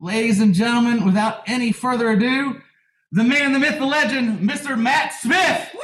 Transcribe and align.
Ladies 0.00 0.38
and 0.38 0.54
gentlemen, 0.54 1.04
without 1.04 1.42
any 1.48 1.72
further 1.72 2.10
ado, 2.10 2.60
the 3.10 3.24
man, 3.24 3.52
the 3.52 3.58
myth, 3.58 3.80
the 3.80 3.84
legend, 3.84 4.48
Mr. 4.48 4.78
Matt 4.78 5.12
Smith. 5.12 5.74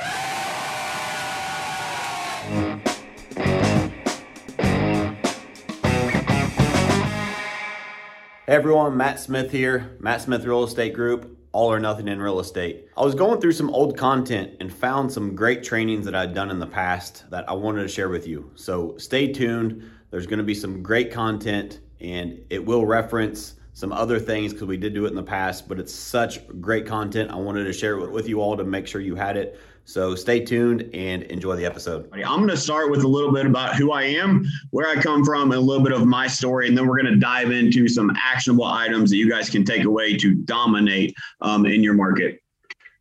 Hey 8.47 8.55
everyone, 8.55 8.97
Matt 8.97 9.19
Smith 9.19 9.51
here, 9.51 9.97
Matt 9.99 10.21
Smith 10.21 10.45
Real 10.45 10.63
Estate 10.63 10.95
Group, 10.95 11.37
all 11.51 11.73
or 11.73 11.81
nothing 11.81 12.07
in 12.07 12.23
real 12.23 12.39
estate. 12.39 12.87
I 12.97 13.03
was 13.03 13.17
going 13.17 13.41
through 13.41 13.51
some 13.51 13.71
old 13.71 13.99
content 13.99 14.53
and 14.61 14.73
found 14.73 15.11
some 15.13 15.35
great 15.35 15.65
trainings 15.65 16.05
that 16.05 16.15
I'd 16.15 16.35
done 16.35 16.53
in 16.53 16.61
the 16.61 16.69
past 16.69 17.29
that 17.31 17.51
I 17.51 17.53
wanted 17.55 17.83
to 17.83 17.89
share 17.89 18.11
with 18.11 18.29
you. 18.29 18.53
So 18.55 18.97
stay 18.97 19.33
tuned. 19.33 19.91
There's 20.13 20.29
going 20.29 20.39
to 20.39 20.45
be 20.45 20.55
some 20.55 20.85
great 20.85 21.11
content 21.11 21.81
and 22.01 22.39
it 22.49 22.65
will 22.65 22.87
reference 22.87 23.55
some 23.75 23.93
other 23.93 24.19
things 24.19 24.53
because 24.53 24.69
we 24.69 24.77
did 24.77 24.95
do 24.95 25.05
it 25.05 25.09
in 25.09 25.17
the 25.17 25.23
past, 25.23 25.69
but 25.69 25.79
it's 25.79 25.93
such 25.93 26.47
great 26.61 26.87
content. 26.87 27.31
I 27.31 27.37
wanted 27.37 27.65
to 27.65 27.73
share 27.73 27.99
it 27.99 28.11
with 28.11 28.29
you 28.29 28.41
all 28.41 28.57
to 28.57 28.65
make 28.65 28.87
sure 28.87 29.01
you 29.01 29.17
had 29.17 29.37
it. 29.37 29.61
So 29.85 30.15
stay 30.15 30.41
tuned 30.43 30.89
and 30.95 31.25
enjoy 31.25 31.57
the 31.57 31.67
episode. 31.67 32.09
I'm 32.13 32.39
going 32.39 32.49
to 32.49 32.57
start 32.57 32.91
with 32.91 33.03
a 33.03 33.09
little 33.09 33.33
bit 33.33 33.45
about 33.45 33.75
who 33.75 33.93
I 33.93 34.05
am, 34.05 34.47
where 34.71 34.89
I 34.89 35.03
come 35.03 35.25
from, 35.25 35.51
and 35.51 35.55
a 35.55 35.61
little 35.61 35.85
bit 35.85 35.93
of 35.93 36.07
my 36.07 36.27
story. 36.27 36.69
And 36.69 36.79
then 36.79 36.87
we're 36.87 37.03
going 37.03 37.13
to 37.13 37.21
dive 37.21 37.51
into 37.51 37.87
some 37.89 38.11
actionable 38.17 38.65
items 38.65 39.11
that 39.11 39.17
you 39.17 39.29
guys 39.29 39.51
can 39.51 39.65
take 39.65 39.85
away 39.85 40.17
to 40.17 40.35
dominate 40.35 41.15
um, 41.43 41.67
in 41.67 41.83
your 41.83 41.95
market. 41.95 42.41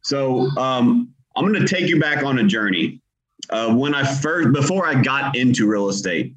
So 0.02 0.50
um, 0.58 1.14
I'm 1.38 1.48
going 1.48 1.62
to 1.62 1.68
take 1.68 1.88
you 1.88 2.00
back 2.00 2.24
on 2.24 2.40
a 2.40 2.44
journey. 2.44 3.00
Uh, 3.50 3.76
when 3.76 3.94
I 3.94 4.04
first, 4.04 4.52
before 4.54 4.88
I 4.88 5.02
got 5.02 5.36
into 5.36 5.68
real 5.68 5.90
estate. 5.90 6.36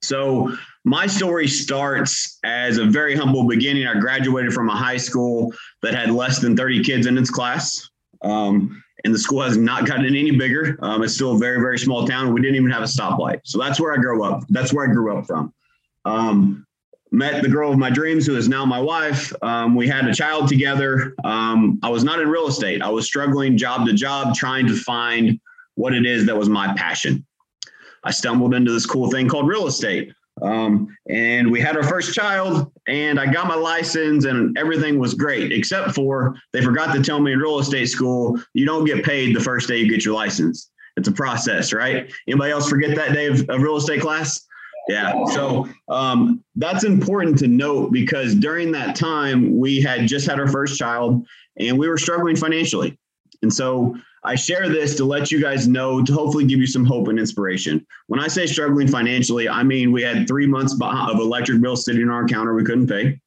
So 0.00 0.56
my 0.88 1.06
story 1.06 1.46
starts 1.46 2.38
as 2.44 2.78
a 2.78 2.84
very 2.84 3.14
humble 3.14 3.46
beginning. 3.46 3.86
I 3.86 3.98
graduated 4.00 4.52
from 4.54 4.70
a 4.70 4.76
high 4.76 4.96
school 4.96 5.52
that 5.82 5.94
had 5.94 6.10
less 6.10 6.38
than 6.38 6.56
30 6.56 6.82
kids 6.82 7.06
in 7.06 7.18
its 7.18 7.30
class. 7.30 7.88
Um, 8.22 8.82
and 9.04 9.14
the 9.14 9.18
school 9.18 9.42
has 9.42 9.56
not 9.56 9.86
gotten 9.86 10.06
any 10.06 10.32
bigger. 10.32 10.78
Um, 10.82 11.02
it's 11.02 11.14
still 11.14 11.36
a 11.36 11.38
very, 11.38 11.60
very 11.60 11.78
small 11.78 12.06
town. 12.06 12.32
We 12.32 12.40
didn't 12.40 12.56
even 12.56 12.70
have 12.70 12.82
a 12.82 12.86
stoplight. 12.86 13.40
So 13.44 13.58
that's 13.58 13.78
where 13.78 13.92
I 13.92 13.96
grew 13.96 14.24
up. 14.24 14.42
That's 14.48 14.72
where 14.72 14.88
I 14.88 14.92
grew 14.92 15.16
up 15.16 15.26
from. 15.26 15.52
Um, 16.04 16.66
met 17.12 17.42
the 17.42 17.48
girl 17.48 17.70
of 17.70 17.78
my 17.78 17.90
dreams, 17.90 18.26
who 18.26 18.36
is 18.36 18.48
now 18.48 18.64
my 18.64 18.80
wife. 18.80 19.32
Um, 19.42 19.74
we 19.76 19.86
had 19.88 20.06
a 20.08 20.14
child 20.14 20.48
together. 20.48 21.14
Um, 21.22 21.78
I 21.82 21.90
was 21.90 22.02
not 22.02 22.20
in 22.20 22.28
real 22.28 22.48
estate. 22.48 22.82
I 22.82 22.88
was 22.88 23.06
struggling 23.06 23.56
job 23.56 23.86
to 23.86 23.92
job, 23.92 24.34
trying 24.34 24.66
to 24.66 24.74
find 24.74 25.38
what 25.74 25.94
it 25.94 26.06
is 26.06 26.26
that 26.26 26.36
was 26.36 26.48
my 26.48 26.74
passion. 26.74 27.24
I 28.04 28.10
stumbled 28.10 28.54
into 28.54 28.72
this 28.72 28.86
cool 28.86 29.10
thing 29.10 29.28
called 29.28 29.46
real 29.46 29.66
estate. 29.66 30.12
Um, 30.42 30.96
and 31.08 31.50
we 31.50 31.60
had 31.60 31.76
our 31.76 31.82
first 31.82 32.14
child, 32.14 32.70
and 32.86 33.18
I 33.18 33.26
got 33.26 33.46
my 33.46 33.54
license, 33.54 34.24
and 34.24 34.56
everything 34.58 34.98
was 34.98 35.14
great, 35.14 35.52
except 35.52 35.94
for 35.94 36.36
they 36.52 36.62
forgot 36.62 36.94
to 36.94 37.02
tell 37.02 37.20
me 37.20 37.32
in 37.32 37.38
real 37.38 37.58
estate 37.58 37.86
school 37.86 38.40
you 38.54 38.66
don't 38.66 38.84
get 38.84 39.04
paid 39.04 39.34
the 39.34 39.40
first 39.40 39.68
day 39.68 39.78
you 39.78 39.88
get 39.88 40.04
your 40.04 40.14
license. 40.14 40.70
It's 40.96 41.08
a 41.08 41.12
process, 41.12 41.72
right? 41.72 42.12
Anybody 42.26 42.52
else 42.52 42.68
forget 42.68 42.96
that 42.96 43.12
day 43.12 43.26
of, 43.26 43.48
of 43.48 43.62
real 43.62 43.76
estate 43.76 44.00
class? 44.00 44.44
Yeah. 44.88 45.24
So 45.26 45.68
um, 45.88 46.42
that's 46.56 46.82
important 46.82 47.38
to 47.40 47.46
note 47.46 47.92
because 47.92 48.34
during 48.34 48.72
that 48.72 48.96
time, 48.96 49.58
we 49.58 49.82
had 49.82 50.08
just 50.08 50.26
had 50.26 50.40
our 50.40 50.48
first 50.48 50.78
child 50.78 51.26
and 51.58 51.78
we 51.78 51.88
were 51.88 51.98
struggling 51.98 52.36
financially. 52.36 52.98
And 53.42 53.52
so 53.52 53.94
I 54.24 54.34
share 54.34 54.68
this 54.68 54.96
to 54.96 55.04
let 55.04 55.30
you 55.30 55.40
guys 55.40 55.68
know 55.68 56.02
to 56.02 56.12
hopefully 56.12 56.44
give 56.44 56.58
you 56.58 56.66
some 56.66 56.84
hope 56.84 57.08
and 57.08 57.18
inspiration. 57.18 57.86
When 58.08 58.20
I 58.20 58.28
say 58.28 58.46
struggling 58.46 58.88
financially, 58.88 59.48
I 59.48 59.62
mean 59.62 59.92
we 59.92 60.02
had 60.02 60.26
three 60.26 60.46
months 60.46 60.74
of 60.80 61.18
electric 61.18 61.60
bill 61.60 61.76
sitting 61.76 62.02
on 62.02 62.10
our 62.10 62.26
counter 62.26 62.54
we 62.54 62.64
couldn't 62.64 62.88
pay. 62.88 63.20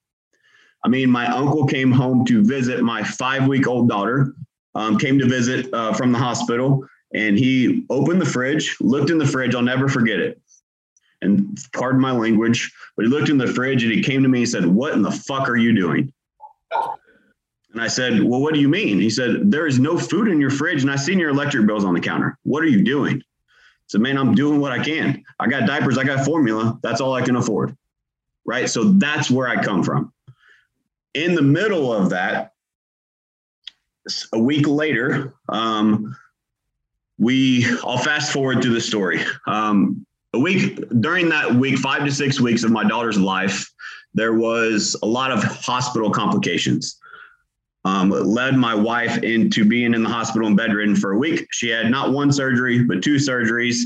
I 0.83 0.89
mean, 0.89 1.09
my 1.09 1.27
uncle 1.27 1.65
came 1.65 1.91
home 1.91 2.25
to 2.25 2.43
visit 2.43 2.81
my 2.81 3.03
five 3.03 3.47
week 3.47 3.67
old 3.67 3.87
daughter, 3.87 4.33
um, 4.75 4.97
came 4.97 5.19
to 5.19 5.27
visit 5.27 5.71
uh, 5.73 5.93
from 5.93 6.11
the 6.11 6.17
hospital, 6.17 6.85
and 7.13 7.37
he 7.37 7.85
opened 7.89 8.21
the 8.21 8.25
fridge, 8.25 8.77
looked 8.79 9.09
in 9.09 9.17
the 9.17 9.27
fridge. 9.27 9.53
I'll 9.53 9.61
never 9.61 9.87
forget 9.87 10.19
it. 10.19 10.41
And 11.21 11.57
pardon 11.73 12.01
my 12.01 12.11
language, 12.11 12.73
but 12.95 13.05
he 13.05 13.11
looked 13.11 13.29
in 13.29 13.37
the 13.37 13.47
fridge 13.47 13.83
and 13.83 13.91
he 13.91 14.01
came 14.01 14.23
to 14.23 14.29
me 14.29 14.39
and 14.39 14.49
said, 14.49 14.65
What 14.65 14.93
in 14.93 15.03
the 15.03 15.11
fuck 15.11 15.47
are 15.47 15.57
you 15.57 15.75
doing? 15.75 16.11
And 17.73 17.81
I 17.81 17.87
said, 17.87 18.21
Well, 18.21 18.41
what 18.41 18.53
do 18.53 18.59
you 18.59 18.69
mean? 18.69 18.99
He 18.99 19.09
said, 19.09 19.51
There 19.51 19.67
is 19.67 19.79
no 19.79 19.97
food 19.97 20.27
in 20.27 20.41
your 20.41 20.49
fridge, 20.49 20.81
and 20.81 20.91
I 20.91 20.95
seen 20.95 21.19
your 21.19 21.29
electric 21.29 21.65
bills 21.65 21.85
on 21.85 21.93
the 21.93 22.01
counter. 22.01 22.37
What 22.43 22.63
are 22.63 22.67
you 22.67 22.83
doing? 22.83 23.17
I 23.17 23.87
said, 23.87 24.01
Man, 24.01 24.17
I'm 24.17 24.35
doing 24.35 24.59
what 24.59 24.71
I 24.71 24.83
can. 24.83 25.23
I 25.39 25.47
got 25.47 25.65
diapers, 25.65 25.97
I 25.97 26.03
got 26.03 26.25
formula. 26.25 26.79
That's 26.83 27.01
all 27.01 27.13
I 27.13 27.21
can 27.21 27.35
afford. 27.35 27.75
Right. 28.45 28.69
So 28.69 28.83
that's 28.83 29.29
where 29.29 29.47
I 29.47 29.63
come 29.63 29.83
from. 29.83 30.11
In 31.13 31.35
the 31.35 31.41
middle 31.41 31.93
of 31.93 32.09
that, 32.09 32.53
a 34.33 34.39
week 34.39 34.67
later, 34.67 35.33
um, 35.47 36.15
we, 37.19 37.65
I'll 37.83 37.99
fast 37.99 38.33
forward 38.33 38.61
to 38.63 38.69
the 38.69 38.81
story. 38.81 39.21
Um, 39.45 40.05
a 40.33 40.39
week 40.39 40.79
during 41.01 41.29
that 41.29 41.53
week, 41.53 41.77
five 41.77 42.03
to 42.05 42.11
six 42.11 42.39
weeks 42.39 42.63
of 42.63 42.71
my 42.71 42.83
daughter's 42.83 43.19
life, 43.19 43.71
there 44.13 44.33
was 44.33 44.95
a 45.03 45.05
lot 45.05 45.31
of 45.31 45.43
hospital 45.43 46.09
complications 46.09 46.99
um, 47.85 48.09
led 48.09 48.55
my 48.55 48.75
wife 48.75 49.17
into 49.23 49.65
being 49.65 49.93
in 49.93 50.03
the 50.03 50.09
hospital 50.09 50.47
and 50.47 50.55
bedridden 50.55 50.95
for 50.95 51.13
a 51.13 51.17
week. 51.17 51.47
She 51.51 51.69
had 51.69 51.89
not 51.89 52.11
one 52.13 52.31
surgery, 52.31 52.83
but 52.83 53.01
two 53.01 53.15
surgeries 53.15 53.83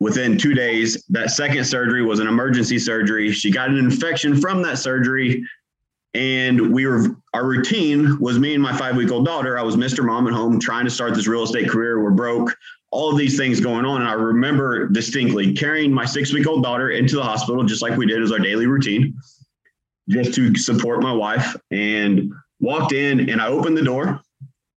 within 0.00 0.36
two 0.36 0.54
days. 0.54 1.02
That 1.08 1.30
second 1.30 1.64
surgery 1.64 2.04
was 2.04 2.18
an 2.18 2.26
emergency 2.26 2.78
surgery. 2.78 3.32
She 3.32 3.50
got 3.50 3.70
an 3.70 3.78
infection 3.78 4.38
from 4.38 4.62
that 4.62 4.78
surgery. 4.78 5.44
And 6.12 6.72
we 6.72 6.86
were, 6.86 7.16
our 7.32 7.44
routine 7.44 8.18
was 8.20 8.38
me 8.38 8.54
and 8.54 8.62
my 8.62 8.76
five 8.76 8.96
week 8.96 9.10
old 9.10 9.24
daughter. 9.24 9.58
I 9.58 9.62
was 9.62 9.76
Mr. 9.76 10.04
Mom 10.04 10.28
at 10.28 10.34
home 10.34 10.60
trying 10.60 10.84
to 10.84 10.90
start 10.90 11.14
this 11.14 11.26
real 11.26 11.42
estate 11.42 11.68
career. 11.68 12.02
We're 12.02 12.10
broke, 12.10 12.54
all 12.92 13.10
of 13.10 13.18
these 13.18 13.36
things 13.36 13.58
going 13.58 13.84
on. 13.84 14.02
And 14.02 14.08
I 14.08 14.12
remember 14.12 14.86
distinctly 14.86 15.54
carrying 15.54 15.92
my 15.92 16.04
six 16.04 16.32
week 16.32 16.46
old 16.46 16.62
daughter 16.62 16.90
into 16.90 17.16
the 17.16 17.22
hospital, 17.22 17.64
just 17.64 17.82
like 17.82 17.96
we 17.96 18.06
did 18.06 18.22
as 18.22 18.30
our 18.30 18.38
daily 18.38 18.66
routine, 18.66 19.18
just 20.08 20.34
to 20.34 20.54
support 20.54 21.02
my 21.02 21.12
wife. 21.12 21.56
And 21.72 22.32
walked 22.64 22.92
in 22.92 23.28
and 23.30 23.40
I 23.40 23.48
opened 23.48 23.76
the 23.76 23.84
door 23.84 24.20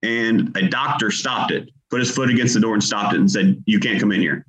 and 0.03 0.55
a 0.55 0.67
doctor 0.67 1.09
stopped 1.09 1.51
it, 1.51 1.69
put 1.89 1.99
his 1.99 2.11
foot 2.11 2.29
against 2.29 2.53
the 2.53 2.59
door 2.59 2.73
and 2.73 2.83
stopped 2.83 3.13
it 3.13 3.19
and 3.19 3.31
said, 3.31 3.63
You 3.65 3.79
can't 3.79 3.99
come 3.99 4.11
in 4.11 4.21
here. 4.21 4.45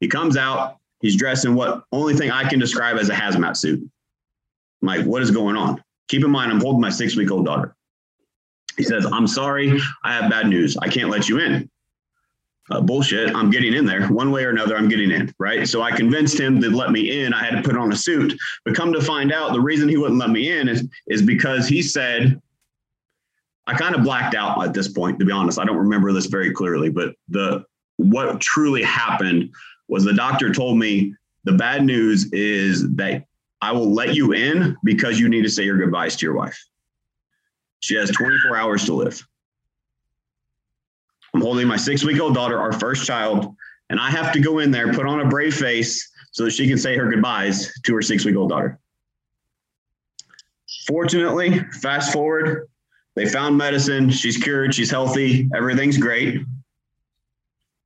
He 0.00 0.08
comes 0.08 0.36
out, 0.36 0.78
he's 1.00 1.16
dressed 1.16 1.44
in 1.44 1.54
what 1.54 1.84
only 1.92 2.14
thing 2.14 2.30
I 2.30 2.48
can 2.48 2.58
describe 2.58 2.96
as 2.96 3.10
a 3.10 3.14
hazmat 3.14 3.56
suit. 3.56 3.80
I'm 4.82 4.88
like, 4.88 5.04
what 5.04 5.22
is 5.22 5.30
going 5.30 5.56
on? 5.56 5.82
Keep 6.08 6.24
in 6.24 6.30
mind, 6.30 6.50
I'm 6.50 6.60
holding 6.60 6.80
my 6.80 6.90
six 6.90 7.16
week 7.16 7.30
old 7.30 7.44
daughter. 7.44 7.76
He 8.76 8.82
says, 8.82 9.06
I'm 9.12 9.26
sorry, 9.26 9.78
I 10.02 10.14
have 10.14 10.30
bad 10.30 10.48
news. 10.48 10.76
I 10.78 10.88
can't 10.88 11.10
let 11.10 11.28
you 11.28 11.38
in. 11.38 11.70
Uh, 12.70 12.80
bullshit. 12.80 13.34
I'm 13.34 13.50
getting 13.50 13.74
in 13.74 13.84
there 13.84 14.06
one 14.06 14.30
way 14.30 14.44
or 14.44 14.50
another. 14.50 14.76
I'm 14.76 14.88
getting 14.88 15.10
in, 15.10 15.34
right? 15.38 15.68
So 15.68 15.82
I 15.82 15.90
convinced 15.90 16.38
him 16.38 16.60
to 16.60 16.70
let 16.70 16.92
me 16.92 17.24
in. 17.24 17.34
I 17.34 17.44
had 17.44 17.56
to 17.56 17.62
put 17.62 17.76
on 17.76 17.92
a 17.92 17.96
suit, 17.96 18.38
but 18.64 18.76
come 18.76 18.92
to 18.92 19.02
find 19.02 19.32
out, 19.32 19.52
the 19.52 19.60
reason 19.60 19.88
he 19.88 19.96
wouldn't 19.96 20.20
let 20.20 20.30
me 20.30 20.52
in 20.52 20.68
is, 20.68 20.88
is 21.08 21.20
because 21.20 21.66
he 21.66 21.82
said 21.82 22.40
I 23.70 23.74
kind 23.74 23.94
of 23.94 24.02
blacked 24.02 24.34
out 24.34 24.64
at 24.64 24.74
this 24.74 24.88
point, 24.88 25.20
to 25.20 25.24
be 25.24 25.30
honest. 25.30 25.56
I 25.56 25.64
don't 25.64 25.76
remember 25.76 26.12
this 26.12 26.26
very 26.26 26.50
clearly, 26.50 26.90
but 26.90 27.14
the 27.28 27.64
what 27.98 28.40
truly 28.40 28.82
happened 28.82 29.52
was 29.86 30.02
the 30.02 30.12
doctor 30.12 30.52
told 30.52 30.76
me 30.76 31.14
the 31.44 31.52
bad 31.52 31.84
news 31.84 32.32
is 32.32 32.92
that 32.96 33.26
I 33.62 33.70
will 33.70 33.92
let 33.92 34.16
you 34.16 34.32
in 34.32 34.76
because 34.82 35.20
you 35.20 35.28
need 35.28 35.42
to 35.42 35.48
say 35.48 35.62
your 35.62 35.78
goodbyes 35.78 36.16
to 36.16 36.26
your 36.26 36.34
wife. 36.34 36.60
She 37.78 37.94
has 37.94 38.10
24 38.10 38.56
hours 38.56 38.86
to 38.86 38.94
live. 38.94 39.24
I'm 41.32 41.40
holding 41.40 41.68
my 41.68 41.76
six 41.76 42.02
week 42.02 42.20
old 42.20 42.34
daughter, 42.34 42.58
our 42.58 42.72
first 42.72 43.06
child, 43.06 43.54
and 43.88 44.00
I 44.00 44.10
have 44.10 44.32
to 44.32 44.40
go 44.40 44.58
in 44.58 44.72
there, 44.72 44.92
put 44.92 45.06
on 45.06 45.20
a 45.20 45.28
brave 45.28 45.54
face 45.54 46.10
so 46.32 46.44
that 46.44 46.50
she 46.50 46.66
can 46.66 46.76
say 46.76 46.96
her 46.96 47.08
goodbyes 47.08 47.72
to 47.84 47.94
her 47.94 48.02
six 48.02 48.24
week 48.24 48.34
old 48.34 48.50
daughter. 48.50 48.80
Fortunately, 50.88 51.60
fast 51.80 52.12
forward, 52.12 52.68
they 53.20 53.26
found 53.26 53.54
medicine. 53.54 54.08
She's 54.08 54.38
cured. 54.38 54.74
She's 54.74 54.90
healthy. 54.90 55.46
Everything's 55.54 55.98
great. 55.98 56.40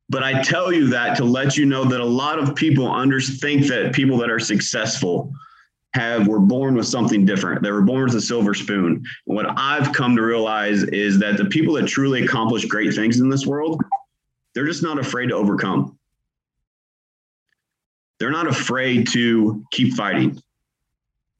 But 0.08 0.22
I 0.22 0.40
tell 0.44 0.72
you 0.72 0.86
that 0.90 1.16
to 1.16 1.24
let 1.24 1.56
you 1.56 1.66
know 1.66 1.84
that 1.86 1.98
a 1.98 2.04
lot 2.04 2.38
of 2.38 2.54
people 2.54 2.88
under 2.88 3.20
think 3.20 3.66
that 3.66 3.92
people 3.92 4.16
that 4.18 4.30
are 4.30 4.38
successful 4.38 5.32
have 5.94 6.28
were 6.28 6.38
born 6.38 6.76
with 6.76 6.86
something 6.86 7.26
different. 7.26 7.64
They 7.64 7.72
were 7.72 7.82
born 7.82 8.04
with 8.04 8.14
a 8.14 8.20
silver 8.20 8.54
spoon. 8.54 9.02
And 9.26 9.36
what 9.36 9.46
I've 9.56 9.92
come 9.92 10.14
to 10.14 10.22
realize 10.22 10.84
is 10.84 11.18
that 11.18 11.36
the 11.36 11.46
people 11.46 11.74
that 11.74 11.88
truly 11.88 12.22
accomplish 12.22 12.66
great 12.66 12.94
things 12.94 13.18
in 13.18 13.28
this 13.28 13.44
world, 13.44 13.82
they're 14.54 14.66
just 14.66 14.84
not 14.84 15.00
afraid 15.00 15.30
to 15.30 15.34
overcome. 15.34 15.98
They're 18.20 18.30
not 18.30 18.46
afraid 18.46 19.08
to 19.08 19.64
keep 19.72 19.94
fighting 19.94 20.40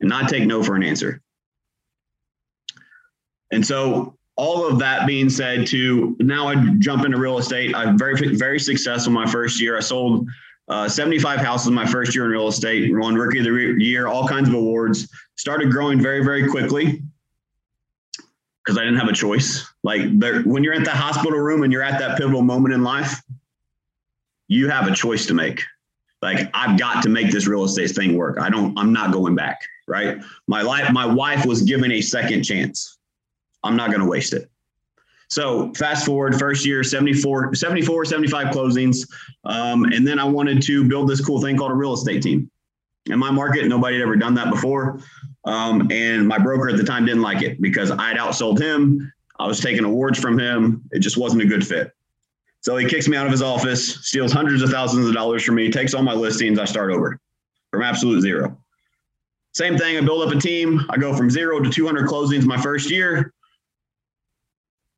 and 0.00 0.10
not 0.10 0.28
take 0.28 0.46
no 0.46 0.64
for 0.64 0.74
an 0.74 0.82
answer. 0.82 1.20
And 3.54 3.64
so 3.66 4.16
all 4.36 4.66
of 4.66 4.78
that 4.80 5.06
being 5.06 5.30
said 5.30 5.66
to 5.68 6.16
now 6.18 6.48
I 6.48 6.56
jump 6.78 7.04
into 7.04 7.18
real 7.18 7.38
estate. 7.38 7.74
I'm 7.74 7.96
very, 7.96 8.36
very 8.36 8.58
successful 8.58 9.12
my 9.12 9.26
first 9.26 9.60
year. 9.60 9.76
I 9.76 9.80
sold 9.80 10.28
Uh, 10.66 10.88
75 10.88 11.40
houses 11.40 11.70
my 11.70 11.84
first 11.84 12.14
year 12.14 12.24
in 12.24 12.30
real 12.30 12.48
estate, 12.48 12.90
won 12.90 13.14
rookie 13.14 13.38
of 13.38 13.44
the 13.44 13.76
year, 13.84 14.06
all 14.06 14.26
kinds 14.26 14.48
of 14.48 14.54
awards. 14.54 15.08
Started 15.36 15.70
growing 15.70 16.00
very, 16.00 16.24
very 16.24 16.48
quickly 16.48 17.02
because 18.64 18.78
I 18.78 18.84
didn't 18.84 18.98
have 18.98 19.10
a 19.10 19.12
choice. 19.12 19.66
Like 19.82 20.02
when 20.46 20.64
you're 20.64 20.72
at 20.72 20.84
the 20.84 20.90
hospital 20.90 21.38
room 21.38 21.64
and 21.64 21.72
you're 21.72 21.82
at 21.82 21.98
that 21.98 22.16
pivotal 22.16 22.40
moment 22.40 22.72
in 22.72 22.82
life, 22.82 23.20
you 24.48 24.70
have 24.70 24.88
a 24.88 24.94
choice 24.94 25.26
to 25.26 25.34
make. 25.34 25.62
Like 26.22 26.48
I've 26.54 26.78
got 26.78 27.02
to 27.02 27.10
make 27.10 27.30
this 27.30 27.46
real 27.46 27.64
estate 27.64 27.90
thing 27.90 28.16
work. 28.16 28.38
I 28.40 28.48
don't. 28.48 28.76
I'm 28.78 28.92
not 28.92 29.12
going 29.12 29.34
back. 29.34 29.60
Right. 29.86 30.16
My 30.46 30.62
life. 30.62 30.90
My 30.92 31.04
wife 31.04 31.44
was 31.44 31.60
given 31.60 31.92
a 31.92 32.00
second 32.00 32.42
chance. 32.42 32.96
I'm 33.64 33.76
not 33.76 33.88
going 33.88 34.00
to 34.00 34.08
waste 34.08 34.32
it. 34.32 34.50
So 35.28 35.72
fast 35.74 36.06
forward, 36.06 36.38
first 36.38 36.64
year, 36.64 36.84
74, 36.84 37.54
74 37.54 38.04
75 38.04 38.54
closings. 38.54 39.08
Um, 39.44 39.84
and 39.84 40.06
then 40.06 40.18
I 40.18 40.24
wanted 40.24 40.62
to 40.62 40.86
build 40.86 41.08
this 41.08 41.24
cool 41.24 41.40
thing 41.40 41.56
called 41.56 41.72
a 41.72 41.74
real 41.74 41.94
estate 41.94 42.22
team. 42.22 42.50
In 43.06 43.18
my 43.18 43.30
market, 43.30 43.66
nobody 43.66 43.96
had 43.96 44.02
ever 44.02 44.16
done 44.16 44.34
that 44.34 44.50
before. 44.50 45.00
Um, 45.44 45.90
and 45.90 46.26
my 46.26 46.38
broker 46.38 46.68
at 46.68 46.76
the 46.76 46.84
time 46.84 47.04
didn't 47.04 47.22
like 47.22 47.42
it 47.42 47.60
because 47.60 47.90
I'd 47.90 48.16
outsold 48.16 48.60
him. 48.60 49.12
I 49.38 49.46
was 49.46 49.60
taking 49.60 49.84
awards 49.84 50.18
from 50.18 50.38
him. 50.38 50.82
It 50.92 51.00
just 51.00 51.18
wasn't 51.18 51.42
a 51.42 51.46
good 51.46 51.66
fit. 51.66 51.92
So 52.60 52.76
he 52.76 52.86
kicks 52.86 53.08
me 53.08 53.16
out 53.16 53.26
of 53.26 53.32
his 53.32 53.42
office, 53.42 54.06
steals 54.06 54.32
hundreds 54.32 54.62
of 54.62 54.70
thousands 54.70 55.06
of 55.06 55.14
dollars 55.14 55.42
from 55.42 55.56
me, 55.56 55.70
takes 55.70 55.92
all 55.92 56.02
my 56.02 56.14
listings. 56.14 56.58
I 56.58 56.64
start 56.64 56.92
over 56.92 57.18
from 57.70 57.82
absolute 57.82 58.22
zero. 58.22 58.56
Same 59.52 59.76
thing. 59.76 59.98
I 59.98 60.00
build 60.00 60.26
up 60.26 60.34
a 60.34 60.40
team. 60.40 60.80
I 60.88 60.96
go 60.96 61.14
from 61.14 61.28
zero 61.28 61.60
to 61.60 61.68
200 61.68 62.08
closings 62.08 62.44
my 62.44 62.60
first 62.60 62.90
year 62.90 63.34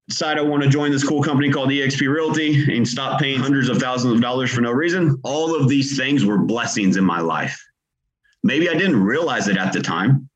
decide 0.08 0.38
I 0.38 0.42
want 0.42 0.62
to 0.62 0.68
join 0.68 0.92
this 0.92 1.06
cool 1.06 1.22
company 1.22 1.50
called 1.50 1.70
eXp 1.70 2.00
Realty 2.08 2.76
and 2.76 2.86
stop 2.86 3.20
paying 3.20 3.40
hundreds 3.40 3.68
of 3.68 3.78
thousands 3.78 4.14
of 4.14 4.20
dollars 4.20 4.52
for 4.52 4.60
no 4.60 4.70
reason. 4.70 5.18
All 5.24 5.54
of 5.54 5.68
these 5.68 5.96
things 5.96 6.24
were 6.24 6.38
blessings 6.38 6.96
in 6.96 7.04
my 7.04 7.20
life. 7.20 7.60
Maybe 8.44 8.68
I 8.68 8.74
didn't 8.74 9.02
realize 9.02 9.48
it 9.48 9.56
at 9.56 9.72
the 9.72 9.80
time, 9.80 10.28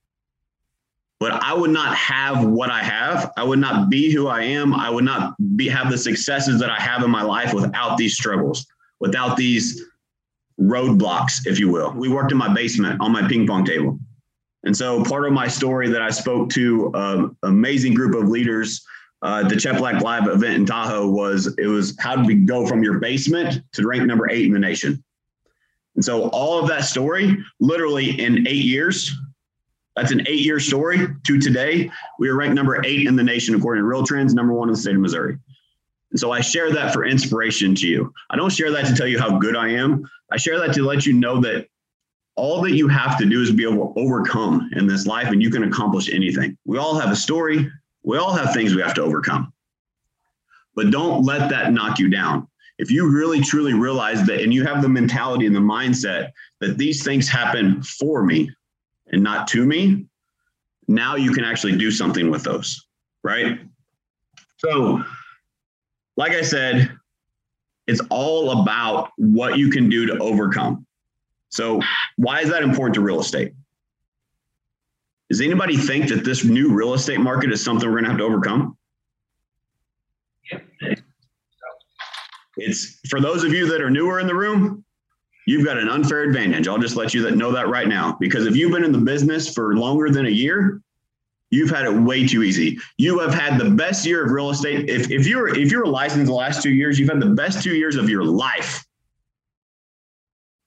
but 1.20 1.32
I 1.32 1.54
would 1.54 1.70
not 1.70 1.94
have 1.94 2.44
what 2.44 2.70
I 2.70 2.82
have. 2.82 3.32
I 3.36 3.44
would 3.44 3.60
not 3.60 3.88
be 3.88 4.10
who 4.12 4.26
I 4.26 4.42
am. 4.42 4.74
I 4.74 4.90
would 4.90 5.04
not 5.04 5.34
be 5.54 5.68
have 5.68 5.90
the 5.90 5.98
successes 5.98 6.58
that 6.58 6.70
I 6.70 6.80
have 6.80 7.04
in 7.04 7.10
my 7.10 7.22
life 7.22 7.54
without 7.54 7.96
these 7.96 8.14
struggles, 8.14 8.66
without 8.98 9.36
these 9.36 9.84
roadblocks, 10.60 11.46
if 11.46 11.60
you 11.60 11.70
will. 11.70 11.92
We 11.92 12.08
worked 12.08 12.32
in 12.32 12.38
my 12.38 12.52
basement 12.52 13.00
on 13.00 13.12
my 13.12 13.26
ping 13.28 13.46
pong 13.46 13.64
table. 13.64 14.00
And 14.64 14.76
so 14.76 15.04
part 15.04 15.26
of 15.26 15.32
my 15.32 15.46
story 15.46 15.88
that 15.90 16.02
I 16.02 16.10
spoke 16.10 16.50
to 16.50 16.90
an 16.94 17.36
amazing 17.44 17.94
group 17.94 18.20
of 18.20 18.28
leaders 18.28 18.84
uh, 19.22 19.46
the 19.46 19.54
Cheplak 19.54 20.00
Live 20.00 20.28
event 20.28 20.54
in 20.54 20.66
Tahoe 20.66 21.08
was 21.08 21.54
it 21.58 21.66
was 21.66 21.96
how 21.98 22.16
did 22.16 22.26
we 22.26 22.34
go 22.34 22.66
from 22.66 22.82
your 22.82 22.98
basement 22.98 23.62
to 23.72 23.86
rank 23.86 24.04
number 24.04 24.30
eight 24.30 24.46
in 24.46 24.52
the 24.52 24.58
nation? 24.58 25.02
And 25.94 26.04
so 26.04 26.28
all 26.28 26.58
of 26.58 26.68
that 26.68 26.84
story, 26.84 27.36
literally 27.58 28.20
in 28.20 28.46
eight 28.46 28.64
years, 28.64 29.14
that's 29.96 30.12
an 30.12 30.22
eight-year 30.28 30.60
story 30.60 31.08
to 31.26 31.38
today. 31.38 31.90
We 32.18 32.28
are 32.28 32.36
ranked 32.36 32.54
number 32.54 32.82
eight 32.86 33.06
in 33.06 33.16
the 33.16 33.22
nation 33.22 33.54
according 33.54 33.82
to 33.82 33.86
Real 33.86 34.06
Trends, 34.06 34.32
number 34.32 34.54
one 34.54 34.68
in 34.68 34.74
the 34.74 34.80
state 34.80 34.94
of 34.94 35.00
Missouri. 35.00 35.36
And 36.10 36.18
so 36.18 36.32
I 36.32 36.40
share 36.40 36.72
that 36.72 36.92
for 36.92 37.04
inspiration 37.04 37.74
to 37.76 37.86
you. 37.86 38.12
I 38.30 38.36
don't 38.36 38.52
share 38.52 38.70
that 38.70 38.86
to 38.86 38.94
tell 38.94 39.06
you 39.06 39.18
how 39.18 39.38
good 39.38 39.56
I 39.56 39.68
am. 39.68 40.08
I 40.32 40.38
share 40.38 40.58
that 40.60 40.72
to 40.74 40.82
let 40.82 41.06
you 41.06 41.12
know 41.12 41.40
that 41.42 41.66
all 42.36 42.62
that 42.62 42.72
you 42.72 42.88
have 42.88 43.18
to 43.18 43.26
do 43.26 43.42
is 43.42 43.50
be 43.50 43.64
able 43.64 43.92
to 43.92 44.00
overcome 44.00 44.70
in 44.74 44.86
this 44.86 45.06
life 45.06 45.28
and 45.28 45.42
you 45.42 45.50
can 45.50 45.64
accomplish 45.64 46.08
anything. 46.10 46.56
We 46.64 46.78
all 46.78 46.98
have 46.98 47.10
a 47.10 47.16
story. 47.16 47.70
We 48.02 48.18
all 48.18 48.32
have 48.32 48.52
things 48.54 48.74
we 48.74 48.82
have 48.82 48.94
to 48.94 49.02
overcome. 49.02 49.52
But 50.74 50.90
don't 50.90 51.24
let 51.24 51.50
that 51.50 51.72
knock 51.72 51.98
you 51.98 52.08
down. 52.08 52.48
If 52.78 52.90
you 52.90 53.10
really 53.10 53.40
truly 53.40 53.74
realize 53.74 54.26
that 54.26 54.40
and 54.40 54.54
you 54.54 54.64
have 54.64 54.80
the 54.80 54.88
mentality 54.88 55.46
and 55.46 55.54
the 55.54 55.60
mindset 55.60 56.30
that 56.60 56.78
these 56.78 57.04
things 57.04 57.28
happen 57.28 57.82
for 57.82 58.24
me 58.24 58.50
and 59.08 59.22
not 59.22 59.46
to 59.48 59.66
me, 59.66 60.06
now 60.88 61.16
you 61.16 61.32
can 61.32 61.44
actually 61.44 61.76
do 61.76 61.90
something 61.90 62.30
with 62.30 62.42
those, 62.42 62.86
right? 63.22 63.60
So, 64.58 65.04
like 66.16 66.32
I 66.32 66.42
said, 66.42 66.90
it's 67.86 68.00
all 68.10 68.62
about 68.62 69.10
what 69.16 69.58
you 69.58 69.70
can 69.70 69.88
do 69.88 70.06
to 70.06 70.18
overcome. 70.18 70.86
So, 71.50 71.80
why 72.16 72.40
is 72.40 72.50
that 72.50 72.62
important 72.62 72.94
to 72.94 73.00
real 73.00 73.20
estate? 73.20 73.52
Does 75.30 75.40
anybody 75.40 75.76
think 75.76 76.08
that 76.08 76.24
this 76.24 76.44
new 76.44 76.72
real 76.72 76.92
estate 76.92 77.20
market 77.20 77.52
is 77.52 77.62
something 77.62 77.88
we're 77.88 78.00
going 78.00 78.04
to 78.04 78.10
have 78.10 78.18
to 78.18 78.24
overcome? 78.24 78.76
It's 82.56 82.98
for 83.08 83.20
those 83.20 83.44
of 83.44 83.52
you 83.52 83.66
that 83.68 83.80
are 83.80 83.90
newer 83.90 84.18
in 84.18 84.26
the 84.26 84.34
room, 84.34 84.84
you've 85.46 85.64
got 85.64 85.78
an 85.78 85.88
unfair 85.88 86.22
advantage. 86.24 86.66
I'll 86.66 86.78
just 86.78 86.96
let 86.96 87.14
you 87.14 87.22
that 87.22 87.36
know 87.36 87.52
that 87.52 87.68
right 87.68 87.86
now. 87.86 88.16
Because 88.18 88.44
if 88.44 88.56
you've 88.56 88.72
been 88.72 88.84
in 88.84 88.90
the 88.90 88.98
business 88.98 89.54
for 89.54 89.76
longer 89.76 90.10
than 90.10 90.26
a 90.26 90.30
year, 90.30 90.82
you've 91.50 91.70
had 91.70 91.84
it 91.84 91.94
way 91.94 92.26
too 92.26 92.42
easy. 92.42 92.78
You 92.98 93.20
have 93.20 93.32
had 93.32 93.58
the 93.58 93.70
best 93.70 94.04
year 94.04 94.24
of 94.24 94.32
real 94.32 94.50
estate. 94.50 94.90
If, 94.90 95.12
if 95.12 95.28
you're 95.28 95.56
if 95.56 95.70
you're 95.70 95.86
licensed 95.86 96.26
the 96.26 96.34
last 96.34 96.60
two 96.60 96.70
years, 96.70 96.98
you've 96.98 97.08
had 97.08 97.20
the 97.20 97.30
best 97.30 97.62
two 97.62 97.76
years 97.76 97.94
of 97.94 98.10
your 98.10 98.24
life 98.24 98.84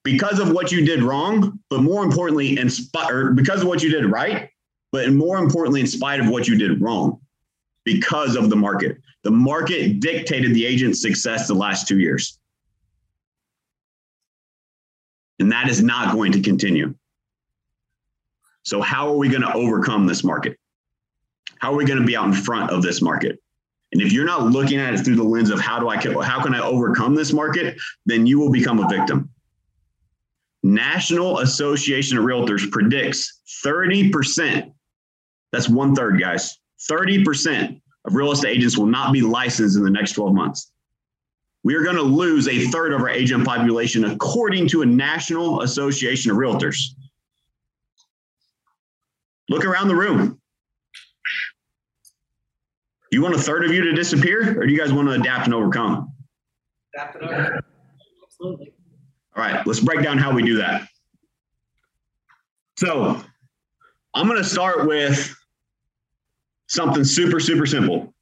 because 0.04 0.40
of 0.40 0.52
what 0.52 0.72
you 0.72 0.86
did 0.86 1.04
wrong, 1.04 1.60
but 1.70 1.82
more 1.82 2.04
importantly, 2.04 2.56
because 2.56 3.62
of 3.62 3.68
what 3.68 3.84
you 3.84 3.90
did 3.90 4.06
right, 4.06 4.50
but 4.94 5.12
more 5.12 5.40
importantly, 5.40 5.82
in 5.82 5.88
spite 5.88 6.20
of 6.20 6.30
what 6.30 6.48
you 6.48 6.56
did 6.56 6.80
wrong, 6.80 7.20
because 7.84 8.36
of 8.36 8.52
the 8.52 8.56
market. 8.56 9.00
The 9.24 9.32
market 9.32 10.00
dictated 10.00 10.54
the 10.54 10.66
agent's 10.68 11.02
success 11.02 11.48
the 11.48 11.56
last 11.56 11.88
two 11.88 12.00
years. 12.00 12.40
And 15.40 15.52
that 15.52 15.68
is 15.68 15.82
not 15.82 16.14
going 16.14 16.32
to 16.34 16.42
continue. 16.42 16.94
So, 18.62 18.82
how 18.82 19.10
are 19.10 19.18
we 19.18 19.30
going 19.30 19.42
to 19.42 19.52
overcome 19.54 20.06
this 20.06 20.24
market? 20.24 20.58
How 21.58 21.74
are 21.74 21.76
we 21.76 21.86
going 21.86 22.00
to 22.00 22.06
be 22.06 22.16
out 22.16 22.28
in 22.28 22.34
front 22.34 22.70
of 22.70 22.84
this 22.84 23.02
market? 23.02 23.40
And 23.94 24.02
if 24.02 24.14
you're 24.14 24.26
not 24.26 24.44
looking 24.44 24.80
at 24.80 24.94
it 24.94 25.00
through 25.00 25.16
the 25.16 25.24
lens 25.24 25.50
of 25.50 25.60
how 25.60 25.80
do 25.80 25.90
I 25.90 25.98
how 26.24 26.42
can 26.44 26.54
I 26.54 26.60
overcome 26.60 27.16
this 27.16 27.34
market, 27.34 27.78
then 28.06 28.28
you 28.28 28.40
will 28.40 28.52
become 28.52 28.80
a 28.80 28.88
victim. 28.88 29.30
National 30.62 31.40
Association 31.40 32.18
of 32.18 32.24
Realtors 32.24 32.70
predicts 32.72 33.42
30% 33.66 34.63
that's 35.54 35.70
one 35.70 35.96
third, 35.96 36.20
guys. 36.20 36.58
30% 36.90 37.80
of 38.06 38.16
real 38.16 38.32
estate 38.32 38.58
agents 38.58 38.78
will 38.78 38.88
not 38.88 39.14
be 39.14 39.22
licensed 39.22 39.78
in 39.78 39.84
the 39.84 39.90
next 39.90 40.14
12 40.14 40.34
months. 40.34 40.72
We 41.64 41.76
are 41.76 41.84
going 41.84 41.96
to 41.96 42.02
lose 42.02 42.48
a 42.50 42.66
third 42.68 42.92
of 42.92 43.00
our 43.00 43.10
agent 43.10 43.46
population, 43.46 44.04
according 44.04 44.68
to 44.70 44.82
a 44.82 44.86
National 44.86 45.62
Association 45.62 46.32
of 46.32 46.38
Realtors. 46.38 46.78
Look 49.48 49.64
around 49.64 49.88
the 49.88 49.96
room. 49.96 50.42
Do 53.12 53.18
you 53.18 53.22
want 53.22 53.36
a 53.36 53.40
third 53.40 53.64
of 53.64 53.72
you 53.72 53.84
to 53.84 53.94
disappear, 53.94 54.60
or 54.60 54.66
do 54.66 54.74
you 54.74 54.80
guys 54.80 54.92
want 54.92 55.08
to 55.08 55.14
adapt 55.14 55.46
and 55.46 55.54
overcome? 55.54 56.12
Adapt 56.96 57.16
and 57.16 57.30
overcome. 57.30 57.62
Absolutely. 58.26 58.74
All 59.36 59.44
right, 59.44 59.66
let's 59.68 59.80
break 59.80 60.02
down 60.02 60.18
how 60.18 60.34
we 60.34 60.42
do 60.42 60.58
that. 60.58 60.88
So, 62.78 63.22
I'm 64.16 64.28
going 64.28 64.42
to 64.42 64.48
start 64.48 64.88
with 64.88 65.34
something 66.74 67.04
super, 67.04 67.40
super 67.40 67.66
simple. 67.66 68.14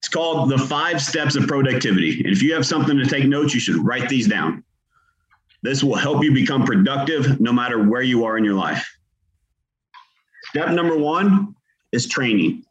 It's 0.00 0.08
called 0.08 0.50
the 0.50 0.58
five 0.58 1.02
steps 1.02 1.36
of 1.36 1.46
productivity. 1.46 2.18
And 2.20 2.28
if 2.28 2.42
you 2.42 2.54
have 2.54 2.66
something 2.66 2.96
to 2.96 3.04
take 3.04 3.24
notes, 3.24 3.54
you 3.54 3.60
should 3.60 3.76
write 3.76 4.08
these 4.08 4.28
down. 4.28 4.64
This 5.62 5.84
will 5.84 5.94
help 5.94 6.24
you 6.24 6.32
become 6.32 6.64
productive 6.64 7.40
no 7.40 7.52
matter 7.52 7.82
where 7.82 8.02
you 8.02 8.24
are 8.24 8.36
in 8.36 8.44
your 8.44 8.54
life. 8.54 8.88
Step 10.50 10.70
number 10.70 10.96
one 10.96 11.54
is 11.92 12.08
training. 12.08 12.64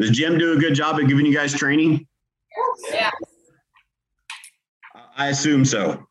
Does 0.00 0.10
Jim 0.10 0.38
do 0.38 0.52
a 0.52 0.56
good 0.56 0.74
job 0.74 1.00
at 1.00 1.08
giving 1.08 1.26
you 1.26 1.34
guys 1.34 1.52
training? 1.52 2.06
Yeah. 2.90 3.10
I 5.16 5.28
assume 5.28 5.64
so. 5.64 6.06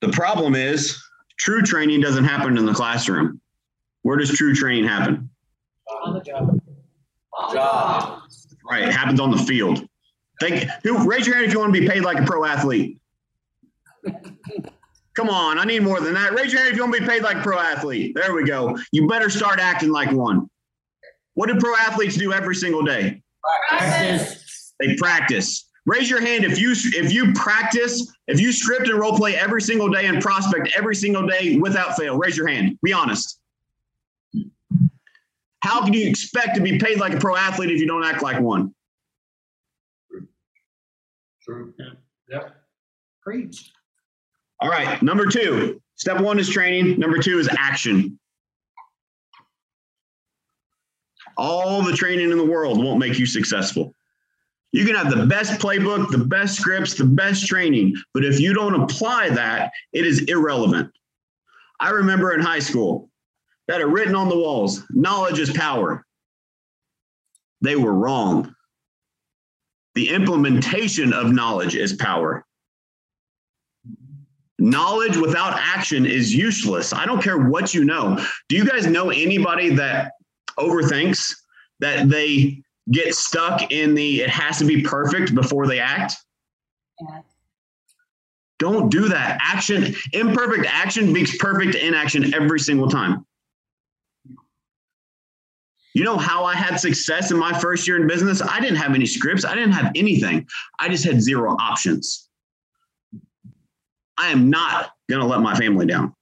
The 0.00 0.08
problem 0.08 0.54
is 0.54 1.00
true 1.38 1.62
training 1.62 2.00
doesn't 2.00 2.24
happen 2.24 2.56
in 2.56 2.66
the 2.66 2.74
classroom. 2.74 3.39
Where 4.02 4.16
does 4.16 4.30
true 4.30 4.54
training 4.54 4.84
happen? 4.84 5.30
On 6.04 6.14
the 6.14 6.20
job. 6.20 6.60
On 7.38 7.54
job. 7.54 8.22
Right. 8.68 8.84
It 8.84 8.92
happens 8.92 9.20
on 9.20 9.30
the 9.30 9.38
field. 9.38 9.86
Think 10.40 10.68
who 10.84 11.08
raise 11.08 11.26
your 11.26 11.36
hand 11.36 11.46
if 11.46 11.52
you 11.52 11.60
want 11.60 11.74
to 11.74 11.80
be 11.80 11.86
paid 11.86 12.02
like 12.02 12.18
a 12.18 12.24
pro 12.24 12.44
athlete. 12.44 12.98
Come 15.14 15.28
on, 15.28 15.58
I 15.58 15.64
need 15.64 15.82
more 15.82 16.00
than 16.00 16.14
that. 16.14 16.32
Raise 16.32 16.52
your 16.52 16.62
hand 16.62 16.70
if 16.72 16.76
you 16.76 16.82
want 16.82 16.94
to 16.94 17.00
be 17.00 17.06
paid 17.06 17.22
like 17.22 17.38
a 17.38 17.42
pro 17.42 17.58
athlete. 17.58 18.14
There 18.14 18.32
we 18.32 18.44
go. 18.44 18.78
You 18.92 19.06
better 19.06 19.28
start 19.28 19.58
acting 19.58 19.90
like 19.90 20.10
one. 20.12 20.48
What 21.34 21.48
do 21.48 21.58
pro 21.58 21.74
athletes 21.74 22.16
do 22.16 22.32
every 22.32 22.54
single 22.54 22.82
day? 22.82 23.22
Practice. 23.68 24.72
They 24.80 24.96
practice. 24.96 25.68
Raise 25.86 26.08
your 26.08 26.20
hand 26.20 26.44
if 26.44 26.58
you 26.58 26.72
if 26.72 27.12
you 27.12 27.32
practice, 27.32 28.14
if 28.28 28.40
you 28.40 28.52
script 28.52 28.88
and 28.88 28.98
role 28.98 29.16
play 29.16 29.36
every 29.36 29.60
single 29.60 29.88
day 29.88 30.06
and 30.06 30.22
prospect 30.22 30.70
every 30.76 30.94
single 30.94 31.26
day 31.26 31.56
without 31.56 31.96
fail. 31.96 32.16
Raise 32.16 32.36
your 32.36 32.46
hand. 32.46 32.78
Be 32.82 32.92
honest. 32.92 33.40
How 35.62 35.84
can 35.84 35.92
you 35.92 36.08
expect 36.08 36.54
to 36.56 36.60
be 36.60 36.78
paid 36.78 36.98
like 36.98 37.14
a 37.14 37.18
pro 37.18 37.36
athlete 37.36 37.70
if 37.70 37.80
you 37.80 37.86
don't 37.86 38.04
act 38.04 38.22
like 38.22 38.40
one? 38.40 38.74
True. 41.42 41.74
Yep. 42.28 42.54
Preach. 43.22 43.72
All 44.60 44.70
right. 44.70 45.02
Number 45.02 45.26
two. 45.26 45.80
Step 45.96 46.20
one 46.20 46.38
is 46.38 46.48
training. 46.48 46.98
Number 46.98 47.18
two 47.18 47.38
is 47.38 47.48
action. 47.58 48.18
All 51.36 51.82
the 51.82 51.92
training 51.92 52.30
in 52.30 52.38
the 52.38 52.44
world 52.44 52.82
won't 52.82 52.98
make 52.98 53.18
you 53.18 53.26
successful. 53.26 53.94
You 54.72 54.86
can 54.86 54.94
have 54.94 55.10
the 55.10 55.26
best 55.26 55.60
playbook, 55.60 56.10
the 56.10 56.18
best 56.18 56.56
scripts, 56.56 56.94
the 56.94 57.04
best 57.04 57.46
training, 57.46 57.94
but 58.14 58.24
if 58.24 58.38
you 58.38 58.54
don't 58.54 58.80
apply 58.80 59.30
that, 59.30 59.72
it 59.92 60.06
is 60.06 60.20
irrelevant. 60.22 60.92
I 61.80 61.90
remember 61.90 62.32
in 62.32 62.40
high 62.40 62.60
school 62.60 63.09
that 63.70 63.80
are 63.80 63.88
written 63.88 64.16
on 64.16 64.28
the 64.28 64.36
walls 64.36 64.82
knowledge 64.90 65.38
is 65.38 65.52
power. 65.52 66.04
They 67.60 67.76
were 67.76 67.94
wrong. 67.94 68.52
The 69.94 70.08
implementation 70.08 71.12
of 71.12 71.32
knowledge 71.32 71.76
is 71.76 71.92
power. 71.92 72.44
Knowledge 74.58 75.16
without 75.16 75.52
action 75.56 76.04
is 76.04 76.34
useless. 76.34 76.92
I 76.92 77.06
don't 77.06 77.22
care 77.22 77.38
what 77.38 77.72
you 77.72 77.84
know. 77.84 78.18
Do 78.48 78.56
you 78.56 78.64
guys 78.64 78.86
know 78.86 79.10
anybody 79.10 79.70
that 79.76 80.14
overthinks 80.58 81.32
that 81.78 82.08
they 82.08 82.64
get 82.90 83.14
stuck 83.14 83.70
in 83.70 83.94
the 83.94 84.22
it 84.22 84.30
has 84.30 84.58
to 84.58 84.64
be 84.64 84.82
perfect 84.82 85.32
before 85.32 85.68
they 85.68 85.78
act? 85.78 86.16
Yeah. 87.00 87.20
Don't 88.58 88.90
do 88.90 89.08
that. 89.08 89.38
Action, 89.40 89.94
imperfect 90.12 90.66
action 90.68 91.12
beats 91.12 91.36
perfect 91.36 91.76
inaction 91.76 92.34
every 92.34 92.58
single 92.58 92.88
time. 92.88 93.24
You 95.94 96.04
know 96.04 96.16
how 96.16 96.44
I 96.44 96.54
had 96.54 96.76
success 96.76 97.30
in 97.30 97.38
my 97.38 97.58
first 97.58 97.86
year 97.86 98.00
in 98.00 98.06
business? 98.06 98.40
I 98.40 98.60
didn't 98.60 98.76
have 98.76 98.94
any 98.94 99.06
scripts, 99.06 99.44
I 99.44 99.54
didn't 99.54 99.72
have 99.72 99.92
anything. 99.94 100.46
I 100.78 100.88
just 100.88 101.04
had 101.04 101.20
zero 101.20 101.56
options. 101.58 102.28
I 104.16 104.28
am 104.28 104.50
not 104.50 104.92
going 105.08 105.20
to 105.20 105.26
let 105.26 105.40
my 105.40 105.54
family 105.54 105.86
down. 105.86 106.14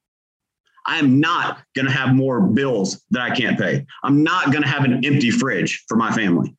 I 0.86 0.98
am 0.98 1.20
not 1.20 1.62
going 1.74 1.84
to 1.84 1.92
have 1.92 2.14
more 2.14 2.40
bills 2.40 3.04
that 3.10 3.20
I 3.20 3.34
can't 3.34 3.58
pay. 3.58 3.84
I'm 4.02 4.22
not 4.22 4.52
going 4.52 4.62
to 4.62 4.68
have 4.68 4.84
an 4.84 5.04
empty 5.04 5.30
fridge 5.30 5.84
for 5.86 5.96
my 5.96 6.10
family. 6.12 6.56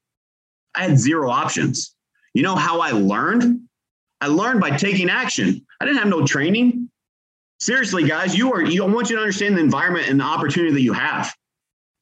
I 0.76 0.84
had 0.84 1.00
zero 1.00 1.32
options. 1.32 1.96
You 2.36 2.44
know 2.44 2.56
how 2.56 2.80
I 2.80 2.92
learned? 2.92 3.62
I 4.22 4.28
learned 4.28 4.62
by 4.62 4.72
taking 4.72 5.10
action. 5.10 5.66
I 5.82 5.86
didn't 5.86 5.98
have 5.98 6.10
no 6.10 6.26
training. 6.26 6.90
Seriously, 7.60 8.04
guys, 8.04 8.38
you 8.38 8.54
are 8.54 8.62
you 8.62 8.84
I 8.84 8.88
want 8.88 9.10
you 9.10 9.16
to 9.16 9.22
understand 9.22 9.58
the 9.58 9.62
environment 9.62 10.08
and 10.10 10.20
the 10.20 10.26
opportunity 10.26 10.74
that 10.74 10.82
you 10.82 10.94
have. 10.94 11.34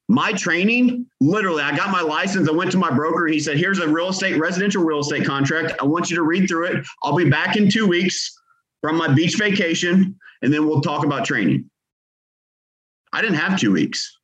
My 0.09 0.31
training, 0.31 1.05
literally, 1.19 1.61
I 1.61 1.75
got 1.75 1.91
my 1.91 2.01
license. 2.01 2.47
I 2.47 2.53
went 2.53 2.71
to 2.71 2.77
my 2.77 2.91
broker. 2.91 3.27
He 3.27 3.39
said, 3.39 3.57
Here's 3.57 3.79
a 3.79 3.87
real 3.87 4.09
estate, 4.09 4.39
residential 4.39 4.83
real 4.83 4.99
estate 4.99 5.25
contract. 5.25 5.73
I 5.81 5.85
want 5.85 6.09
you 6.09 6.15
to 6.15 6.23
read 6.23 6.47
through 6.47 6.67
it. 6.67 6.85
I'll 7.03 7.15
be 7.15 7.29
back 7.29 7.57
in 7.57 7.69
two 7.69 7.87
weeks 7.87 8.33
from 8.81 8.95
my 8.95 9.13
beach 9.13 9.37
vacation, 9.37 10.17
and 10.41 10.53
then 10.53 10.65
we'll 10.65 10.81
talk 10.81 11.03
about 11.03 11.25
training. 11.25 11.69
I 13.11 13.21
didn't 13.21 13.35
have 13.35 13.59
two 13.59 13.73
weeks. 13.73 14.17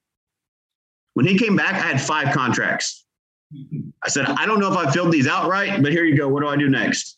When 1.15 1.25
he 1.25 1.37
came 1.37 1.55
back, 1.55 1.73
I 1.73 1.87
had 1.87 2.01
five 2.01 2.33
contracts. 2.33 3.05
I 4.03 4.09
said, 4.09 4.25
I 4.25 4.45
don't 4.45 4.59
know 4.59 4.71
if 4.71 4.77
I 4.77 4.89
filled 4.91 5.11
these 5.11 5.27
out 5.27 5.49
right, 5.49 5.81
but 5.81 5.91
here 5.91 6.05
you 6.05 6.17
go. 6.17 6.27
What 6.27 6.41
do 6.41 6.47
I 6.47 6.55
do 6.55 6.69
next? 6.69 7.17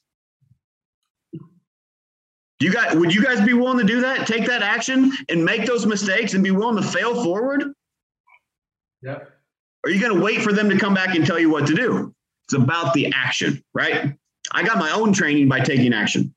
Do 1.34 2.66
you 2.66 2.72
guys 2.72 2.96
would 2.96 3.14
you 3.14 3.24
guys 3.24 3.46
be 3.46 3.54
willing 3.54 3.78
to 3.78 3.84
do 3.84 4.02
that? 4.02 4.26
Take 4.26 4.46
that 4.48 4.64
action 4.64 5.12
and 5.30 5.44
make 5.44 5.66
those 5.66 5.86
mistakes 5.86 6.34
and 6.34 6.44
be 6.44 6.52
willing 6.52 6.82
to 6.82 6.90
fail 6.90 7.24
forward? 7.24 7.74
Yep. 9.06 9.32
Are 9.86 9.90
you 9.92 10.02
going 10.02 10.18
to 10.18 10.22
wait 10.22 10.42
for 10.42 10.52
them 10.52 10.68
to 10.70 10.78
come 10.80 10.96
back 10.96 11.16
and 11.16 11.26
tell 11.26 11.40
you 11.40 11.50
what 11.50 11.68
to 11.68 11.76
do? 11.76 12.14
It's 12.46 12.56
about 12.56 12.94
the 12.94 13.14
action, 13.14 13.64
right? 13.74 14.16
I 14.52 14.64
got 14.64 14.80
my 14.80 14.92
own 14.92 15.14
training 15.14 15.48
by 15.48 15.60
taking 15.60 15.94
action. 15.94 16.34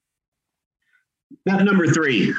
Number 1.47 1.87
three. 1.87 2.35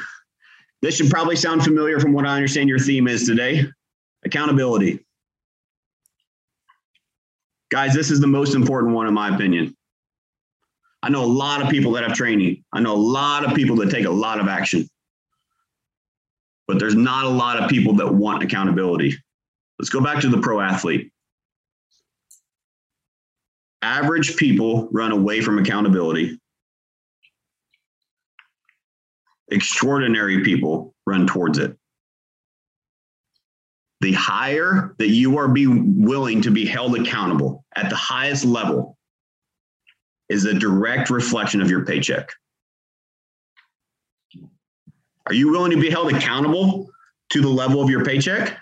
This 0.82 0.96
should 0.96 1.10
probably 1.10 1.36
sound 1.36 1.62
familiar 1.64 2.00
from 2.00 2.12
what 2.12 2.26
I 2.26 2.36
understand 2.36 2.68
your 2.68 2.78
theme 2.78 3.06
is 3.06 3.26
today 3.26 3.66
accountability. 4.24 5.04
Guys, 7.70 7.92
this 7.94 8.10
is 8.10 8.20
the 8.20 8.26
most 8.26 8.54
important 8.54 8.94
one, 8.94 9.06
in 9.06 9.14
my 9.14 9.34
opinion. 9.34 9.76
I 11.02 11.08
know 11.08 11.24
a 11.24 11.26
lot 11.26 11.62
of 11.62 11.68
people 11.68 11.92
that 11.92 12.04
have 12.04 12.14
training, 12.14 12.64
I 12.72 12.80
know 12.80 12.94
a 12.94 12.96
lot 12.96 13.44
of 13.44 13.54
people 13.54 13.76
that 13.76 13.90
take 13.90 14.06
a 14.06 14.10
lot 14.10 14.40
of 14.40 14.48
action, 14.48 14.88
but 16.66 16.78
there's 16.78 16.94
not 16.94 17.24
a 17.24 17.28
lot 17.28 17.58
of 17.58 17.68
people 17.68 17.94
that 17.94 18.12
want 18.12 18.42
accountability. 18.42 19.16
Let's 19.80 19.88
go 19.88 20.02
back 20.02 20.20
to 20.20 20.28
the 20.28 20.36
pro 20.36 20.60
athlete. 20.60 21.10
Average 23.80 24.36
people 24.36 24.90
run 24.92 25.10
away 25.10 25.40
from 25.40 25.58
accountability. 25.58 26.38
Extraordinary 29.50 30.44
people 30.44 30.94
run 31.06 31.26
towards 31.26 31.56
it. 31.56 31.78
The 34.02 34.12
higher 34.12 34.94
that 34.98 35.08
you 35.08 35.38
are 35.38 35.48
be 35.48 35.66
willing 35.66 36.42
to 36.42 36.50
be 36.50 36.66
held 36.66 36.94
accountable 36.96 37.64
at 37.74 37.88
the 37.88 37.96
highest 37.96 38.44
level 38.44 38.98
is 40.28 40.44
a 40.44 40.52
direct 40.52 41.08
reflection 41.08 41.62
of 41.62 41.70
your 41.70 41.86
paycheck. 41.86 42.30
Are 45.24 45.32
you 45.32 45.48
willing 45.48 45.70
to 45.70 45.80
be 45.80 45.88
held 45.88 46.12
accountable 46.12 46.90
to 47.30 47.40
the 47.40 47.48
level 47.48 47.80
of 47.80 47.88
your 47.88 48.04
paycheck? 48.04 48.58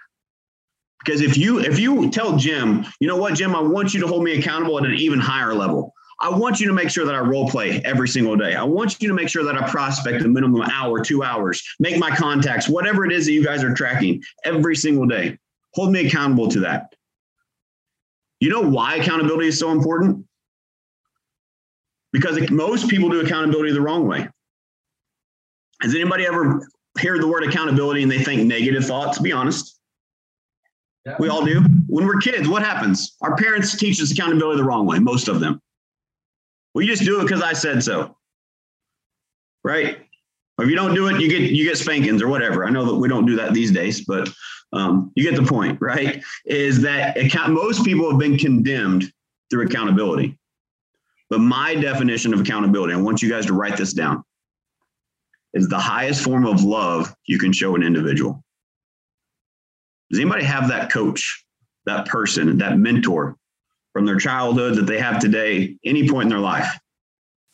Because 1.04 1.20
if 1.20 1.36
you 1.36 1.60
if 1.60 1.78
you 1.78 2.10
tell 2.10 2.36
Jim, 2.36 2.84
you 3.00 3.08
know 3.08 3.16
what, 3.16 3.34
Jim, 3.34 3.54
I 3.54 3.60
want 3.60 3.94
you 3.94 4.00
to 4.00 4.06
hold 4.06 4.24
me 4.24 4.38
accountable 4.38 4.78
at 4.78 4.84
an 4.84 4.94
even 4.94 5.20
higher 5.20 5.54
level. 5.54 5.94
I 6.20 6.30
want 6.30 6.58
you 6.58 6.66
to 6.66 6.72
make 6.72 6.90
sure 6.90 7.06
that 7.06 7.14
I 7.14 7.20
role 7.20 7.48
play 7.48 7.80
every 7.84 8.08
single 8.08 8.36
day. 8.36 8.56
I 8.56 8.64
want 8.64 9.00
you 9.00 9.06
to 9.06 9.14
make 9.14 9.28
sure 9.28 9.44
that 9.44 9.56
I 9.56 9.68
prospect 9.70 10.24
a 10.24 10.28
minimum 10.28 10.62
hour, 10.62 11.00
two 11.00 11.22
hours, 11.22 11.62
make 11.78 11.96
my 11.98 12.10
contacts, 12.10 12.68
whatever 12.68 13.06
it 13.06 13.12
is 13.12 13.26
that 13.26 13.32
you 13.32 13.44
guys 13.44 13.62
are 13.62 13.72
tracking 13.72 14.22
every 14.44 14.74
single 14.74 15.06
day. 15.06 15.38
Hold 15.74 15.92
me 15.92 16.06
accountable 16.06 16.48
to 16.48 16.60
that. 16.60 16.92
You 18.40 18.50
know 18.50 18.62
why 18.62 18.96
accountability 18.96 19.48
is 19.48 19.58
so 19.58 19.70
important? 19.70 20.26
Because 22.12 22.50
most 22.50 22.88
people 22.88 23.08
do 23.10 23.20
accountability 23.20 23.72
the 23.72 23.80
wrong 23.80 24.08
way. 24.08 24.28
Has 25.82 25.94
anybody 25.94 26.26
ever 26.26 26.66
heard 26.98 27.22
the 27.22 27.28
word 27.28 27.44
accountability 27.44 28.02
and 28.02 28.10
they 28.10 28.18
think 28.18 28.42
negative 28.42 28.84
thoughts? 28.84 29.18
To 29.18 29.22
be 29.22 29.32
honest. 29.32 29.77
Yeah. 31.08 31.16
We 31.18 31.28
all 31.28 31.44
do. 31.44 31.62
When 31.86 32.06
we're 32.06 32.18
kids, 32.18 32.48
what 32.48 32.62
happens? 32.62 33.16
Our 33.22 33.34
parents 33.36 33.76
teach 33.76 34.00
us 34.00 34.12
accountability 34.12 34.58
the 34.58 34.64
wrong 34.64 34.86
way, 34.86 34.98
most 34.98 35.28
of 35.28 35.40
them. 35.40 35.60
We 36.74 36.86
just 36.86 37.02
do 37.02 37.20
it 37.20 37.22
because 37.22 37.42
I 37.42 37.54
said 37.54 37.82
so. 37.82 38.14
Right? 39.64 39.98
Or 40.58 40.64
if 40.64 40.70
you 40.70 40.76
don't 40.76 40.94
do 40.94 41.06
it, 41.08 41.20
you 41.20 41.28
get 41.28 41.50
you 41.50 41.64
get 41.64 41.78
spankings 41.78 42.20
or 42.20 42.28
whatever. 42.28 42.66
I 42.66 42.70
know 42.70 42.84
that 42.84 42.94
we 42.94 43.08
don't 43.08 43.24
do 43.24 43.36
that 43.36 43.54
these 43.54 43.72
days, 43.72 44.04
but 44.04 44.28
um, 44.74 45.10
you 45.14 45.28
get 45.28 45.34
the 45.34 45.46
point, 45.46 45.78
right? 45.80 46.22
Is 46.44 46.82
that 46.82 47.16
account, 47.16 47.52
most 47.52 47.84
people 47.84 48.10
have 48.10 48.18
been 48.18 48.36
condemned 48.36 49.10
through 49.50 49.66
accountability. 49.66 50.38
But 51.30 51.40
my 51.40 51.74
definition 51.74 52.34
of 52.34 52.40
accountability, 52.40 52.92
I 52.92 52.96
want 52.96 53.22
you 53.22 53.30
guys 53.30 53.46
to 53.46 53.54
write 53.54 53.76
this 53.76 53.92
down, 53.92 54.24
is 55.54 55.68
the 55.68 55.78
highest 55.78 56.22
form 56.22 56.46
of 56.46 56.64
love 56.64 57.14
you 57.26 57.38
can 57.38 57.52
show 57.52 57.74
an 57.76 57.82
individual. 57.82 58.44
Does 60.10 60.20
anybody 60.20 60.44
have 60.44 60.68
that 60.68 60.90
coach, 60.90 61.44
that 61.86 62.06
person, 62.06 62.58
that 62.58 62.78
mentor 62.78 63.36
from 63.92 64.06
their 64.06 64.18
childhood 64.18 64.76
that 64.76 64.86
they 64.86 64.98
have 64.98 65.20
today, 65.20 65.76
any 65.84 66.08
point 66.08 66.24
in 66.24 66.30
their 66.30 66.38
life, 66.38 66.78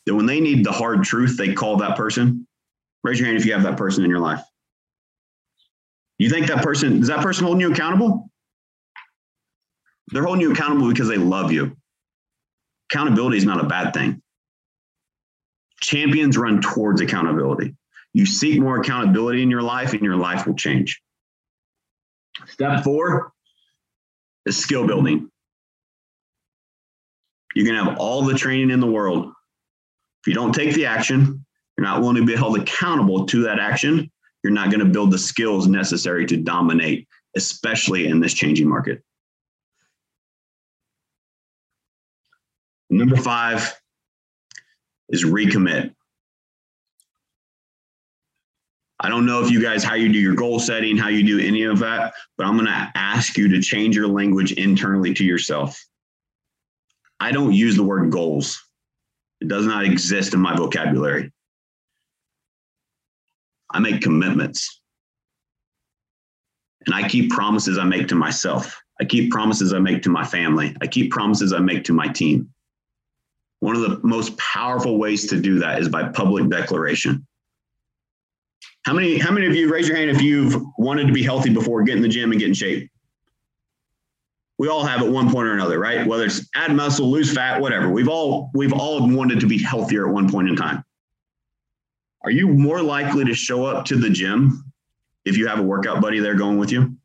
that 0.06 0.14
when 0.14 0.26
they 0.26 0.40
need 0.40 0.64
the 0.64 0.72
hard 0.72 1.02
truth, 1.04 1.36
they 1.36 1.52
call 1.52 1.76
that 1.78 1.96
person? 1.96 2.46
Raise 3.02 3.18
your 3.18 3.26
hand 3.26 3.38
if 3.38 3.46
you 3.46 3.52
have 3.52 3.64
that 3.64 3.76
person 3.76 4.04
in 4.04 4.10
your 4.10 4.20
life. 4.20 4.42
You 6.18 6.30
think 6.30 6.46
that 6.46 6.62
person, 6.62 7.00
is 7.00 7.08
that 7.08 7.20
person 7.20 7.44
holding 7.44 7.60
you 7.60 7.72
accountable? 7.72 8.30
They're 10.08 10.24
holding 10.24 10.42
you 10.42 10.52
accountable 10.52 10.88
because 10.88 11.08
they 11.08 11.16
love 11.16 11.50
you. 11.50 11.76
Accountability 12.90 13.38
is 13.38 13.44
not 13.44 13.62
a 13.62 13.66
bad 13.66 13.92
thing. 13.94 14.22
Champions 15.80 16.38
run 16.38 16.60
towards 16.60 17.00
accountability. 17.00 17.74
You 18.12 18.26
seek 18.26 18.60
more 18.60 18.78
accountability 18.80 19.42
in 19.42 19.50
your 19.50 19.62
life, 19.62 19.92
and 19.92 20.02
your 20.02 20.16
life 20.16 20.46
will 20.46 20.54
change. 20.54 21.02
Step 22.46 22.84
four 22.84 23.32
is 24.46 24.56
skill 24.56 24.86
building. 24.86 25.30
You 27.54 27.64
can 27.64 27.74
have 27.74 27.98
all 27.98 28.22
the 28.22 28.34
training 28.34 28.70
in 28.70 28.80
the 28.80 28.86
world. 28.86 29.26
If 29.26 30.28
you 30.28 30.34
don't 30.34 30.52
take 30.52 30.74
the 30.74 30.86
action, 30.86 31.44
you're 31.76 31.86
not 31.86 32.00
willing 32.00 32.16
to 32.16 32.26
be 32.26 32.34
held 32.34 32.58
accountable 32.58 33.26
to 33.26 33.42
that 33.42 33.58
action, 33.58 34.10
you're 34.42 34.52
not 34.52 34.70
going 34.70 34.80
to 34.80 34.92
build 34.92 35.10
the 35.10 35.18
skills 35.18 35.66
necessary 35.66 36.26
to 36.26 36.36
dominate, 36.36 37.08
especially 37.36 38.06
in 38.06 38.20
this 38.20 38.34
changing 38.34 38.68
market. 38.68 39.02
Number 42.90 43.16
five 43.16 43.74
is 45.08 45.24
recommit. 45.24 45.94
I 49.04 49.10
don't 49.10 49.26
know 49.26 49.44
if 49.44 49.50
you 49.50 49.60
guys, 49.60 49.84
how 49.84 49.96
you 49.96 50.10
do 50.10 50.18
your 50.18 50.34
goal 50.34 50.58
setting, 50.58 50.96
how 50.96 51.08
you 51.08 51.22
do 51.22 51.38
any 51.38 51.64
of 51.64 51.78
that, 51.80 52.14
but 52.38 52.46
I'm 52.46 52.54
going 52.54 52.68
to 52.68 52.90
ask 52.94 53.36
you 53.36 53.48
to 53.48 53.60
change 53.60 53.94
your 53.94 54.08
language 54.08 54.52
internally 54.52 55.12
to 55.12 55.22
yourself. 55.22 55.78
I 57.20 57.30
don't 57.30 57.52
use 57.52 57.76
the 57.76 57.82
word 57.82 58.10
goals. 58.10 58.58
It 59.42 59.48
does 59.48 59.66
not 59.66 59.84
exist 59.84 60.32
in 60.32 60.40
my 60.40 60.56
vocabulary. 60.56 61.30
I 63.70 63.78
make 63.80 64.00
commitments. 64.00 64.80
And 66.86 66.94
I 66.94 67.06
keep 67.06 67.30
promises 67.30 67.76
I 67.76 67.84
make 67.84 68.08
to 68.08 68.14
myself. 68.14 68.74
I 69.02 69.04
keep 69.04 69.30
promises 69.30 69.74
I 69.74 69.80
make 69.80 70.00
to 70.04 70.10
my 70.10 70.24
family. 70.24 70.74
I 70.80 70.86
keep 70.86 71.10
promises 71.10 71.52
I 71.52 71.58
make 71.58 71.84
to 71.84 71.92
my 71.92 72.08
team. 72.08 72.48
One 73.60 73.76
of 73.76 73.82
the 73.82 74.00
most 74.02 74.38
powerful 74.38 74.96
ways 74.96 75.26
to 75.26 75.38
do 75.38 75.58
that 75.58 75.78
is 75.78 75.90
by 75.90 76.08
public 76.08 76.48
declaration. 76.48 77.26
How 78.84 78.92
many, 78.92 79.18
how 79.18 79.30
many 79.32 79.46
of 79.46 79.54
you 79.54 79.72
raise 79.72 79.88
your 79.88 79.96
hand 79.96 80.10
if 80.10 80.20
you've 80.20 80.56
wanted 80.76 81.06
to 81.06 81.12
be 81.12 81.22
healthy 81.22 81.50
before, 81.50 81.82
getting 81.82 82.02
the 82.02 82.08
gym 82.08 82.32
and 82.32 82.38
get 82.38 82.48
in 82.48 82.54
shape? 82.54 82.90
We 84.58 84.68
all 84.68 84.84
have 84.84 85.02
at 85.02 85.08
one 85.08 85.30
point 85.32 85.48
or 85.48 85.52
another, 85.54 85.78
right? 85.78 86.06
Whether 86.06 86.26
it's 86.26 86.48
add 86.54 86.72
muscle, 86.72 87.10
lose 87.10 87.32
fat, 87.32 87.60
whatever. 87.60 87.90
We've 87.90 88.08
all 88.08 88.50
we've 88.54 88.72
all 88.72 89.08
wanted 89.10 89.40
to 89.40 89.46
be 89.46 89.58
healthier 89.58 90.06
at 90.06 90.14
one 90.14 90.30
point 90.30 90.48
in 90.48 90.54
time. 90.54 90.84
Are 92.22 92.30
you 92.30 92.48
more 92.48 92.80
likely 92.80 93.24
to 93.24 93.34
show 93.34 93.64
up 93.64 93.84
to 93.86 93.96
the 93.96 94.08
gym 94.08 94.64
if 95.24 95.36
you 95.36 95.48
have 95.48 95.58
a 95.58 95.62
workout 95.62 96.00
buddy 96.00 96.20
there 96.20 96.34
going 96.34 96.58
with 96.58 96.70
you? 96.70 96.96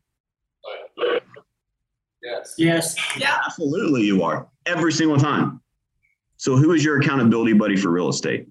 Yes. 2.21 2.55
Yes. 2.57 2.95
Yeah, 3.17 3.39
Absolutely, 3.45 4.03
you 4.03 4.21
are 4.23 4.47
every 4.65 4.91
single 4.91 5.17
time. 5.17 5.61
So, 6.37 6.55
who 6.55 6.73
is 6.73 6.85
your 6.85 6.99
accountability 7.01 7.53
buddy 7.53 7.75
for 7.75 7.89
real 7.89 8.09
estate? 8.09 8.47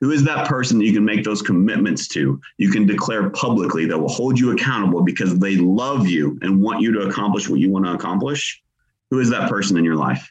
Who 0.00 0.10
is 0.10 0.24
that 0.24 0.48
person 0.48 0.78
that 0.78 0.84
you 0.84 0.92
can 0.92 1.04
make 1.04 1.24
those 1.24 1.40
commitments 1.40 2.08
to? 2.08 2.40
You 2.58 2.70
can 2.70 2.86
declare 2.86 3.30
publicly 3.30 3.86
that 3.86 3.98
will 3.98 4.08
hold 4.08 4.38
you 4.38 4.50
accountable 4.50 5.02
because 5.02 5.38
they 5.38 5.56
love 5.56 6.06
you 6.06 6.38
and 6.42 6.60
want 6.60 6.82
you 6.82 6.92
to 6.92 7.08
accomplish 7.08 7.48
what 7.48 7.60
you 7.60 7.70
want 7.70 7.86
to 7.86 7.92
accomplish. 7.92 8.62
Who 9.10 9.20
is 9.20 9.30
that 9.30 9.48
person 9.48 9.76
in 9.78 9.84
your 9.84 9.96
life? 9.96 10.30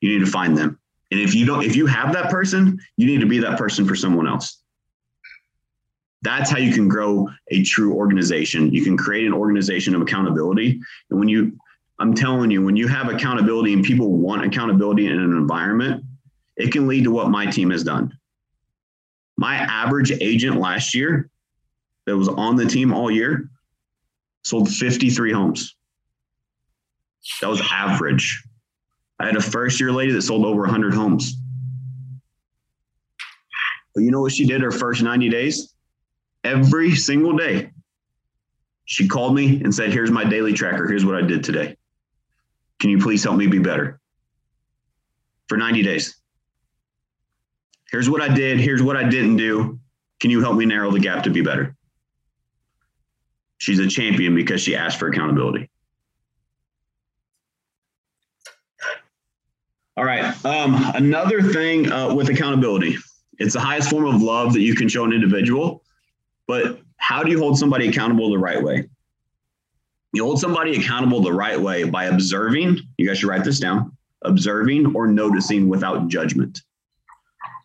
You 0.00 0.18
need 0.18 0.24
to 0.24 0.30
find 0.30 0.56
them. 0.56 0.78
And 1.10 1.20
if 1.20 1.34
you 1.34 1.46
don't, 1.46 1.62
if 1.62 1.76
you 1.76 1.86
have 1.86 2.12
that 2.14 2.30
person, 2.30 2.80
you 2.96 3.06
need 3.06 3.20
to 3.20 3.26
be 3.26 3.38
that 3.38 3.58
person 3.58 3.86
for 3.86 3.94
someone 3.94 4.26
else. 4.26 4.60
That's 6.22 6.50
how 6.50 6.58
you 6.58 6.72
can 6.72 6.88
grow 6.88 7.28
a 7.48 7.62
true 7.62 7.94
organization. 7.94 8.72
You 8.72 8.82
can 8.82 8.96
create 8.96 9.26
an 9.26 9.34
organization 9.34 9.94
of 9.94 10.00
accountability. 10.00 10.80
And 11.10 11.20
when 11.20 11.28
you, 11.28 11.56
I'm 12.00 12.14
telling 12.14 12.50
you, 12.50 12.64
when 12.64 12.76
you 12.76 12.88
have 12.88 13.08
accountability 13.08 13.74
and 13.74 13.84
people 13.84 14.10
want 14.10 14.44
accountability 14.44 15.06
in 15.06 15.12
an 15.12 15.32
environment, 15.32 16.02
it 16.56 16.72
can 16.72 16.86
lead 16.86 17.04
to 17.04 17.10
what 17.10 17.30
my 17.30 17.46
team 17.46 17.70
has 17.70 17.84
done. 17.84 18.16
My 19.36 19.56
average 19.56 20.12
agent 20.12 20.56
last 20.56 20.94
year 20.94 21.30
that 22.06 22.16
was 22.16 22.28
on 22.28 22.56
the 22.56 22.66
team 22.66 22.92
all 22.92 23.10
year 23.10 23.50
sold 24.44 24.68
53 24.68 25.32
homes. 25.32 25.76
That 27.40 27.48
was 27.48 27.60
average. 27.70 28.44
I 29.18 29.26
had 29.26 29.36
a 29.36 29.40
first 29.40 29.80
year 29.80 29.90
lady 29.90 30.12
that 30.12 30.22
sold 30.22 30.44
over 30.44 30.62
100 30.62 30.94
homes. 30.94 31.36
But 33.94 34.02
you 34.02 34.10
know 34.10 34.20
what 34.20 34.32
she 34.32 34.46
did 34.46 34.60
her 34.60 34.70
first 34.70 35.02
90 35.02 35.28
days? 35.28 35.74
Every 36.42 36.94
single 36.94 37.36
day, 37.36 37.70
she 38.84 39.08
called 39.08 39.34
me 39.34 39.62
and 39.62 39.74
said, 39.74 39.92
Here's 39.92 40.10
my 40.10 40.24
daily 40.24 40.52
tracker. 40.52 40.86
Here's 40.86 41.04
what 41.04 41.14
I 41.14 41.22
did 41.22 41.42
today. 41.42 41.76
Can 42.80 42.90
you 42.90 42.98
please 42.98 43.24
help 43.24 43.36
me 43.36 43.46
be 43.46 43.60
better? 43.60 44.00
For 45.48 45.56
90 45.56 45.82
days. 45.82 46.16
Here's 47.94 48.10
what 48.10 48.20
I 48.20 48.26
did. 48.26 48.58
Here's 48.58 48.82
what 48.82 48.96
I 48.96 49.04
didn't 49.04 49.36
do. 49.36 49.78
Can 50.18 50.28
you 50.28 50.40
help 50.40 50.56
me 50.56 50.66
narrow 50.66 50.90
the 50.90 50.98
gap 50.98 51.22
to 51.22 51.30
be 51.30 51.42
better? 51.42 51.76
She's 53.58 53.78
a 53.78 53.86
champion 53.86 54.34
because 54.34 54.60
she 54.60 54.74
asked 54.74 54.98
for 54.98 55.06
accountability. 55.06 55.70
All 59.96 60.04
right. 60.04 60.24
Um, 60.44 60.74
another 60.96 61.40
thing 61.40 61.92
uh, 61.92 62.12
with 62.12 62.30
accountability, 62.30 62.96
it's 63.38 63.54
the 63.54 63.60
highest 63.60 63.90
form 63.90 64.12
of 64.12 64.20
love 64.20 64.54
that 64.54 64.62
you 64.62 64.74
can 64.74 64.88
show 64.88 65.04
an 65.04 65.12
individual. 65.12 65.84
But 66.48 66.80
how 66.96 67.22
do 67.22 67.30
you 67.30 67.38
hold 67.38 67.56
somebody 67.56 67.86
accountable 67.86 68.28
the 68.28 68.38
right 68.38 68.60
way? 68.60 68.88
You 70.12 70.24
hold 70.24 70.40
somebody 70.40 70.76
accountable 70.76 71.22
the 71.22 71.32
right 71.32 71.60
way 71.60 71.84
by 71.84 72.06
observing. 72.06 72.76
You 72.98 73.06
guys 73.06 73.18
should 73.18 73.28
write 73.28 73.44
this 73.44 73.60
down 73.60 73.96
observing 74.22 74.96
or 74.96 75.06
noticing 75.06 75.68
without 75.68 76.08
judgment. 76.08 76.60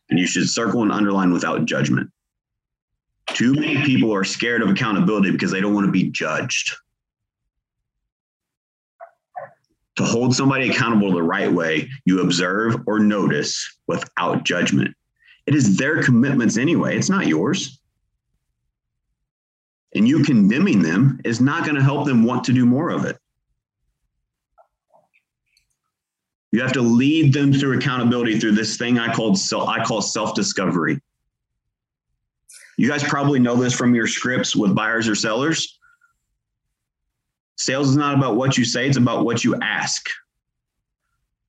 And 0.10 0.19
you 0.19 0.26
should 0.26 0.50
circle 0.50 0.82
and 0.82 0.91
underline 0.91 1.32
without 1.32 1.65
judgment. 1.65 2.10
Too 3.28 3.54
many 3.54 3.82
people 3.84 4.13
are 4.13 4.24
scared 4.24 4.62
of 4.62 4.69
accountability 4.69 5.32
because 5.32 5.52
they 5.52 5.62
don't 5.62 5.74
want 5.74 5.86
to 5.86 5.91
be 5.91 6.10
judged. 6.10 6.76
To 9.98 10.04
hold 10.04 10.34
somebody 10.34 10.69
accountable 10.69 11.12
the 11.12 11.22
right 11.22 11.52
way, 11.52 11.89
you 12.06 12.22
observe 12.22 12.78
or 12.88 13.00
notice 13.00 13.78
without 13.86 14.45
judgment. 14.45 14.95
It 15.45 15.56
is 15.56 15.78
their 15.78 16.02
commitments 16.02 16.58
anyway, 16.58 16.98
it's 16.98 17.10
not 17.10 17.28
yours. 17.28 17.80
And 19.93 20.08
you 20.08 20.24
condemning 20.24 20.82
them 20.82 21.19
is 21.26 21.41
not 21.41 21.63
going 21.63 21.76
to 21.76 21.84
help 21.84 22.06
them 22.06 22.24
want 22.24 22.43
to 22.45 22.54
do 22.54 22.65
more 22.65 22.89
of 22.89 23.06
it. 23.06 23.17
You 26.52 26.62
have 26.62 26.74
to 26.74 26.82
lead 26.82 27.34
them 27.34 27.54
through 27.54 27.78
accountability 27.78 28.40
through 28.40 28.54
this 28.54 28.78
thing 28.78 28.98
I 28.98 29.14
called 29.14 29.38
I 29.54 29.84
call 29.84 30.02
self-discovery. 30.02 31.00
You 32.78 32.88
guys 32.88 33.04
probably 33.04 33.40
know 33.40 33.56
this 33.56 33.74
from 33.74 33.94
your 33.94 34.08
scripts 34.08 34.56
with 34.56 34.74
buyers 34.74 35.08
or 35.08 35.16
sellers. 35.16 35.80
Sales 37.58 37.90
is 37.90 37.98
not 37.98 38.18
about 38.18 38.38
what 38.38 38.58
you 38.58 38.64
say, 38.64 38.88
it's 38.88 38.98
about 38.98 39.26
what 39.26 39.44
you 39.44 39.56
ask. 39.62 40.08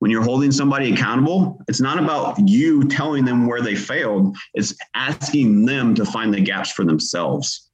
When 0.00 0.10
you're 0.10 0.24
holding 0.24 0.50
somebody 0.50 0.92
accountable, 0.92 1.62
it's 1.68 1.80
not 1.80 1.98
about 1.98 2.36
you 2.48 2.88
telling 2.88 3.24
them 3.24 3.46
where 3.46 3.60
they 3.60 3.76
failed, 3.76 4.36
it's 4.54 4.74
asking 4.94 5.66
them 5.66 5.94
to 5.94 6.04
find 6.04 6.34
the 6.34 6.40
gaps 6.40 6.72
for 6.72 6.84
themselves. 6.84 7.68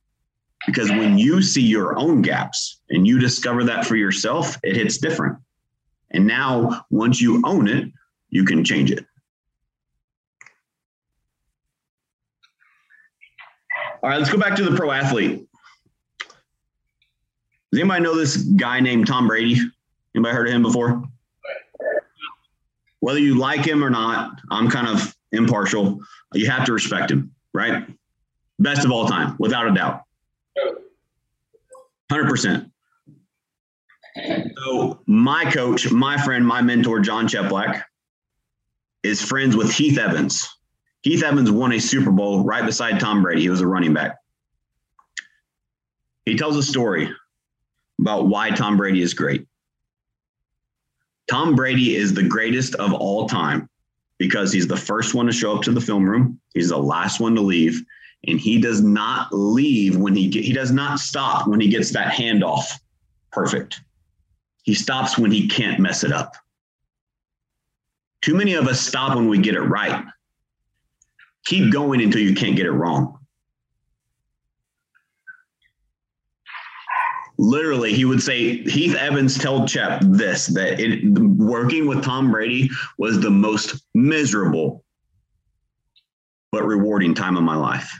Because 0.66 0.90
when 0.90 1.16
you 1.16 1.40
see 1.40 1.62
your 1.62 1.98
own 1.98 2.22
gaps 2.22 2.80
and 2.90 3.06
you 3.06 3.18
discover 3.18 3.64
that 3.64 3.86
for 3.86 3.96
yourself, 3.96 4.58
it 4.62 4.76
hits 4.76 4.98
different. 4.98 5.38
And 6.16 6.26
now, 6.26 6.86
once 6.90 7.20
you 7.20 7.42
own 7.44 7.68
it, 7.68 7.92
you 8.30 8.46
can 8.46 8.64
change 8.64 8.90
it. 8.90 9.04
All 14.02 14.08
right, 14.08 14.18
let's 14.18 14.30
go 14.30 14.38
back 14.38 14.56
to 14.56 14.64
the 14.64 14.74
pro 14.74 14.90
athlete. 14.90 15.46
Does 17.70 17.80
anybody 17.80 18.02
know 18.02 18.16
this 18.16 18.36
guy 18.36 18.80
named 18.80 19.06
Tom 19.06 19.28
Brady? 19.28 19.60
Anybody 20.14 20.34
heard 20.34 20.48
of 20.48 20.54
him 20.54 20.62
before? 20.62 21.02
Whether 23.00 23.20
you 23.20 23.34
like 23.34 23.60
him 23.60 23.84
or 23.84 23.90
not, 23.90 24.40
I'm 24.50 24.70
kind 24.70 24.88
of 24.88 25.14
impartial. 25.32 26.00
You 26.32 26.50
have 26.50 26.64
to 26.64 26.72
respect 26.72 27.10
him, 27.10 27.32
right? 27.52 27.86
Best 28.58 28.86
of 28.86 28.90
all 28.90 29.06
time, 29.06 29.36
without 29.38 29.68
a 29.68 29.74
doubt. 29.74 30.00
100%. 32.10 32.70
So, 34.58 35.00
my 35.06 35.50
coach, 35.50 35.90
my 35.90 36.16
friend, 36.22 36.46
my 36.46 36.62
mentor, 36.62 37.00
Jon 37.00 37.28
Cheplak, 37.28 37.82
is 39.02 39.22
friends 39.22 39.56
with 39.56 39.72
Heath 39.72 39.98
Evans. 39.98 40.48
Heath 41.02 41.22
Evans 41.22 41.50
won 41.50 41.72
a 41.72 41.78
Super 41.78 42.10
Bowl 42.10 42.44
right 42.44 42.64
beside 42.64 42.98
Tom 42.98 43.22
Brady. 43.22 43.42
He 43.42 43.48
was 43.48 43.60
a 43.60 43.66
running 43.66 43.94
back. 43.94 44.16
He 46.24 46.36
tells 46.36 46.56
a 46.56 46.62
story 46.62 47.08
about 48.00 48.26
why 48.26 48.50
Tom 48.50 48.76
Brady 48.76 49.02
is 49.02 49.14
great. 49.14 49.46
Tom 51.28 51.54
Brady 51.54 51.94
is 51.96 52.14
the 52.14 52.22
greatest 52.22 52.74
of 52.76 52.92
all 52.92 53.28
time 53.28 53.68
because 54.18 54.52
he's 54.52 54.66
the 54.66 54.76
first 54.76 55.14
one 55.14 55.26
to 55.26 55.32
show 55.32 55.56
up 55.56 55.62
to 55.62 55.72
the 55.72 55.80
film 55.80 56.08
room, 56.08 56.40
he's 56.54 56.70
the 56.70 56.78
last 56.78 57.20
one 57.20 57.34
to 57.34 57.40
leave, 57.40 57.82
and 58.26 58.40
he 58.40 58.60
does 58.60 58.80
not 58.80 59.28
leave 59.32 59.96
when 59.96 60.14
he 60.14 60.28
get, 60.28 60.44
he 60.44 60.52
does 60.52 60.72
not 60.72 60.98
stop 60.98 61.46
when 61.46 61.60
he 61.60 61.68
gets 61.68 61.92
that 61.92 62.12
handoff 62.12 62.64
perfect. 63.30 63.80
He 64.66 64.74
stops 64.74 65.16
when 65.16 65.30
he 65.30 65.48
can't 65.48 65.78
mess 65.78 66.02
it 66.02 66.12
up. 66.12 66.34
Too 68.20 68.34
many 68.34 68.54
of 68.54 68.66
us 68.66 68.80
stop 68.80 69.14
when 69.14 69.28
we 69.28 69.38
get 69.38 69.54
it 69.54 69.60
right. 69.60 70.04
Keep 71.44 71.72
going 71.72 72.02
until 72.02 72.20
you 72.20 72.34
can't 72.34 72.56
get 72.56 72.66
it 72.66 72.72
wrong. 72.72 73.16
Literally, 77.38 77.92
he 77.92 78.04
would 78.04 78.20
say, 78.20 78.62
Heath 78.62 78.96
Evans 78.96 79.38
told 79.38 79.68
Chep 79.68 80.00
this 80.02 80.46
that 80.48 80.80
it, 80.80 81.04
working 81.12 81.86
with 81.86 82.02
Tom 82.02 82.32
Brady 82.32 82.68
was 82.98 83.20
the 83.20 83.30
most 83.30 83.84
miserable 83.94 84.84
but 86.50 86.64
rewarding 86.64 87.14
time 87.14 87.36
of 87.36 87.44
my 87.44 87.56
life. 87.56 87.92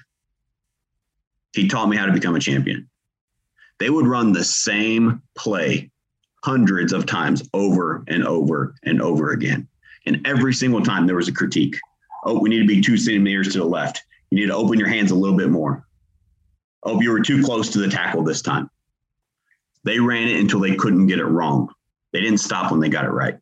He 1.53 1.69
taught 1.69 1.89
me 1.89 1.97
how 1.97 2.07
to 2.07 2.13
become 2.13 2.35
a 2.35 2.41
champion. 2.41 2.89
They 3.79 3.91
would 3.91 4.07
run 4.07 4.33
the 4.33 4.43
same 4.43 5.23
play 5.37 5.91
hundreds 6.45 6.93
of 6.93 7.07
times 7.07 7.49
over 7.55 8.05
and 8.09 8.27
over 8.27 8.75
and 8.85 9.03
over 9.03 9.31
again. 9.31 9.67
And 10.07 10.25
every 10.27 10.55
single 10.55 10.83
time 10.83 11.07
there 11.07 11.17
was 11.17 11.29
a 11.29 11.33
critique. 11.33 11.77
Oh, 12.25 12.39
we 12.39 12.49
need 12.49 12.61
to 12.61 12.67
be 12.67 12.81
two 12.81 12.97
centimeters 12.97 13.53
to 13.53 13.59
the 13.59 13.65
left. 13.65 14.03
You 14.31 14.39
need 14.41 14.47
to 14.47 14.55
open 14.55 14.79
your 14.79 14.89
hands 14.89 15.11
a 15.11 15.15
little 15.15 15.37
bit 15.37 15.51
more. 15.51 15.87
Oh, 16.83 17.01
you 17.01 17.11
were 17.11 17.21
too 17.21 17.43
close 17.43 17.71
to 17.71 17.79
the 17.79 17.89
tackle 17.89 18.23
this 18.23 18.43
time. 18.43 18.71
They 19.85 19.99
ran 19.99 20.29
it 20.29 20.41
until 20.41 20.61
they 20.61 20.75
couldn't 20.75 21.07
get 21.07 21.19
it 21.19 21.25
wrong. 21.25 21.69
They 22.13 22.21
didn't 22.21 22.39
stop 22.39 22.71
when 22.71 22.81
they 22.81 22.89
got 22.89 23.05
it 23.05 23.11
right. 23.11 23.39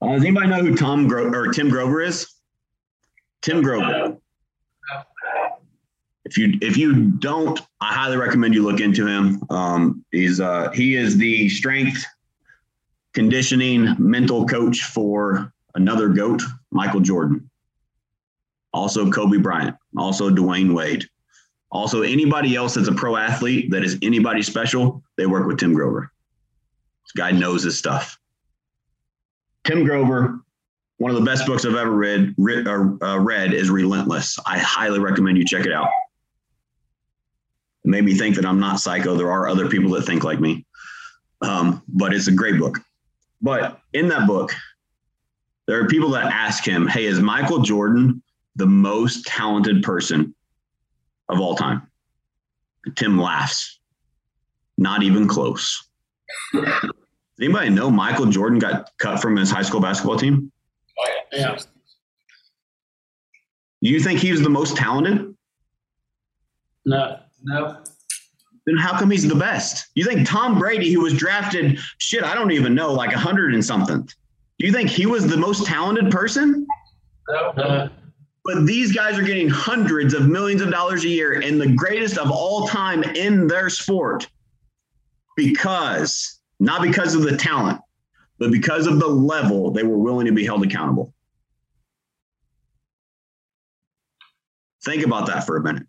Uh, 0.00 0.12
does 0.12 0.24
anybody 0.24 0.48
know 0.48 0.62
who 0.62 0.76
Tom 0.76 1.08
Gro- 1.08 1.32
or 1.32 1.52
Tim 1.52 1.68
Grover 1.68 2.00
is? 2.00 2.26
Tim 3.42 3.62
Grover. 3.62 4.18
If 6.24 6.38
you 6.38 6.58
if 6.62 6.76
you 6.76 7.10
don't, 7.10 7.60
I 7.80 7.92
highly 7.92 8.16
recommend 8.16 8.54
you 8.54 8.62
look 8.62 8.80
into 8.80 9.06
him. 9.06 9.42
Um, 9.50 10.04
he's 10.10 10.40
uh, 10.40 10.70
he 10.70 10.96
is 10.96 11.16
the 11.16 11.48
strength 11.50 12.04
conditioning 13.12 13.94
mental 13.98 14.46
coach 14.46 14.84
for 14.84 15.52
another 15.74 16.08
goat, 16.08 16.42
Michael 16.70 17.00
Jordan. 17.00 17.50
Also 18.72 19.10
Kobe 19.10 19.38
Bryant. 19.38 19.76
Also 19.96 20.30
Dwyane 20.30 20.74
Wade. 20.74 21.04
Also 21.70 22.02
anybody 22.02 22.56
else 22.56 22.74
that's 22.74 22.88
a 22.88 22.92
pro 22.92 23.16
athlete 23.16 23.70
that 23.70 23.84
is 23.84 23.98
anybody 24.02 24.42
special, 24.42 25.02
they 25.16 25.26
work 25.26 25.46
with 25.46 25.58
Tim 25.58 25.74
Grover. 25.74 26.10
This 27.04 27.12
guy 27.12 27.30
knows 27.30 27.62
his 27.62 27.78
stuff. 27.78 28.18
Tim 29.64 29.84
Grover, 29.84 30.40
one 30.98 31.10
of 31.10 31.16
the 31.16 31.24
best 31.24 31.46
books 31.46 31.64
I've 31.64 31.74
ever 31.74 31.90
read, 31.90 32.34
read, 32.36 32.66
uh, 32.68 33.18
read 33.18 33.52
is 33.54 33.70
Relentless. 33.70 34.38
I 34.46 34.58
highly 34.58 34.98
recommend 34.98 35.38
you 35.38 35.44
check 35.44 35.66
it 35.66 35.72
out. 35.72 35.88
It 37.84 37.88
made 37.88 38.04
me 38.04 38.14
think 38.14 38.36
that 38.36 38.46
I'm 38.46 38.60
not 38.60 38.80
psycho. 38.80 39.14
There 39.14 39.30
are 39.30 39.48
other 39.48 39.68
people 39.68 39.90
that 39.92 40.02
think 40.02 40.24
like 40.24 40.40
me, 40.40 40.64
um, 41.42 41.82
but 41.88 42.14
it's 42.14 42.28
a 42.28 42.32
great 42.32 42.58
book. 42.58 42.78
But 43.42 43.80
in 43.92 44.08
that 44.08 44.26
book, 44.26 44.52
there 45.66 45.78
are 45.80 45.86
people 45.86 46.10
that 46.10 46.32
ask 46.32 46.64
him, 46.64 46.86
Hey, 46.86 47.04
is 47.04 47.20
Michael 47.20 47.60
Jordan 47.60 48.22
the 48.56 48.66
most 48.66 49.26
talented 49.26 49.82
person 49.82 50.34
of 51.28 51.40
all 51.40 51.56
time? 51.56 51.86
Tim 52.96 53.18
laughs. 53.18 53.78
Not 54.76 55.02
even 55.02 55.28
close. 55.28 55.88
Does 56.52 56.90
anybody 57.40 57.70
know 57.70 57.90
Michael 57.90 58.26
Jordan 58.26 58.58
got 58.58 58.90
cut 58.98 59.20
from 59.20 59.36
his 59.36 59.50
high 59.50 59.62
school 59.62 59.80
basketball 59.80 60.16
team? 60.16 60.50
Yeah. 61.32 61.56
Do 63.82 63.90
you 63.90 64.00
think 64.00 64.20
he 64.20 64.32
was 64.32 64.40
the 64.40 64.48
most 64.48 64.76
talented? 64.76 65.34
No, 66.86 67.18
no. 67.44 67.82
Then 68.66 68.76
how 68.76 68.98
come 68.98 69.10
he's 69.10 69.28
the 69.28 69.34
best? 69.34 69.88
You 69.94 70.04
think 70.04 70.26
Tom 70.26 70.58
Brady, 70.58 70.90
who 70.92 71.02
was 71.02 71.14
drafted, 71.14 71.78
shit, 71.98 72.24
I 72.24 72.34
don't 72.34 72.50
even 72.50 72.74
know, 72.74 72.92
like 72.92 73.12
a 73.12 73.18
hundred 73.18 73.52
and 73.54 73.64
something. 73.64 74.08
Do 74.58 74.66
you 74.66 74.72
think 74.72 74.88
he 74.88 75.06
was 75.06 75.26
the 75.26 75.36
most 75.36 75.66
talented 75.66 76.10
person? 76.10 76.66
No. 77.28 77.52
No. 77.56 77.90
But 78.44 78.66
these 78.66 78.92
guys 78.92 79.18
are 79.18 79.22
getting 79.22 79.48
hundreds 79.48 80.12
of 80.14 80.28
millions 80.28 80.60
of 80.60 80.70
dollars 80.70 81.04
a 81.04 81.08
year 81.08 81.40
and 81.40 81.60
the 81.60 81.72
greatest 81.72 82.18
of 82.18 82.30
all 82.30 82.66
time 82.68 83.02
in 83.02 83.46
their 83.46 83.70
sport 83.70 84.28
because, 85.36 86.40
not 86.60 86.82
because 86.82 87.14
of 87.14 87.22
the 87.22 87.36
talent, 87.36 87.80
but 88.38 88.50
because 88.50 88.86
of 88.86 88.98
the 88.98 89.06
level 89.06 89.70
they 89.70 89.82
were 89.82 89.98
willing 89.98 90.26
to 90.26 90.32
be 90.32 90.44
held 90.44 90.64
accountable. 90.64 91.14
Think 94.84 95.04
about 95.04 95.26
that 95.28 95.46
for 95.46 95.56
a 95.56 95.62
minute. 95.62 95.86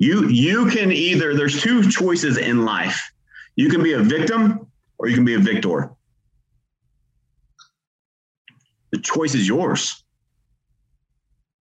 You 0.00 0.28
you 0.28 0.66
can 0.70 0.90
either 0.90 1.34
there's 1.34 1.60
two 1.60 1.88
choices 1.90 2.38
in 2.38 2.64
life. 2.64 3.12
You 3.54 3.68
can 3.68 3.82
be 3.82 3.92
a 3.92 3.98
victim 3.98 4.66
or 4.96 5.08
you 5.08 5.14
can 5.14 5.26
be 5.26 5.34
a 5.34 5.38
victor. 5.38 5.90
The 8.92 8.98
choice 8.98 9.34
is 9.34 9.46
yours. 9.46 10.02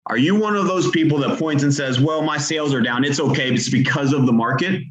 Are 0.05 0.17
you 0.17 0.35
one 0.35 0.55
of 0.55 0.67
those 0.67 0.89
people 0.89 1.17
that 1.19 1.37
points 1.37 1.63
and 1.63 1.73
says, 1.73 1.99
"Well, 1.99 2.21
my 2.21 2.37
sales 2.37 2.73
are 2.73 2.81
down. 2.81 3.03
It's 3.03 3.19
okay. 3.19 3.53
It's 3.53 3.69
because 3.69 4.13
of 4.13 4.25
the 4.25 4.31
market"? 4.31 4.83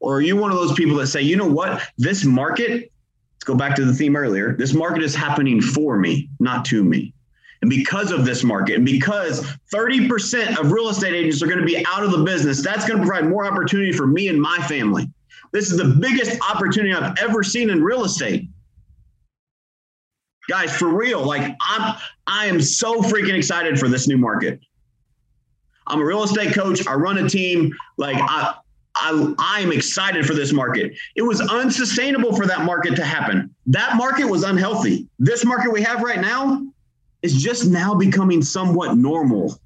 Or 0.00 0.16
are 0.16 0.20
you 0.20 0.36
one 0.36 0.50
of 0.50 0.56
those 0.56 0.74
people 0.74 0.96
that 0.96 1.06
say, 1.06 1.22
"You 1.22 1.36
know 1.36 1.46
what? 1.46 1.82
This 1.96 2.24
market, 2.24 2.90
let's 3.36 3.44
go 3.44 3.54
back 3.54 3.76
to 3.76 3.84
the 3.84 3.94
theme 3.94 4.16
earlier. 4.16 4.56
This 4.56 4.74
market 4.74 5.04
is 5.04 5.14
happening 5.14 5.60
for 5.60 5.96
me, 5.96 6.28
not 6.40 6.64
to 6.66 6.82
me." 6.82 7.14
And 7.62 7.70
because 7.70 8.10
of 8.10 8.24
this 8.24 8.44
market, 8.44 8.76
and 8.76 8.84
because 8.84 9.42
30% 9.72 10.58
of 10.58 10.72
real 10.72 10.88
estate 10.88 11.14
agents 11.14 11.42
are 11.42 11.46
going 11.46 11.58
to 11.58 11.64
be 11.64 11.84
out 11.86 12.02
of 12.02 12.10
the 12.10 12.22
business, 12.22 12.62
that's 12.62 12.86
going 12.86 13.00
to 13.00 13.06
provide 13.06 13.28
more 13.28 13.46
opportunity 13.46 13.92
for 13.92 14.06
me 14.06 14.28
and 14.28 14.40
my 14.40 14.58
family. 14.68 15.10
This 15.52 15.70
is 15.70 15.78
the 15.78 15.96
biggest 16.00 16.38
opportunity 16.50 16.92
I've 16.92 17.16
ever 17.18 17.42
seen 17.42 17.70
in 17.70 17.82
real 17.82 18.04
estate. 18.04 18.48
Guys, 20.48 20.76
for 20.76 20.88
real, 20.88 21.24
like 21.24 21.56
I'm 21.60 21.96
I 22.26 22.46
am 22.46 22.60
so 22.60 23.00
freaking 23.00 23.34
excited 23.34 23.78
for 23.78 23.88
this 23.88 24.06
new 24.06 24.16
market. 24.16 24.60
I'm 25.88 26.00
a 26.00 26.04
real 26.04 26.22
estate 26.22 26.54
coach, 26.54 26.86
I 26.86 26.94
run 26.94 27.18
a 27.18 27.28
team, 27.28 27.72
like 27.96 28.16
I 28.20 28.54
I, 28.96 29.34
I'm 29.38 29.72
excited 29.72 30.26
for 30.26 30.34
this 30.34 30.52
market. 30.52 30.96
It 31.16 31.22
was 31.22 31.40
unsustainable 31.40 32.34
for 32.34 32.46
that 32.46 32.64
market 32.64 32.96
to 32.96 33.04
happen. 33.04 33.54
That 33.66 33.96
market 33.96 34.24
was 34.24 34.42
unhealthy. 34.42 35.06
This 35.18 35.44
market 35.44 35.70
we 35.70 35.82
have 35.82 36.02
right 36.02 36.20
now, 36.20 36.66
is 37.26 37.42
just 37.42 37.66
now 37.66 37.92
becoming 37.92 38.40
somewhat 38.40 38.96
normal. 38.96 39.60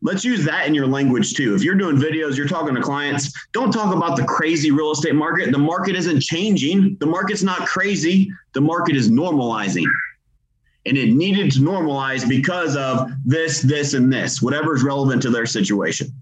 Let's 0.00 0.24
use 0.24 0.44
that 0.44 0.68
in 0.68 0.74
your 0.74 0.86
language 0.86 1.34
too. 1.34 1.56
If 1.56 1.64
you're 1.64 1.74
doing 1.74 1.96
videos, 1.96 2.36
you're 2.36 2.46
talking 2.46 2.76
to 2.76 2.80
clients, 2.80 3.32
don't 3.52 3.72
talk 3.72 3.92
about 3.92 4.16
the 4.16 4.24
crazy 4.24 4.70
real 4.70 4.92
estate 4.92 5.16
market. 5.16 5.50
The 5.50 5.58
market 5.58 5.96
isn't 5.96 6.20
changing. 6.20 6.96
The 7.00 7.06
market's 7.06 7.42
not 7.42 7.66
crazy. 7.66 8.30
The 8.52 8.60
market 8.60 8.94
is 8.94 9.10
normalizing. 9.10 9.86
And 10.86 10.96
it 10.96 11.12
needed 11.12 11.50
to 11.52 11.58
normalize 11.58 12.28
because 12.28 12.76
of 12.76 13.10
this, 13.24 13.60
this, 13.60 13.94
and 13.94 14.10
this, 14.10 14.40
whatever 14.40 14.76
is 14.76 14.84
relevant 14.84 15.20
to 15.22 15.30
their 15.30 15.46
situation. 15.46 16.12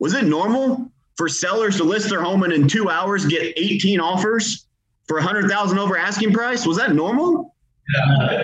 Was 0.00 0.14
it 0.14 0.24
normal 0.24 0.90
for 1.16 1.28
sellers 1.28 1.76
to 1.76 1.84
list 1.84 2.10
their 2.10 2.20
home 2.20 2.42
and 2.42 2.52
in 2.52 2.66
two 2.66 2.90
hours 2.90 3.24
get 3.24 3.54
18 3.56 4.00
offers 4.00 4.66
for 5.06 5.18
100,000 5.18 5.78
over 5.78 5.96
asking 5.96 6.32
price? 6.32 6.66
Was 6.66 6.76
that 6.78 6.94
normal? 6.94 7.55
Yeah. 7.94 8.42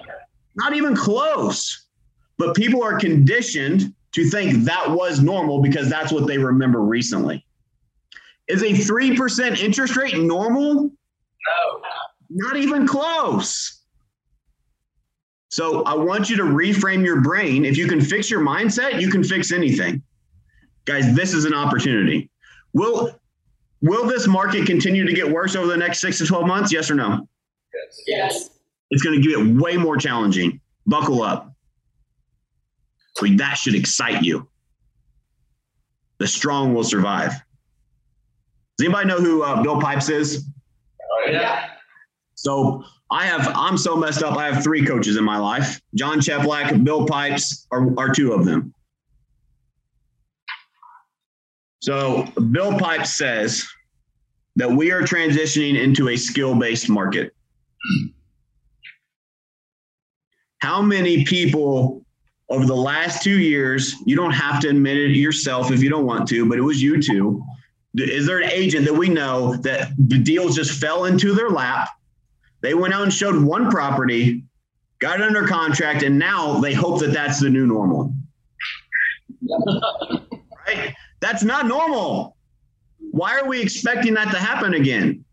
Not 0.54 0.74
even 0.74 0.94
close. 0.94 1.86
But 2.38 2.54
people 2.54 2.82
are 2.82 2.98
conditioned 2.98 3.94
to 4.12 4.28
think 4.28 4.64
that 4.64 4.90
was 4.90 5.20
normal 5.20 5.60
because 5.60 5.88
that's 5.88 6.12
what 6.12 6.26
they 6.26 6.38
remember 6.38 6.82
recently. 6.82 7.46
Is 8.48 8.62
a 8.62 8.66
3% 8.66 9.58
interest 9.58 9.96
rate 9.96 10.18
normal? 10.18 10.74
No. 10.84 11.80
Not 12.30 12.56
even 12.56 12.86
close. 12.86 13.82
So 15.50 15.82
I 15.84 15.94
want 15.94 16.30
you 16.30 16.36
to 16.38 16.44
reframe 16.44 17.04
your 17.04 17.20
brain. 17.20 17.64
If 17.64 17.76
you 17.76 17.86
can 17.86 18.00
fix 18.00 18.30
your 18.30 18.40
mindset, 18.40 19.00
you 19.00 19.10
can 19.10 19.22
fix 19.22 19.52
anything. 19.52 20.02
Guys, 20.86 21.14
this 21.14 21.34
is 21.34 21.44
an 21.44 21.54
opportunity. 21.54 22.30
Will 22.72 23.20
will 23.82 24.06
this 24.06 24.26
market 24.26 24.66
continue 24.66 25.04
to 25.04 25.12
get 25.12 25.30
worse 25.30 25.54
over 25.54 25.66
the 25.66 25.76
next 25.76 26.00
6 26.00 26.18
to 26.18 26.26
12 26.26 26.46
months? 26.46 26.72
Yes 26.72 26.90
or 26.90 26.94
no? 26.94 27.28
Yes. 27.74 28.02
Yes. 28.06 28.50
It's 28.92 29.02
going 29.02 29.20
to 29.20 29.26
get 29.26 29.60
way 29.60 29.78
more 29.78 29.96
challenging. 29.96 30.60
Buckle 30.86 31.22
up. 31.22 31.54
So 33.16 33.26
that 33.26 33.54
should 33.54 33.74
excite 33.74 34.22
you. 34.22 34.48
The 36.18 36.28
strong 36.28 36.74
will 36.74 36.84
survive. 36.84 37.32
Does 38.76 38.86
anybody 38.86 39.08
know 39.08 39.18
who 39.18 39.42
uh, 39.42 39.62
Bill 39.62 39.80
Pipes 39.80 40.10
is? 40.10 40.44
Oh, 41.00 41.30
yeah. 41.30 41.70
So 42.34 42.84
I 43.10 43.24
have, 43.24 43.50
I'm 43.54 43.78
so 43.78 43.96
messed 43.96 44.22
up. 44.22 44.36
I 44.36 44.50
have 44.50 44.62
three 44.62 44.84
coaches 44.84 45.16
in 45.16 45.24
my 45.24 45.38
life. 45.38 45.80
Jon 45.94 46.20
Cheplak, 46.20 46.84
Bill 46.84 47.06
Pipes 47.06 47.66
are, 47.70 47.98
are 47.98 48.12
two 48.12 48.32
of 48.32 48.44
them. 48.44 48.74
So 51.80 52.24
Bill 52.50 52.78
Pipes 52.78 53.16
says 53.16 53.66
that 54.56 54.70
we 54.70 54.92
are 54.92 55.00
transitioning 55.00 55.82
into 55.82 56.10
a 56.10 56.16
skill 56.16 56.54
based 56.54 56.90
market. 56.90 57.34
How 60.62 60.80
many 60.80 61.24
people 61.24 62.04
over 62.48 62.64
the 62.64 62.76
last 62.76 63.24
two 63.24 63.40
years, 63.40 63.96
you 64.06 64.14
don't 64.14 64.30
have 64.30 64.60
to 64.60 64.68
admit 64.68 64.96
it 64.96 65.10
yourself 65.10 65.72
if 65.72 65.82
you 65.82 65.90
don't 65.90 66.06
want 66.06 66.28
to, 66.28 66.48
but 66.48 66.56
it 66.56 66.60
was 66.62 66.80
you 66.80 67.02
too. 67.02 67.42
Is 67.96 68.26
there 68.26 68.38
an 68.38 68.48
agent 68.48 68.84
that 68.84 68.94
we 68.94 69.08
know 69.08 69.56
that 69.56 69.90
the 69.98 70.18
deals 70.18 70.54
just 70.54 70.80
fell 70.80 71.06
into 71.06 71.34
their 71.34 71.50
lap? 71.50 71.88
They 72.60 72.74
went 72.74 72.94
out 72.94 73.02
and 73.02 73.12
showed 73.12 73.42
one 73.42 73.72
property, 73.72 74.44
got 75.00 75.18
it 75.18 75.26
under 75.26 75.48
contract, 75.48 76.04
and 76.04 76.16
now 76.16 76.60
they 76.60 76.74
hope 76.74 77.00
that 77.00 77.12
that's 77.12 77.40
the 77.40 77.50
new 77.50 77.66
normal. 77.66 78.14
right? 80.68 80.94
That's 81.18 81.42
not 81.42 81.66
normal. 81.66 82.36
Why 83.10 83.36
are 83.36 83.48
we 83.48 83.60
expecting 83.60 84.14
that 84.14 84.30
to 84.30 84.38
happen 84.38 84.74
again? 84.74 85.24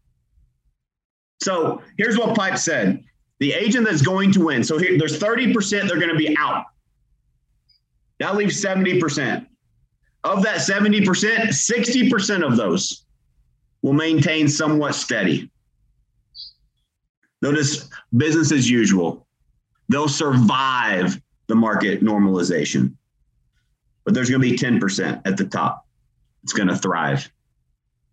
So 1.39 1.83
here's 1.99 2.17
what 2.17 2.35
Pipe 2.35 2.57
said 2.57 3.03
the 3.39 3.53
agent 3.53 3.85
that's 3.85 4.01
going 4.01 4.31
to 4.33 4.45
win. 4.45 4.63
So 4.63 4.77
here, 4.77 4.97
there's 4.97 5.19
30% 5.19 5.87
they're 5.87 5.97
going 5.97 6.09
to 6.09 6.15
be 6.15 6.35
out. 6.37 6.65
That 8.19 8.35
leaves 8.35 8.63
70%. 8.63 9.45
Of 10.25 10.43
that 10.43 10.57
70%, 10.57 11.05
60% 11.05 12.45
of 12.45 12.57
those 12.57 13.05
will 13.81 13.93
maintain 13.93 14.49
somewhat 14.49 14.93
steady. 14.95 15.49
Notice 17.41 17.89
business 18.17 18.51
as 18.51 18.69
usual. 18.69 19.25
They'll 19.87 20.09
survive 20.09 21.19
the 21.47 21.55
market 21.55 22.03
normalization. 22.03 22.95
But 24.03 24.13
there's 24.13 24.29
going 24.29 24.41
to 24.41 24.49
be 24.49 24.57
10% 24.57 25.21
at 25.25 25.37
the 25.37 25.45
top. 25.45 25.85
It's 26.43 26.51
going 26.51 26.67
to 26.67 26.75
thrive. 26.75 27.31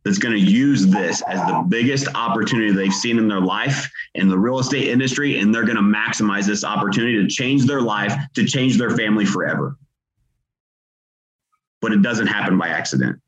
That's 0.07 0.19
going 0.19 0.37
to 0.37 0.41
use 0.41 0.87
this 0.87 1.21
as 1.23 1.41
the 1.49 1.65
biggest 1.69 2.07
opportunity 2.15 2.71
they've 2.71 2.95
seen 2.95 3.19
in 3.19 3.27
their 3.27 3.41
life 3.41 3.91
in 4.15 4.29
the 4.29 4.39
real 4.39 4.61
estate 4.61 4.87
industry, 4.87 5.41
and 5.41 5.53
they're 5.53 5.65
going 5.65 5.75
to 5.75 5.83
maximize 5.83 6.47
this 6.47 6.63
opportunity 6.63 7.21
to 7.21 7.27
change 7.27 7.65
their 7.65 7.81
life, 7.81 8.15
to 8.37 8.45
change 8.45 8.79
their 8.79 8.91
family 8.91 9.25
forever. 9.25 9.77
But 11.81 11.91
it 11.91 12.03
doesn't 12.03 12.29
happen 12.29 12.57
by 12.57 12.69
accident. 12.69 13.21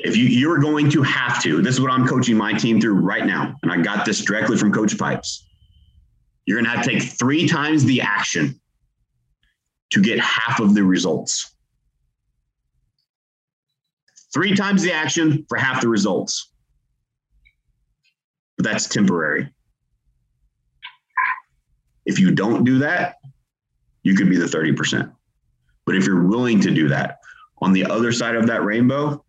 If 0.00 0.14
you 0.14 0.24
you're 0.24 0.58
going 0.58 0.90
to 0.90 1.02
have 1.02 1.42
to, 1.44 1.62
this 1.62 1.76
is 1.76 1.80
what 1.80 1.90
I'm 1.90 2.06
coaching 2.06 2.36
my 2.36 2.52
team 2.52 2.82
through 2.82 3.00
right 3.00 3.24
now, 3.24 3.54
and 3.62 3.72
I 3.72 3.80
got 3.80 4.04
this 4.04 4.22
directly 4.22 4.58
from 4.58 4.74
Coach 4.74 4.98
Pipes. 4.98 5.48
You're 6.44 6.58
going 6.60 6.66
to 6.66 6.70
have 6.70 6.84
to 6.84 6.90
take 6.90 7.02
three 7.02 7.48
times 7.48 7.86
the 7.86 8.02
action 8.02 8.60
to 9.92 10.02
get 10.02 10.20
half 10.20 10.60
of 10.60 10.74
the 10.74 10.84
results. 10.84 11.53
Three 14.34 14.56
times 14.56 14.82
the 14.82 14.92
action 14.92 15.46
for 15.48 15.56
half 15.56 15.80
the 15.80 15.88
results. 15.88 16.50
But 18.56 18.64
that's 18.64 18.88
temporary. 18.88 19.48
If 22.04 22.18
you 22.18 22.32
don't 22.32 22.64
do 22.64 22.80
that, 22.80 23.18
you 24.02 24.16
could 24.16 24.28
be 24.28 24.36
the 24.36 24.46
30%. 24.46 25.12
But 25.86 25.96
if 25.96 26.04
you're 26.04 26.24
willing 26.24 26.60
to 26.62 26.70
do 26.72 26.88
that, 26.88 27.18
on 27.62 27.72
the 27.72 27.86
other 27.86 28.10
side 28.10 28.34
of 28.34 28.48
that 28.48 28.64
rainbow 28.64 29.24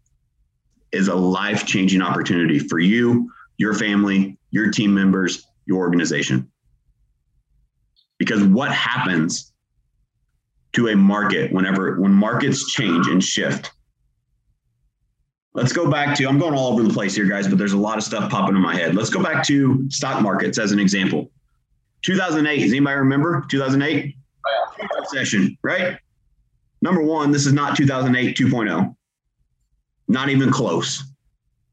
is 0.91 1.08
a 1.08 1.15
life 1.15 1.65
changing 1.65 2.02
opportunity 2.02 2.58
for 2.58 2.80
you, 2.80 3.32
your 3.58 3.76
family, 3.76 4.38
your 4.50 4.72
team 4.72 4.94
members, 4.94 5.46
your 5.65 5.80
organization. 5.80 6.52
Because 8.18 8.44
what 8.44 8.72
happens 8.72 9.54
to 10.74 10.88
a 10.88 10.96
market 10.96 11.54
whenever 11.54 12.00
when 12.00 12.12
markets 12.12 12.72
change 12.72 13.08
and 13.08 13.24
shift? 13.24 13.72
Let's 15.56 15.72
go 15.72 15.89
back 15.89 16.18
to 16.18 16.28
I'm 16.28 16.38
going 16.38 16.54
all 16.54 16.74
over 16.74 16.84
the 16.84 16.94
place 16.94 17.15
here, 17.15 17.26
guys, 17.26 17.48
but 17.48 17.58
there's 17.58 17.72
a 17.72 17.78
lot 17.78 17.98
of 17.98 18.04
stuff 18.04 18.30
popping 18.30 18.58
in 18.58 18.62
my 18.62 18.76
head. 18.76 18.94
Let's 18.94 19.10
go 19.10 19.24
back 19.24 19.41
to 19.46 19.89
stock 19.89 20.22
markets 20.22 20.60
as 20.60 20.74
an 20.74 20.80
example. 20.80 21.32
2008, 22.02 22.62
does 22.62 22.72
anybody 22.72 22.98
remember 22.98 23.46
2008? 23.50 24.06
Yeah. 24.06 24.88
Session, 25.06 25.58
right? 25.63 25.98
Number 26.82 27.02
one, 27.02 27.32
this 27.32 27.46
is 27.46 27.54
not 27.54 27.78
2008 27.78 28.36
2.0. 28.38 28.96
Not 30.10 30.28
even 30.30 30.52
close. 30.52 31.02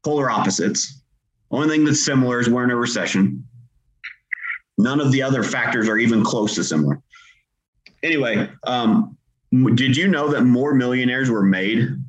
Polar 0.05 0.31
opposites. 0.31 1.01
Only 1.51 1.67
thing 1.67 1.83
that's 1.83 2.05
similar 2.05 2.39
is 2.39 2.49
we're 2.49 2.63
in 2.63 2.71
a 2.71 2.75
recession. 2.77 3.45
None 4.77 5.01
of 5.01 5.11
the 5.11 5.21
other 5.21 5.43
factors 5.43 5.89
are 5.89 5.97
even 5.97 6.23
close 6.23 6.55
to 6.55 6.63
similar. 6.63 7.01
Anyway, 8.01 8.49
um, 8.63 9.17
did 9.75 9.97
you 9.97 10.07
know 10.07 10.29
that 10.29 10.43
more 10.43 10.73
millionaires 10.73 11.29
were 11.29 11.43
made 11.43 12.02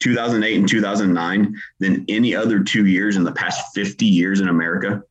2008 0.00 0.56
and 0.56 0.68
2009 0.68 1.56
than 1.80 2.04
any 2.08 2.34
other 2.34 2.62
two 2.62 2.86
years 2.86 3.16
in 3.16 3.24
the 3.24 3.32
past 3.32 3.74
50 3.74 4.06
years 4.06 4.40
in 4.40 4.48
America? 4.48 5.02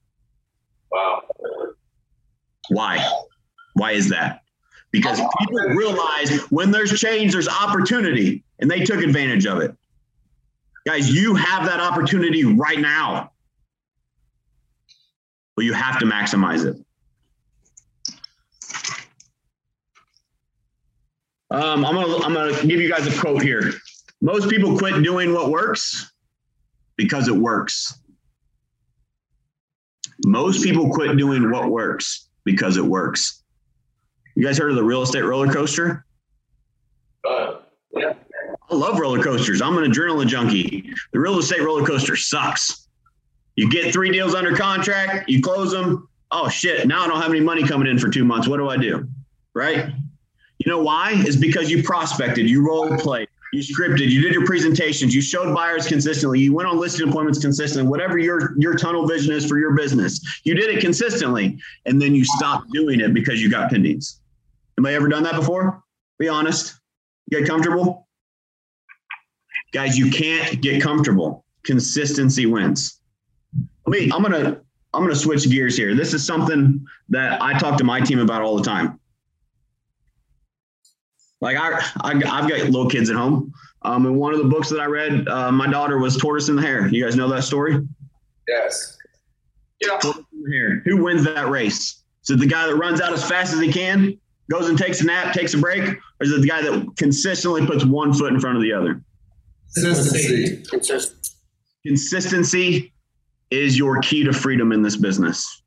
Wow. 0.91 1.23
Why? 2.69 3.10
Why 3.73 3.91
is 3.91 4.10
that? 4.10 4.41
Because 4.91 5.19
people 5.39 5.60
realize 5.76 6.39
when 6.50 6.71
there's 6.71 6.97
change, 7.00 7.34
there's 7.34 7.47
opportunity, 7.47 8.43
and 8.60 8.71
they 8.71 8.84
took 8.84 9.02
advantage 9.04 9.45
of 9.45 9.60
it. 9.60 9.76
Guys, 10.86 11.13
you 11.13 11.36
have 11.36 11.65
that 11.65 11.80
opportunity 11.80 12.45
right 12.45 12.80
now. 12.80 13.32
But 15.56 15.65
you 15.65 15.73
have 15.73 16.00
to 16.00 16.06
maximize 16.06 16.65
it. 16.65 16.78
Um, 21.50 21.86
I'm 21.86 21.95
gonna 21.95 22.26
I'm 22.26 22.34
gonna 22.34 22.62
give 22.65 22.80
you 22.80 22.89
guys 22.89 23.08
a 23.08 23.19
quote 23.19 23.41
here. 23.41 23.73
Most 24.21 24.49
people 24.49 24.77
quit 24.77 25.03
doing 25.03 25.34
what 25.34 25.49
works 25.49 26.12
because 26.95 27.27
it 27.27 27.36
works. 27.36 27.99
Most 30.25 30.63
people 30.63 30.89
quit 30.89 31.15
doing 31.17 31.51
what 31.51 31.69
works 31.69 32.30
because 32.43 32.77
it 32.77 32.86
works. 32.86 33.43
You 34.36 34.43
guys 34.43 34.58
heard 34.58 34.71
of 34.71 34.75
the 34.75 34.84
real 34.84 35.03
estate 35.03 35.21
roller 35.21 35.51
coaster? 35.51 36.06
Uh, 37.27 37.58
yeah. 37.95 38.13
I 38.69 38.75
love 38.75 38.99
roller 38.99 39.21
coasters. 39.23 39.62
I'm 39.62 39.77
an 39.77 39.89
adrenaline 39.91 40.27
junkie. 40.27 40.93
The 41.13 41.19
real 41.19 41.39
estate 41.39 41.62
roller 41.62 41.86
coaster 41.86 42.15
sucks. 42.15 42.88
You 43.56 43.69
get 43.69 43.93
three 43.93 44.12
deals 44.12 44.36
under 44.36 44.56
contract, 44.56 45.30
you 45.30 45.41
close 45.41 45.71
them. 45.71 46.08
Oh 46.30 46.49
shit, 46.49 46.88
now 46.88 47.03
I 47.03 47.08
don't 47.08 47.21
have 47.21 47.32
any 47.32 47.39
money 47.39 47.63
coming 47.63 47.88
in 47.88 47.97
for 47.97 48.10
two 48.10 48.25
months. 48.25 48.47
What 48.47 48.58
do 48.58 48.69
I 48.69 48.77
do? 48.77 49.08
Right? 49.56 49.88
You 50.60 50.71
know 50.71 50.82
why? 50.82 51.13
It's 51.15 51.36
because 51.36 51.71
you 51.71 51.82
prospected, 51.82 52.49
you 52.49 52.65
role 52.65 52.95
played, 52.97 53.30
you 53.54 53.62
scripted, 53.62 54.10
you 54.10 54.22
did 54.22 54.34
your 54.34 54.46
presentations, 54.46 55.16
you 55.16 55.22
showed 55.22 55.54
buyers 55.56 55.88
consistently, 55.88 56.40
you 56.40 56.54
went 56.54 56.68
on 56.68 56.78
listed 56.78 57.08
appointments 57.08 57.40
consistently, 57.40 57.90
whatever 57.90 58.18
your, 58.18 58.60
your 58.60 58.76
tunnel 58.76 59.08
vision 59.08 59.34
is 59.34 59.46
for 59.46 59.58
your 59.58 59.74
business. 59.74 60.42
You 60.44 60.54
did 60.54 60.70
it 60.70 60.82
consistently, 60.82 61.58
and 61.86 62.02
then 62.02 62.14
you 62.14 62.26
stopped 62.26 62.72
doing 62.72 63.00
it 63.00 63.14
because 63.14 63.42
you 63.42 63.50
got 63.50 63.72
pendings. 63.72 64.20
Anybody 64.78 64.96
ever 64.96 65.08
done 65.08 65.24
that 65.24 65.36
before? 65.36 65.82
Be 66.20 66.28
honest. 66.28 66.80
Get 67.30 67.46
comfortable? 67.46 68.08
Guys, 69.72 69.98
you 69.98 70.10
can't 70.10 70.62
get 70.62 70.82
comfortable. 70.82 71.46
Consistency 71.64 72.46
wins. 72.46 73.00
Let 73.86 74.00
me, 74.00 74.12
I'm 74.14 74.22
gonna 74.22 74.62
I'm 74.94 75.04
gonna 75.04 75.16
switch 75.16 75.50
gears 75.50 75.76
here. 75.76 75.96
This 75.96 76.14
is 76.14 76.26
something 76.26 76.86
that 77.10 77.42
I 77.42 77.58
talk 77.60 77.78
to 77.78 77.84
my 77.84 78.00
team 78.00 78.20
about 78.20 78.42
all 78.42 78.58
the 78.58 78.64
time. 78.64 79.00
Like 81.41 81.58
I, 81.58 81.80
I 82.02 82.12
I've 82.12 82.21
got 82.21 82.60
little 82.65 82.89
kids 82.89 83.10
at 83.10 83.15
home. 83.15 83.54
Um, 83.84 84.06
and 84.06 84.17
one 84.17 84.34
of 84.34 84.39
the 84.39 84.45
books 84.45 84.69
that 84.69 84.80
I 84.80 84.86
read, 84.86 85.28
uh, 85.28 85.52
my 85.52 85.67
daughter 85.67 85.97
was 85.97 86.17
tortoise 86.17 86.50
in 86.50 86.56
the 86.56 86.62
hare. 86.62 86.88
You 86.88 87.04
guys 87.04 87.15
know 87.15 87.30
that 87.30 87.43
story? 87.43 87.88
Yes. 88.47 88.97
Yeah. 89.82 89.97
Tortoise 90.00 90.26
in 90.34 90.43
the 90.43 90.52
hare. 90.52 90.80
Who 90.86 91.04
wins 91.04 91.23
that 91.26 91.50
race? 91.50 92.04
Is 92.23 92.32
it 92.32 92.39
the 92.39 92.47
guy 92.47 92.67
that 92.67 92.76
runs 92.76 93.00
out 93.00 93.13
as 93.13 93.28
fast 93.28 93.54
as 93.54 93.60
he 93.60 93.71
can, 93.71 94.19
goes 94.50 94.67
and 94.67 94.78
takes 94.78 95.02
a 95.02 95.06
nap, 95.06 95.34
takes 95.34 95.54
a 95.54 95.58
break, 95.58 95.84
or 95.88 96.00
is 96.21 96.32
it 96.32 96.41
the 96.41 96.47
guy 96.47 96.62
that 96.62 96.97
consistently 96.97 97.65
puts 97.65 97.86
one 97.86 98.13
foot 98.13 98.34
in 98.34 98.39
front 98.39 98.58
of 98.58 98.63
the 98.63 98.73
other? 98.73 99.02
Consistency. 99.73 100.63
Consistent. 100.69 101.30
Consistency 101.86 102.93
is 103.52 103.78
your 103.78 104.02
key 104.02 104.23
to 104.23 104.34
freedom 104.34 104.71
in 104.71 104.82
this 104.82 104.97
business. 104.97 105.62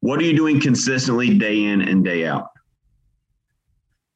What 0.00 0.18
are 0.18 0.24
you 0.24 0.36
doing 0.36 0.60
consistently 0.60 1.38
day 1.38 1.64
in 1.64 1.82
and 1.82 2.04
day 2.04 2.26
out? 2.26 2.48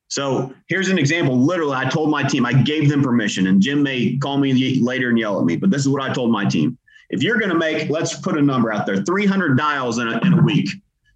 So 0.08 0.54
here's 0.68 0.88
an 0.88 0.98
example. 0.98 1.36
Literally, 1.36 1.74
I 1.74 1.88
told 1.88 2.10
my 2.10 2.22
team, 2.22 2.46
I 2.46 2.52
gave 2.52 2.88
them 2.88 3.02
permission, 3.02 3.48
and 3.48 3.60
Jim 3.60 3.82
may 3.82 4.16
call 4.18 4.38
me 4.38 4.80
later 4.80 5.08
and 5.08 5.18
yell 5.18 5.38
at 5.38 5.44
me, 5.44 5.56
but 5.56 5.70
this 5.70 5.82
is 5.82 5.88
what 5.88 6.02
I 6.02 6.12
told 6.12 6.30
my 6.30 6.44
team. 6.44 6.78
If 7.10 7.22
you're 7.22 7.38
going 7.38 7.50
to 7.50 7.58
make, 7.58 7.88
let's 7.90 8.18
put 8.20 8.36
a 8.36 8.42
number 8.42 8.72
out 8.72 8.86
there, 8.86 9.02
300 9.02 9.56
dials 9.56 9.98
in 9.98 10.08
a, 10.08 10.18
in 10.24 10.34
a 10.34 10.42
week. 10.42 10.68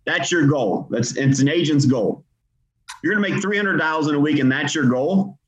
That's 0.07 0.31
your 0.31 0.47
goal. 0.47 0.89
That's 0.91 1.17
it's 1.17 1.41
an 1.41 1.49
agent's 1.49 1.87
goal. 1.87 2.25
You're 3.03 3.15
going 3.15 3.25
to 3.25 3.31
make 3.31 3.43
300 3.43 3.77
dials 3.77 4.09
in 4.09 4.15
a 4.15 4.21
week, 4.21 4.39
and 4.39 4.51
that's 4.51 4.75
your 4.75 4.87
goal. 4.87 5.39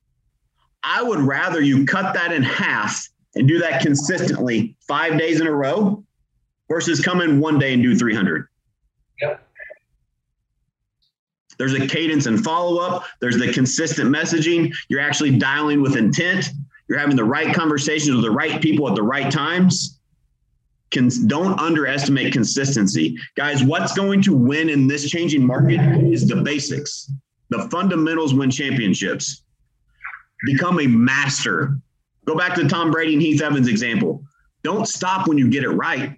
I 0.83 1.03
would 1.03 1.21
rather 1.21 1.61
you 1.61 1.85
cut 1.85 2.15
that 2.15 2.33
in 2.33 2.43
half 2.43 3.09
and 3.35 3.47
do 3.49 3.59
that 3.61 3.83
consistently 3.83 4.77
five 4.87 5.19
days 5.19 5.41
in 5.41 5.47
a 5.47 5.53
row 5.53 6.05
versus 6.69 7.01
come 7.01 7.21
in 7.21 7.41
one 7.41 7.59
day 7.59 7.73
and 7.73 7.83
do 7.83 7.97
300. 7.97 8.47
Yep. 9.21 9.47
There's 11.63 11.75
a 11.75 11.87
cadence 11.87 12.27
and 12.27 12.43
follow 12.43 12.79
up. 12.79 13.05
There's 13.21 13.39
the 13.39 13.53
consistent 13.53 14.13
messaging. 14.13 14.75
You're 14.89 14.99
actually 14.99 15.39
dialing 15.39 15.81
with 15.81 15.95
intent. 15.95 16.51
You're 16.89 16.99
having 16.99 17.15
the 17.15 17.23
right 17.23 17.55
conversations 17.55 18.17
with 18.17 18.25
the 18.25 18.33
right 18.33 18.61
people 18.61 18.89
at 18.89 18.97
the 18.97 19.05
right 19.05 19.31
times. 19.31 20.01
Can, 20.91 21.09
don't 21.29 21.57
underestimate 21.61 22.33
consistency. 22.33 23.17
Guys, 23.37 23.63
what's 23.63 23.93
going 23.93 24.23
to 24.23 24.35
win 24.35 24.71
in 24.71 24.89
this 24.89 25.09
changing 25.09 25.47
market 25.47 25.79
is 26.03 26.27
the 26.27 26.43
basics. 26.43 27.13
The 27.51 27.69
fundamentals 27.69 28.35
win 28.35 28.51
championships. 28.51 29.45
Become 30.45 30.81
a 30.81 30.89
master. 30.89 31.79
Go 32.25 32.37
back 32.37 32.57
to 32.57 32.67
Tom 32.67 32.91
Brady 32.91 33.13
and 33.13 33.23
Heath 33.23 33.41
Evans 33.41 33.69
example. 33.69 34.25
Don't 34.65 34.89
stop 34.89 35.29
when 35.29 35.39
you 35.39 35.49
get 35.49 35.63
it 35.63 35.71
right. 35.71 36.17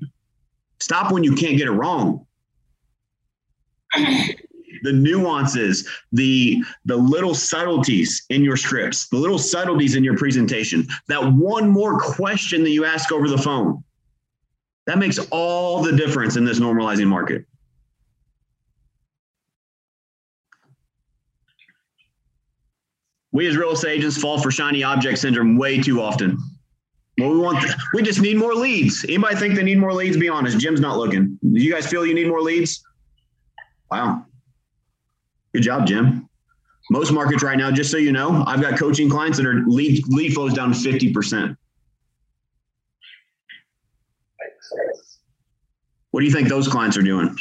Stop 0.81 1.13
when 1.13 1.23
you 1.23 1.35
can't 1.35 1.59
get 1.59 1.67
it 1.67 1.73
wrong 1.73 2.27
the 4.85 4.93
nuances, 4.93 5.89
the 6.13 6.63
the 6.85 6.97
little 6.97 7.35
subtleties 7.35 8.25
in 8.29 8.45
your 8.45 8.57
scripts, 8.57 9.09
the 9.09 9.17
little 9.17 9.39
subtleties 9.39 9.97
in 9.97 10.05
your 10.05 10.17
presentation, 10.17 10.87
that 11.09 11.21
one 11.33 11.69
more 11.69 11.99
question 11.99 12.63
that 12.63 12.71
you 12.71 12.85
ask 12.85 13.11
over 13.11 13.29
the 13.29 13.39
phone. 13.39 13.83
That 14.87 14.99
makes 14.99 15.19
all 15.31 15.83
the 15.83 15.93
difference 15.93 16.37
in 16.37 16.45
this 16.45 16.61
normalizing 16.61 17.07
market. 17.07 17.47
We 23.33 23.49
as 23.49 23.57
real 23.57 23.73
estate 23.73 23.99
agents 23.99 24.19
fall 24.19 24.39
for 24.41 24.51
shiny 24.51 24.85
object 24.85 25.19
syndrome 25.19 25.57
way 25.57 25.81
too 25.81 26.01
often. 26.01 26.39
Well, 27.19 27.31
we 27.31 27.39
want 27.39 27.65
we 27.95 28.03
just 28.03 28.21
need 28.21 28.37
more 28.37 28.55
leads. 28.55 29.05
Anybody 29.05 29.37
think 29.37 29.55
they 29.55 29.63
need 29.63 29.79
more 29.79 29.95
leads? 29.95 30.17
Be 30.17 30.29
honest. 30.29 30.59
Jim's 30.59 30.81
not 30.81 30.99
looking. 30.99 31.39
Do 31.43 31.61
you 31.61 31.73
guys 31.73 31.87
feel 31.87 32.05
you 32.05 32.15
need 32.15 32.29
more 32.29 32.43
leads? 32.43 32.85
Wow. 33.91 34.27
Good 35.55 35.63
job, 35.63 35.87
Jim. 35.87 36.29
Most 36.91 37.13
markets 37.13 37.43
right 37.43 37.57
now, 37.57 37.71
just 37.71 37.91
so 37.91 37.97
you 37.97 38.13
know, 38.13 38.45
I've 38.47 38.61
got 38.61 38.79
coaching 38.79 39.09
clients 39.09 39.39
that 39.39 39.47
are 39.47 39.63
lead 39.67 40.07
lead 40.09 40.35
flows 40.35 40.53
down 40.53 40.73
50%. 40.75 41.57
What 46.11 46.21
do 46.21 46.27
you 46.27 46.33
think 46.33 46.49
those 46.49 46.69
clients 46.69 46.97
are 46.97 47.03
doing? 47.03 47.35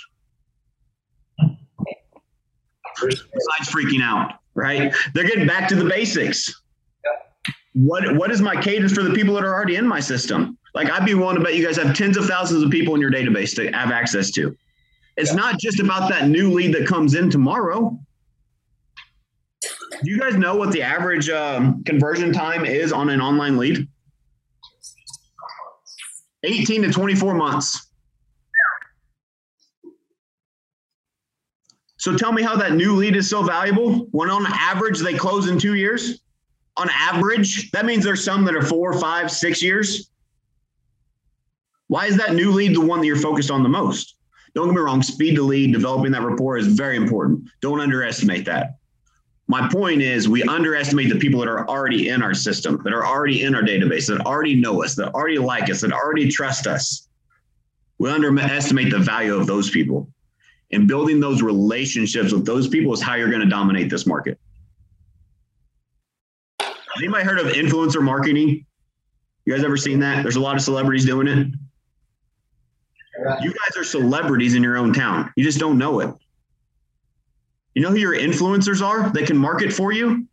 Besides 3.02 3.70
freaking 3.70 4.02
out, 4.02 4.36
right? 4.54 4.94
They're 5.14 5.26
getting 5.26 5.48
back 5.48 5.68
to 5.70 5.76
the 5.76 5.86
basics. 5.86 6.62
What 7.74 8.16
what 8.16 8.32
is 8.32 8.42
my 8.42 8.60
cadence 8.62 8.94
for 8.94 9.02
the 9.02 9.14
people 9.14 9.34
that 9.34 9.44
are 9.44 9.54
already 9.54 9.76
in 9.76 9.88
my 9.88 10.00
system? 10.00 10.58
Like 10.76 10.90
I'd 10.90 11.06
be 11.06 11.16
willing 11.16 11.36
to 11.36 11.44
bet 11.44 11.56
you 11.56 11.66
guys 11.66 11.78
have 11.78 11.96
tens 11.98 12.16
of 12.18 12.26
thousands 12.26 12.64
of 12.64 12.70
people 12.70 12.94
in 12.96 13.02
your 13.02 13.12
database 13.12 13.56
to 13.56 13.72
have 13.72 13.92
access 13.92 14.30
to. 14.32 14.56
It's 15.18 15.32
Yeah. 15.32 15.36
not 15.38 15.60
just 15.60 15.80
about 15.80 16.10
that 16.10 16.30
new 16.30 16.52
lead 16.52 16.74
that 16.76 16.88
comes 16.88 17.16
in 17.16 17.30
tomorrow. 17.30 18.00
Do 20.04 20.12
you 20.12 20.20
guys 20.20 20.36
know 20.36 20.56
what 20.56 20.72
the 20.72 20.82
average 20.82 21.30
um, 21.30 21.84
conversion 21.84 22.34
time 22.34 22.66
is 22.66 22.92
on 22.92 23.10
an 23.10 23.22
online 23.22 23.58
lead? 23.58 23.88
18 26.44 26.82
to 26.82 26.92
24 26.92 27.34
months. 27.34 27.88
So 31.96 32.18
tell 32.18 32.34
me 32.34 32.44
how 32.44 32.58
that 32.58 32.74
new 32.74 32.96
lead 32.96 33.16
is 33.16 33.30
so 33.30 33.44
valuable 33.44 34.08
when 34.12 34.30
on 34.30 34.46
average 34.48 35.00
they 35.00 35.14
close 35.14 35.48
in 35.48 35.58
two 35.58 35.76
years. 35.76 36.20
On 36.76 36.90
average, 36.92 37.72
that 37.72 37.86
means 37.86 38.04
there's 38.04 38.24
some 38.24 38.44
that 38.44 38.56
are 38.56 38.62
four, 38.62 39.00
five, 39.00 39.32
six 39.32 39.64
years. 39.64 40.10
Why 41.88 42.08
is 42.08 42.18
that 42.18 42.34
new 42.34 42.52
lead 42.52 42.76
the 42.76 42.82
one 42.82 43.00
that 43.00 43.08
you're 43.08 43.16
focused 43.16 43.52
on 43.52 43.64
the 43.64 43.70
most? 43.70 44.18
Don't 44.54 44.68
get 44.68 44.76
me 44.76 44.82
wrong, 44.82 45.02
speed 45.02 45.36
to 45.36 45.44
lead, 45.44 45.72
developing 45.72 46.12
that 46.12 46.24
rapport 46.24 46.58
is 46.58 46.68
very 46.68 46.98
important. 46.98 47.48
Don't 47.62 47.80
underestimate 47.80 48.44
that. 48.46 48.76
My 49.48 49.68
point 49.70 50.02
is, 50.02 50.30
we 50.30 50.42
underestimate 50.44 51.12
the 51.12 51.20
people 51.20 51.40
that 51.42 51.50
are 51.50 51.68
already 51.68 52.10
in 52.10 52.24
our 52.24 52.34
system, 52.34 52.82
that 52.84 52.94
are 52.94 53.06
already 53.06 53.44
in 53.44 53.54
our 53.56 53.62
database, 53.62 54.08
that 54.08 54.26
already 54.26 54.56
know 54.56 54.84
us, 54.84 54.96
that 54.96 55.14
already 55.14 55.38
like 55.38 55.70
us, 55.70 55.82
that 55.82 55.92
already 55.92 56.30
trust 56.30 56.66
us. 56.66 57.10
We 57.98 58.10
underestimate 58.10 58.92
the 58.92 59.00
value 59.00 59.36
of 59.36 59.46
those 59.46 59.70
people. 59.70 60.10
And 60.72 60.88
building 60.88 61.20
those 61.20 61.42
relationships 61.42 62.32
with 62.32 62.46
those 62.46 62.68
people 62.68 62.94
is 62.94 63.02
how 63.02 63.16
you're 63.16 63.30
going 63.30 63.42
to 63.42 63.50
dominate 63.50 63.90
this 63.90 64.06
market. 64.06 64.40
Anybody 66.98 67.24
heard 67.24 67.40
of 67.40 67.48
influencer 67.48 68.02
marketing? 68.02 68.66
You 69.46 69.54
guys 69.54 69.64
ever 69.64 69.78
seen 69.78 70.00
that? 70.00 70.24
There's 70.24 70.38
a 70.38 70.42
lot 70.42 70.56
of 70.56 70.62
celebrities 70.62 71.06
doing 71.06 71.28
it. 71.28 71.48
You 73.42 73.54
guys 73.54 73.78
are 73.78 73.84
celebrities 73.84 74.56
in 74.56 74.64
your 74.64 74.78
own 74.78 74.94
town. 74.94 75.32
You 75.36 75.44
just 75.44 75.60
don't 75.60 75.78
know 75.78 76.00
it. 76.00 76.14
You 77.76 77.82
know 77.82 77.90
who 77.90 77.98
your 77.98 78.16
influencers 78.16 78.86
are 78.86 79.10
that 79.10 79.26
can 79.26 79.38
market 79.38 79.74
for 79.74 79.92
you? 79.92 80.28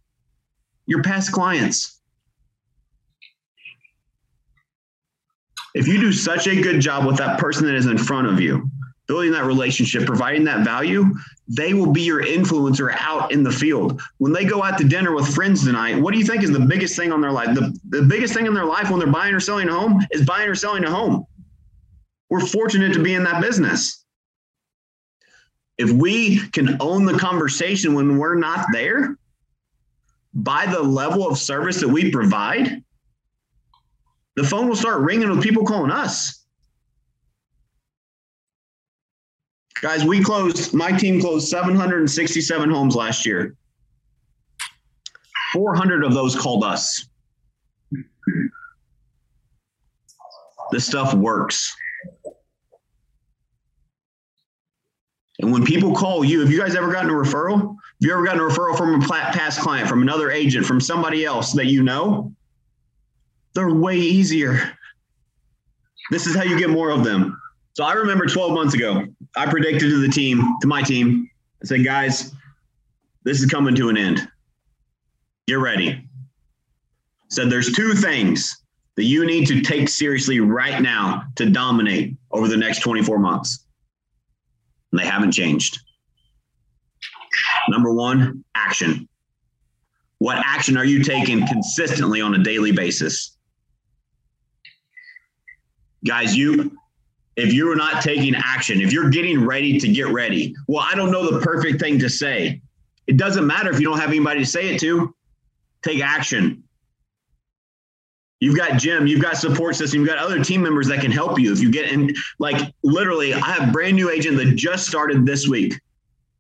Your 0.87 1.03
past 1.03 1.33
clients. 1.33 2.01
If 5.75 5.87
you 5.87 6.01
do 6.01 6.13
such 6.13 6.49
a 6.49 6.61
good 6.61 6.81
job 6.81 7.07
with 7.07 7.17
that 7.19 7.39
person 7.39 7.67
that 7.67 7.77
is 7.77 7.87
in 7.87 7.97
front 7.97 8.27
of 8.27 8.41
you, 8.41 8.69
building 9.07 9.33
that 9.33 9.45
relationship, 9.45 10.05
providing 10.05 10.45
that 10.45 10.65
value, 10.65 11.15
they 11.49 11.75
will 11.75 11.91
be 11.91 12.03
your 12.03 12.23
influencer 12.23 12.95
out 12.99 13.33
in 13.33 13.43
the 13.43 13.51
field. 13.51 14.01
When 14.19 14.33
they 14.33 14.45
go 14.45 14.63
out 14.63 14.79
to 14.79 14.85
dinner 14.85 15.15
with 15.15 15.33
friends 15.35 15.65
tonight, 15.65 15.99
what 16.01 16.13
do 16.13 16.19
you 16.19 16.25
think 16.25 16.43
is 16.43 16.51
the 16.53 16.61
biggest 16.61 16.97
thing 16.97 17.13
on 17.13 17.21
their 17.21 17.33
life? 17.33 17.55
The, 17.55 17.77
the 17.89 18.03
biggest 18.03 18.35
thing 18.35 18.47
in 18.47 18.55
their 18.55 18.65
life 18.65 18.91
when 18.91 18.99
they're 19.01 19.11
buying 19.11 19.35
or 19.35 19.41
selling 19.41 19.69
a 19.69 19.73
home 19.73 20.05
is 20.11 20.25
buying 20.25 20.49
or 20.49 20.55
selling 20.55 20.85
a 20.85 20.91
home. 20.91 21.25
We're 22.29 22.47
fortunate 22.47 22.93
to 22.93 23.03
be 23.03 23.15
in 23.15 23.25
that 23.25 23.41
business. 23.41 24.00
If 25.81 25.91
we 25.91 26.47
can 26.51 26.77
own 26.79 27.07
the 27.07 27.17
conversation 27.17 27.95
when 27.95 28.19
we're 28.19 28.35
not 28.35 28.67
there, 28.71 29.17
by 30.35 30.67
the 30.67 30.83
level 30.83 31.27
of 31.27 31.39
service 31.39 31.81
that 31.81 31.89
we 31.89 32.11
provide, 32.11 32.85
the 34.37 34.45
phone 34.45 34.69
will 34.69 34.77
start 34.77 35.01
ringing 35.01 35.31
with 35.31 35.43
people 35.43 35.65
calling 35.65 35.91
us. 35.91 36.45
Guys, 39.81 40.05
we 40.05 40.23
closed, 40.23 40.75
my 40.75 40.93
team 40.93 41.19
closed 41.19 41.49
767 41.49 42.69
homes 42.69 42.95
last 42.95 43.25
year. 43.25 43.57
400 45.55 46.05
of 46.05 46.13
those 46.13 46.37
called 46.37 46.63
us. 46.63 47.09
This 50.73 50.85
stuff 50.85 51.15
works. 51.15 51.75
And 55.43 55.53
when 55.53 55.65
people 55.65 55.95
call 55.95 56.25
you, 56.25 56.41
have 56.41 56.51
you 56.51 56.59
guys 56.59 56.75
ever 56.77 56.93
gotten 56.93 57.11
a 57.11 57.15
referral? 57.15 57.61
Have 57.61 58.01
you 58.01 58.13
ever 58.13 58.25
gotten 58.25 58.41
a 58.41 58.45
referral 58.45 58.77
from 58.77 59.01
a 59.01 59.07
past 59.07 59.61
client, 59.61 59.89
from 59.89 60.03
another 60.03 60.31
agent, 60.31 60.67
from 60.67 60.81
somebody 60.81 61.25
else 61.25 61.53
that 61.53 61.67
you 61.67 61.83
know? 61.83 62.33
They're 63.55 63.75
way 63.75 63.97
easier. 63.97 64.77
This 66.11 66.27
is 66.27 66.37
how 66.37 66.43
you 66.43 66.59
get 66.59 66.71
more 66.71 66.91
of 66.91 67.05
them. 67.05 67.41
So 67.73 67.85
I 67.85 67.95
remember 67.95 68.27
12 68.27 68.53
months 68.53 68.75
ago, 68.75 69.07
I 69.37 69.47
predicted 69.47 69.91
to 69.91 70.01
the 70.01 70.09
team, 70.09 70.57
to 70.61 70.67
my 70.67 70.83
team, 70.83 71.31
I 71.63 71.67
said, 71.67 71.85
guys, 71.85 72.35
this 73.25 73.41
is 73.41 73.51
coming 73.51 73.75
to 73.77 73.89
an 73.89 73.97
end. 73.97 74.29
Get 75.47 75.55
ready. 75.55 76.05
Said 77.29 77.49
there's 77.49 77.73
two 77.73 77.95
things 77.95 78.63
that 78.97 79.05
you 79.05 79.25
need 79.25 79.47
to 79.47 79.61
take 79.63 79.89
seriously 79.89 80.41
right 80.41 80.83
now 80.83 81.25
to 81.37 81.49
dominate 81.49 82.17
over 82.33 82.49
the 82.49 82.57
next 82.57 82.81
24 82.81 83.19
months. 83.19 83.67
And 84.93 85.01
they 85.01 85.07
haven't 85.07 85.33
changed. 85.33 85.81
Number 87.69 87.93
one, 87.93 88.45
action. 88.55 89.09
What 90.19 90.39
action 90.45 90.77
are 90.77 90.85
you 90.85 91.03
taking 91.03 91.47
consistently 91.47 92.21
on 92.21 92.35
a 92.35 92.43
daily 92.43 92.73
basis? 92.73 93.37
Guys, 96.05 96.37
you 96.37 96.77
if 97.37 97.53
you're 97.55 97.77
not 97.77 98.03
taking 98.03 98.35
action, 98.35 98.81
if 98.81 98.93
you're 98.93 99.09
getting 99.09 99.47
ready 99.47 99.79
to 99.79 99.89
get 99.89 100.09
ready, 100.09 100.55
well, 100.69 100.85
I 100.87 100.95
don't 100.95 101.11
know 101.11 101.31
the 101.31 101.41
perfect 101.41 101.81
thing 101.81 101.99
to 102.01 102.11
say. 102.11 102.61
It 103.07 103.17
doesn't 103.17 103.47
matter 103.47 103.71
if 103.71 103.81
you 103.81 103.89
don't 103.89 103.99
have 103.99 104.11
anybody 104.11 104.41
to 104.41 104.47
say 104.47 104.75
it 104.75 104.81
to. 104.81 105.15
Take 105.83 106.03
action. 106.03 106.65
You've 108.41 108.57
got 108.57 108.79
Jim, 108.79 109.07
you've 109.07 109.21
got 109.21 109.37
support 109.37 109.77
system, 109.77 110.01
you've 110.01 110.09
got 110.09 110.19
other 110.19 110.43
team 110.43 110.63
members 110.63 110.89
that 110.89 111.01
can 111.01 111.11
help 111.11 111.39
you. 111.39 111.53
If 111.53 111.61
you 111.61 111.71
get 111.71 111.93
in, 111.93 112.15
like 112.39 112.75
literally, 112.83 113.35
I 113.35 113.39
have 113.39 113.69
a 113.69 113.73
brand 113.73 113.97
new 113.97 114.11
agent 114.11 114.39
that 114.39 114.57
just 114.57 114.87
started 114.87 115.27
this 115.27 115.47
week. 115.47 115.79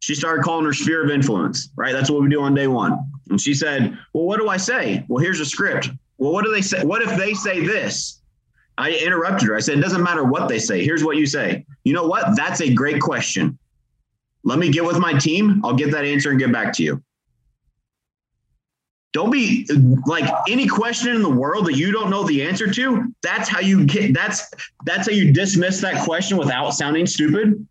She 0.00 0.14
started 0.14 0.42
calling 0.42 0.64
her 0.64 0.72
sphere 0.72 1.04
of 1.04 1.10
influence, 1.10 1.68
right? 1.76 1.92
That's 1.92 2.10
what 2.10 2.22
we 2.22 2.30
do 2.30 2.40
on 2.40 2.54
day 2.54 2.66
one. 2.66 2.98
And 3.28 3.38
she 3.38 3.52
said, 3.52 3.98
Well, 4.14 4.24
what 4.24 4.38
do 4.38 4.48
I 4.48 4.56
say? 4.56 5.04
Well, 5.08 5.22
here's 5.22 5.40
a 5.40 5.44
script. 5.44 5.90
Well, 6.16 6.32
what 6.32 6.44
do 6.44 6.50
they 6.50 6.62
say? 6.62 6.82
What 6.84 7.02
if 7.02 7.16
they 7.18 7.34
say 7.34 7.64
this? 7.66 8.22
I 8.78 8.92
interrupted 8.92 9.48
her. 9.48 9.56
I 9.56 9.60
said, 9.60 9.76
It 9.76 9.82
doesn't 9.82 10.02
matter 10.02 10.24
what 10.24 10.48
they 10.48 10.58
say. 10.58 10.82
Here's 10.82 11.04
what 11.04 11.18
you 11.18 11.26
say. 11.26 11.66
You 11.84 11.92
know 11.92 12.06
what? 12.06 12.34
That's 12.34 12.62
a 12.62 12.72
great 12.72 13.00
question. 13.02 13.58
Let 14.42 14.58
me 14.58 14.70
get 14.70 14.86
with 14.86 14.98
my 14.98 15.12
team. 15.12 15.60
I'll 15.62 15.74
get 15.74 15.90
that 15.90 16.06
answer 16.06 16.30
and 16.30 16.38
get 16.38 16.50
back 16.50 16.72
to 16.74 16.82
you. 16.82 17.02
Don't 19.12 19.30
be 19.30 19.68
like 20.06 20.30
any 20.48 20.68
question 20.68 21.14
in 21.16 21.22
the 21.22 21.30
world 21.30 21.66
that 21.66 21.76
you 21.76 21.90
don't 21.90 22.10
know 22.10 22.22
the 22.22 22.42
answer 22.42 22.70
to. 22.70 23.12
That's 23.22 23.48
how 23.48 23.58
you 23.58 23.84
get 23.84 24.14
that's 24.14 24.48
that's 24.84 25.08
how 25.08 25.12
you 25.14 25.32
dismiss 25.32 25.80
that 25.80 26.04
question 26.04 26.36
without 26.36 26.70
sounding 26.70 27.06
stupid. 27.06 27.66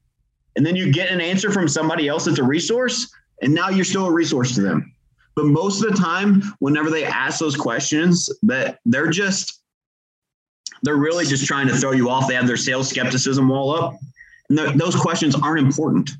And 0.57 0.65
then 0.65 0.75
you 0.75 0.91
get 0.91 1.09
an 1.09 1.21
answer 1.21 1.51
from 1.51 1.67
somebody 1.69 2.09
else 2.09 2.25
that's 2.25 2.39
a 2.39 2.43
resource, 2.43 3.09
and 3.41 3.53
now 3.53 3.69
you're 3.69 3.85
still 3.85 4.07
a 4.07 4.11
resource 4.11 4.53
to 4.55 4.61
them. 4.61 4.93
But 5.35 5.45
most 5.45 5.81
of 5.81 5.91
the 5.91 5.95
time, 5.95 6.43
whenever 6.59 6.89
they 6.89 7.05
ask 7.05 7.39
those 7.39 7.55
questions, 7.55 8.29
that 8.43 8.79
they're 8.85 9.09
just 9.09 9.61
they're 10.83 10.97
really 10.97 11.25
just 11.25 11.45
trying 11.45 11.67
to 11.67 11.75
throw 11.75 11.91
you 11.91 12.09
off. 12.09 12.27
They 12.27 12.35
have 12.35 12.47
their 12.47 12.57
sales 12.57 12.89
skepticism 12.89 13.47
wall 13.47 13.73
up. 13.73 13.95
And 14.49 14.57
th- 14.57 14.75
those 14.75 14.95
questions 14.95 15.35
aren't 15.35 15.65
important. 15.65 16.11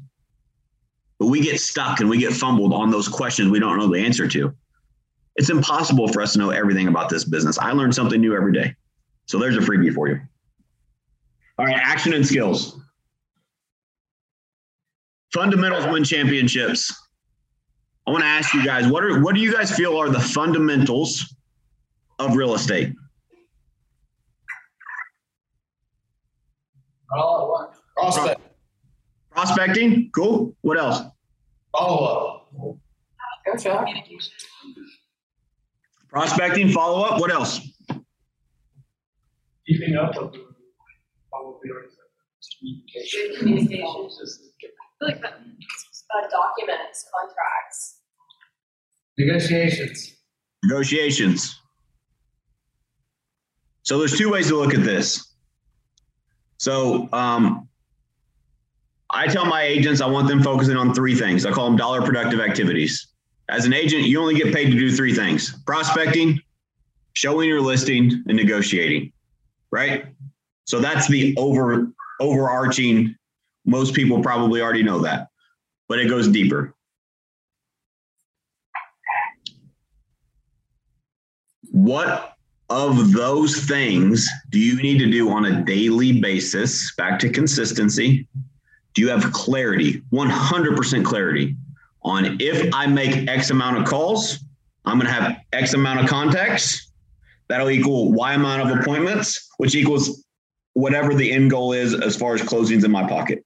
But 1.17 1.27
we 1.27 1.41
get 1.41 1.60
stuck 1.60 1.99
and 1.99 2.10
we 2.10 2.17
get 2.17 2.32
fumbled 2.32 2.73
on 2.73 2.89
those 2.91 3.08
questions 3.08 3.51
we 3.51 3.60
don't 3.60 3.77
know 3.77 3.91
the 3.91 3.99
answer 3.99 4.27
to. 4.29 4.53
It's 5.39 5.49
impossible 5.49 6.10
for 6.10 6.21
us 6.21 6.34
to 6.34 6.39
know 6.39 6.49
everything 6.49 6.89
about 6.89 7.08
this 7.08 7.23
business. 7.23 7.58
I 7.58 7.71
learn 7.71 7.93
something 7.93 8.19
new 8.19 8.36
every 8.36 8.52
day. 8.52 8.75
So 9.25 9.39
there's 9.39 9.56
a 9.56 9.62
freebie 9.62 9.94
for 9.94 10.10
you. 10.10 10.19
All 11.58 11.65
right, 11.65 11.77
action 11.77 12.12
and 12.12 12.27
skills. 12.27 12.77
Fundamentals 15.33 15.85
win 15.87 16.04
championships. 16.04 16.94
I 18.06 18.12
want 18.12 18.21
to 18.23 18.27
ask 18.27 18.54
you 18.54 18.65
guys, 18.65 18.92
what 18.92 19.02
are 19.06 19.21
what 19.21 19.33
do 19.33 19.40
you 19.40 19.54
guys 19.54 19.71
feel 19.71 19.96
are 19.96 20.10
the 20.10 20.19
fundamentals 20.19 21.33
of 22.19 22.35
real 22.35 22.54
estate? 22.54 22.94
All 27.15 27.44
at 27.44 27.50
once. 27.50 27.77
Prospect. 27.96 28.42
Prospecting, 29.31 30.12
cool. 30.13 30.54
What 30.63 30.77
else? 30.77 31.00
Follow 31.71 32.04
up. 32.04 32.77
Gotcha. 33.46 33.85
Prospecting, 36.10 36.69
follow 36.69 37.03
up. 37.03 37.19
What 37.21 37.31
else? 37.31 37.60
Keeping 39.67 39.95
up 39.95 40.10
with 40.19 40.33
the. 40.33 40.45
probably 41.31 41.69
already 41.69 41.89
said. 41.89 41.97
Good 42.62 43.39
communication. 43.39 44.49
Like, 45.01 45.23
uh, 45.23 46.27
documents, 46.29 47.05
contracts. 47.13 48.01
Negotiations. 49.17 50.15
negotiations. 50.63 51.55
So 53.83 53.99
there's 53.99 54.17
two 54.17 54.31
ways 54.31 54.47
to 54.47 54.55
look 54.57 54.73
at 54.73 54.83
this. 54.83 55.33
So 56.57 57.07
um, 57.13 57.67
I 59.10 59.27
tell 59.27 59.45
my 59.45 59.63
agents 59.63 60.01
I 60.01 60.07
want 60.07 60.27
them 60.27 60.41
focusing 60.43 60.77
on 60.77 60.93
three 60.93 61.15
things. 61.15 61.45
I 61.45 61.51
call 61.51 61.65
them 61.65 61.77
dollar 61.77 62.01
productive 62.01 62.39
activities. 62.39 63.07
As 63.50 63.65
an 63.65 63.73
agent, 63.73 64.04
you 64.04 64.19
only 64.21 64.35
get 64.35 64.54
paid 64.54 64.71
to 64.71 64.77
do 64.77 64.91
three 64.91 65.13
things: 65.13 65.58
prospecting, 65.65 66.39
showing 67.13 67.47
your 67.47 67.62
listing, 67.62 68.23
and 68.27 68.37
negotiating. 68.37 69.12
Right? 69.71 70.06
So 70.65 70.79
that's 70.79 71.08
the 71.08 71.35
over 71.37 71.91
overarching. 72.19 73.15
Most 73.65 73.93
people 73.93 74.21
probably 74.21 74.62
already 74.62 74.83
know 74.83 75.00
that, 75.00 75.27
but 75.87 76.00
it 76.00 76.08
goes 76.08 76.27
deeper. 76.27 76.73
what 81.71 82.35
of 82.69 83.13
those 83.13 83.65
things 83.65 84.27
do 84.50 84.60
you 84.60 84.81
need 84.81 85.00
to 85.00 85.10
do 85.10 85.29
on 85.29 85.45
a 85.45 85.63
daily 85.63 86.19
basis? 86.19 86.93
Back 86.95 87.19
to 87.19 87.29
consistency. 87.29 88.27
Do 88.93 89.02
you 89.02 89.10
have 89.10 89.31
clarity, 89.31 90.02
100% 90.12 91.06
clarity 91.06 91.56
on 92.04 92.37
if 92.39 92.73
I 92.73 92.87
make 92.87 93.27
X 93.27 93.50
amount 93.50 93.77
of 93.77 93.85
calls, 93.85 94.39
I'm 94.85 95.00
going 95.00 95.08
to 95.08 95.21
have 95.21 95.37
X 95.54 95.73
amount 95.73 96.00
of 96.00 96.08
contacts. 96.08 96.91
That'll 97.47 97.69
equal 97.69 98.12
Y 98.12 98.33
amount 98.33 98.69
of 98.69 98.79
appointments, 98.79 99.50
which 99.58 99.75
equals 99.75 100.23
whatever 100.73 101.13
the 101.13 101.31
end 101.31 101.50
goal 101.50 101.73
is 101.73 101.93
as 101.93 102.15
far 102.15 102.35
as 102.35 102.41
closings 102.41 102.85
in 102.85 102.91
my 102.91 103.08
pocket. 103.08 103.43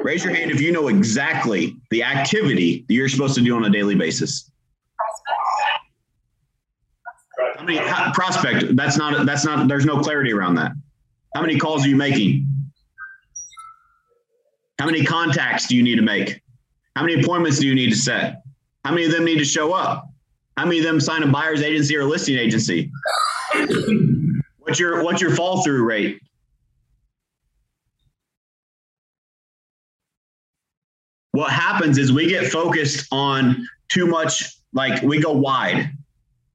Raise 0.00 0.24
your 0.24 0.34
hand 0.34 0.50
if 0.50 0.60
you 0.60 0.72
know 0.72 0.88
exactly 0.88 1.76
the 1.90 2.02
activity 2.02 2.84
that 2.88 2.94
you're 2.94 3.08
supposed 3.08 3.34
to 3.34 3.42
do 3.42 3.54
on 3.56 3.64
a 3.64 3.70
daily 3.70 3.94
basis. 3.94 4.50
How 7.56 7.64
many 7.64 7.78
how, 7.78 8.12
prospect? 8.12 8.76
That's 8.76 8.96
not. 8.96 9.26
That's 9.26 9.44
not. 9.44 9.68
There's 9.68 9.84
no 9.84 10.00
clarity 10.00 10.32
around 10.32 10.54
that. 10.56 10.72
How 11.34 11.40
many 11.40 11.58
calls 11.58 11.84
are 11.84 11.88
you 11.88 11.96
making? 11.96 12.46
How 14.78 14.86
many 14.86 15.04
contacts 15.04 15.66
do 15.66 15.76
you 15.76 15.82
need 15.82 15.96
to 15.96 16.02
make? 16.02 16.40
How 16.96 17.02
many 17.02 17.20
appointments 17.20 17.58
do 17.58 17.66
you 17.66 17.74
need 17.74 17.90
to 17.90 17.96
set? 17.96 18.42
How 18.84 18.90
many 18.90 19.06
of 19.06 19.12
them 19.12 19.24
need 19.24 19.38
to 19.38 19.44
show 19.44 19.72
up? 19.72 20.08
How 20.56 20.64
many 20.64 20.78
of 20.78 20.84
them 20.84 21.00
sign 21.00 21.22
a 21.22 21.26
buyer's 21.26 21.62
agency 21.62 21.96
or 21.96 22.04
listing 22.04 22.36
agency? 22.36 22.90
What's 24.58 24.78
your 24.78 25.04
What's 25.04 25.20
your 25.20 25.34
fall 25.34 25.62
through 25.62 25.84
rate? 25.84 26.20
What 31.32 31.52
happens 31.52 31.98
is 31.98 32.12
we 32.12 32.28
get 32.28 32.50
focused 32.50 33.06
on 33.12 33.66
too 33.88 34.06
much. 34.06 34.56
Like 34.72 35.02
we 35.02 35.20
go 35.20 35.32
wide 35.32 35.90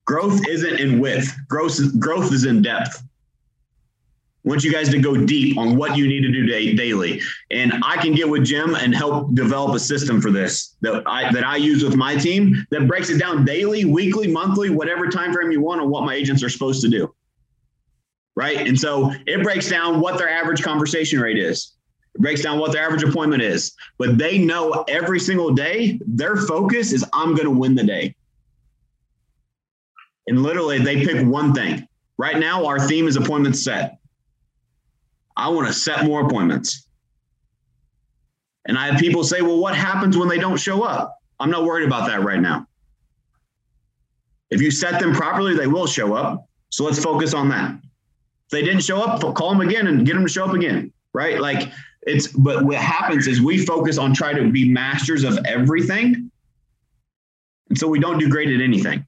growth 0.05 0.47
isn't 0.47 0.79
in 0.79 0.99
width 0.99 1.33
growth 1.47 1.79
growth 1.99 2.31
is 2.33 2.45
in 2.45 2.61
depth 2.61 3.01
want 4.43 4.63
you 4.63 4.71
guys 4.71 4.89
to 4.89 4.99
go 4.99 5.15
deep 5.15 5.57
on 5.57 5.77
what 5.77 5.95
you 5.95 6.07
need 6.07 6.21
to 6.21 6.31
do 6.31 6.45
day, 6.45 6.73
daily. 6.73 7.21
And 7.51 7.73
i 7.83 7.97
can 7.97 8.13
get 8.13 8.27
with 8.27 8.43
jim 8.43 8.75
and 8.75 8.93
help 8.93 9.33
develop 9.33 9.75
a 9.75 9.79
system 9.79 10.21
for 10.21 10.31
this 10.31 10.75
that 10.81 11.03
i 11.05 11.31
that 11.31 11.43
i 11.43 11.55
use 11.55 11.83
with 11.83 11.95
my 11.95 12.15
team 12.15 12.65
that 12.71 12.87
breaks 12.87 13.09
it 13.09 13.19
down 13.19 13.45
daily 13.45 13.85
weekly 13.85 14.27
monthly 14.27 14.69
whatever 14.69 15.07
time 15.07 15.33
frame 15.33 15.51
you 15.51 15.61
want 15.61 15.81
on 15.81 15.89
what 15.89 16.03
my 16.03 16.13
agents 16.13 16.43
are 16.43 16.49
supposed 16.49 16.81
to 16.81 16.89
do. 16.89 17.13
Right? 18.35 18.67
And 18.67 18.79
so 18.79 19.11
it 19.27 19.43
breaks 19.43 19.69
down 19.69 19.99
what 19.99 20.17
their 20.17 20.29
average 20.29 20.63
conversation 20.63 21.19
rate 21.19 21.37
is. 21.37 21.73
It 22.15 22.21
breaks 22.21 22.41
down 22.41 22.57
what 22.57 22.71
their 22.71 22.83
average 22.83 23.03
appointment 23.03 23.43
is. 23.43 23.73
But 23.99 24.17
they 24.17 24.39
know 24.39 24.83
every 24.87 25.19
single 25.19 25.51
day 25.51 25.99
their 26.05 26.35
focus 26.35 26.93
is 26.93 27.05
i'm 27.13 27.35
going 27.35 27.45
to 27.45 27.51
win 27.51 27.75
the 27.75 27.83
day. 27.83 28.15
And 30.27 30.41
literally 30.41 30.79
they 30.79 31.05
pick 31.05 31.25
one 31.27 31.53
thing. 31.53 31.87
Right 32.17 32.37
now, 32.37 32.65
our 32.65 32.79
theme 32.79 33.07
is 33.07 33.15
appointment 33.15 33.55
set. 33.55 33.97
I 35.35 35.49
want 35.49 35.67
to 35.67 35.73
set 35.73 36.05
more 36.05 36.25
appointments. 36.25 36.87
And 38.65 38.77
I 38.77 38.87
have 38.87 38.99
people 38.99 39.23
say, 39.23 39.41
well, 39.41 39.59
what 39.59 39.75
happens 39.75 40.17
when 40.17 40.27
they 40.29 40.37
don't 40.37 40.57
show 40.57 40.83
up? 40.83 41.17
I'm 41.39 41.49
not 41.49 41.65
worried 41.65 41.85
about 41.85 42.07
that 42.07 42.23
right 42.23 42.39
now. 42.39 42.67
If 44.49 44.61
you 44.61 44.71
set 44.71 44.99
them 44.99 45.13
properly, 45.13 45.55
they 45.55 45.67
will 45.67 45.87
show 45.87 46.13
up. 46.13 46.47
So 46.69 46.85
let's 46.85 47.03
focus 47.03 47.33
on 47.33 47.49
that. 47.49 47.73
If 47.73 48.49
they 48.51 48.61
didn't 48.61 48.81
show 48.81 49.01
up, 49.01 49.21
call 49.35 49.49
them 49.49 49.61
again 49.61 49.87
and 49.87 50.05
get 50.05 50.13
them 50.13 50.23
to 50.23 50.31
show 50.31 50.45
up 50.45 50.53
again. 50.53 50.93
Right. 51.13 51.39
Like 51.39 51.71
it's, 52.03 52.27
but 52.27 52.63
what 52.63 52.77
happens 52.77 53.27
is 53.27 53.41
we 53.41 53.65
focus 53.65 53.97
on 53.97 54.13
trying 54.13 54.35
to 54.37 54.49
be 54.49 54.69
masters 54.69 55.23
of 55.23 55.39
everything. 55.45 56.31
And 57.69 57.77
so 57.77 57.87
we 57.87 57.99
don't 57.99 58.19
do 58.19 58.29
great 58.29 58.49
at 58.49 58.61
anything. 58.61 59.05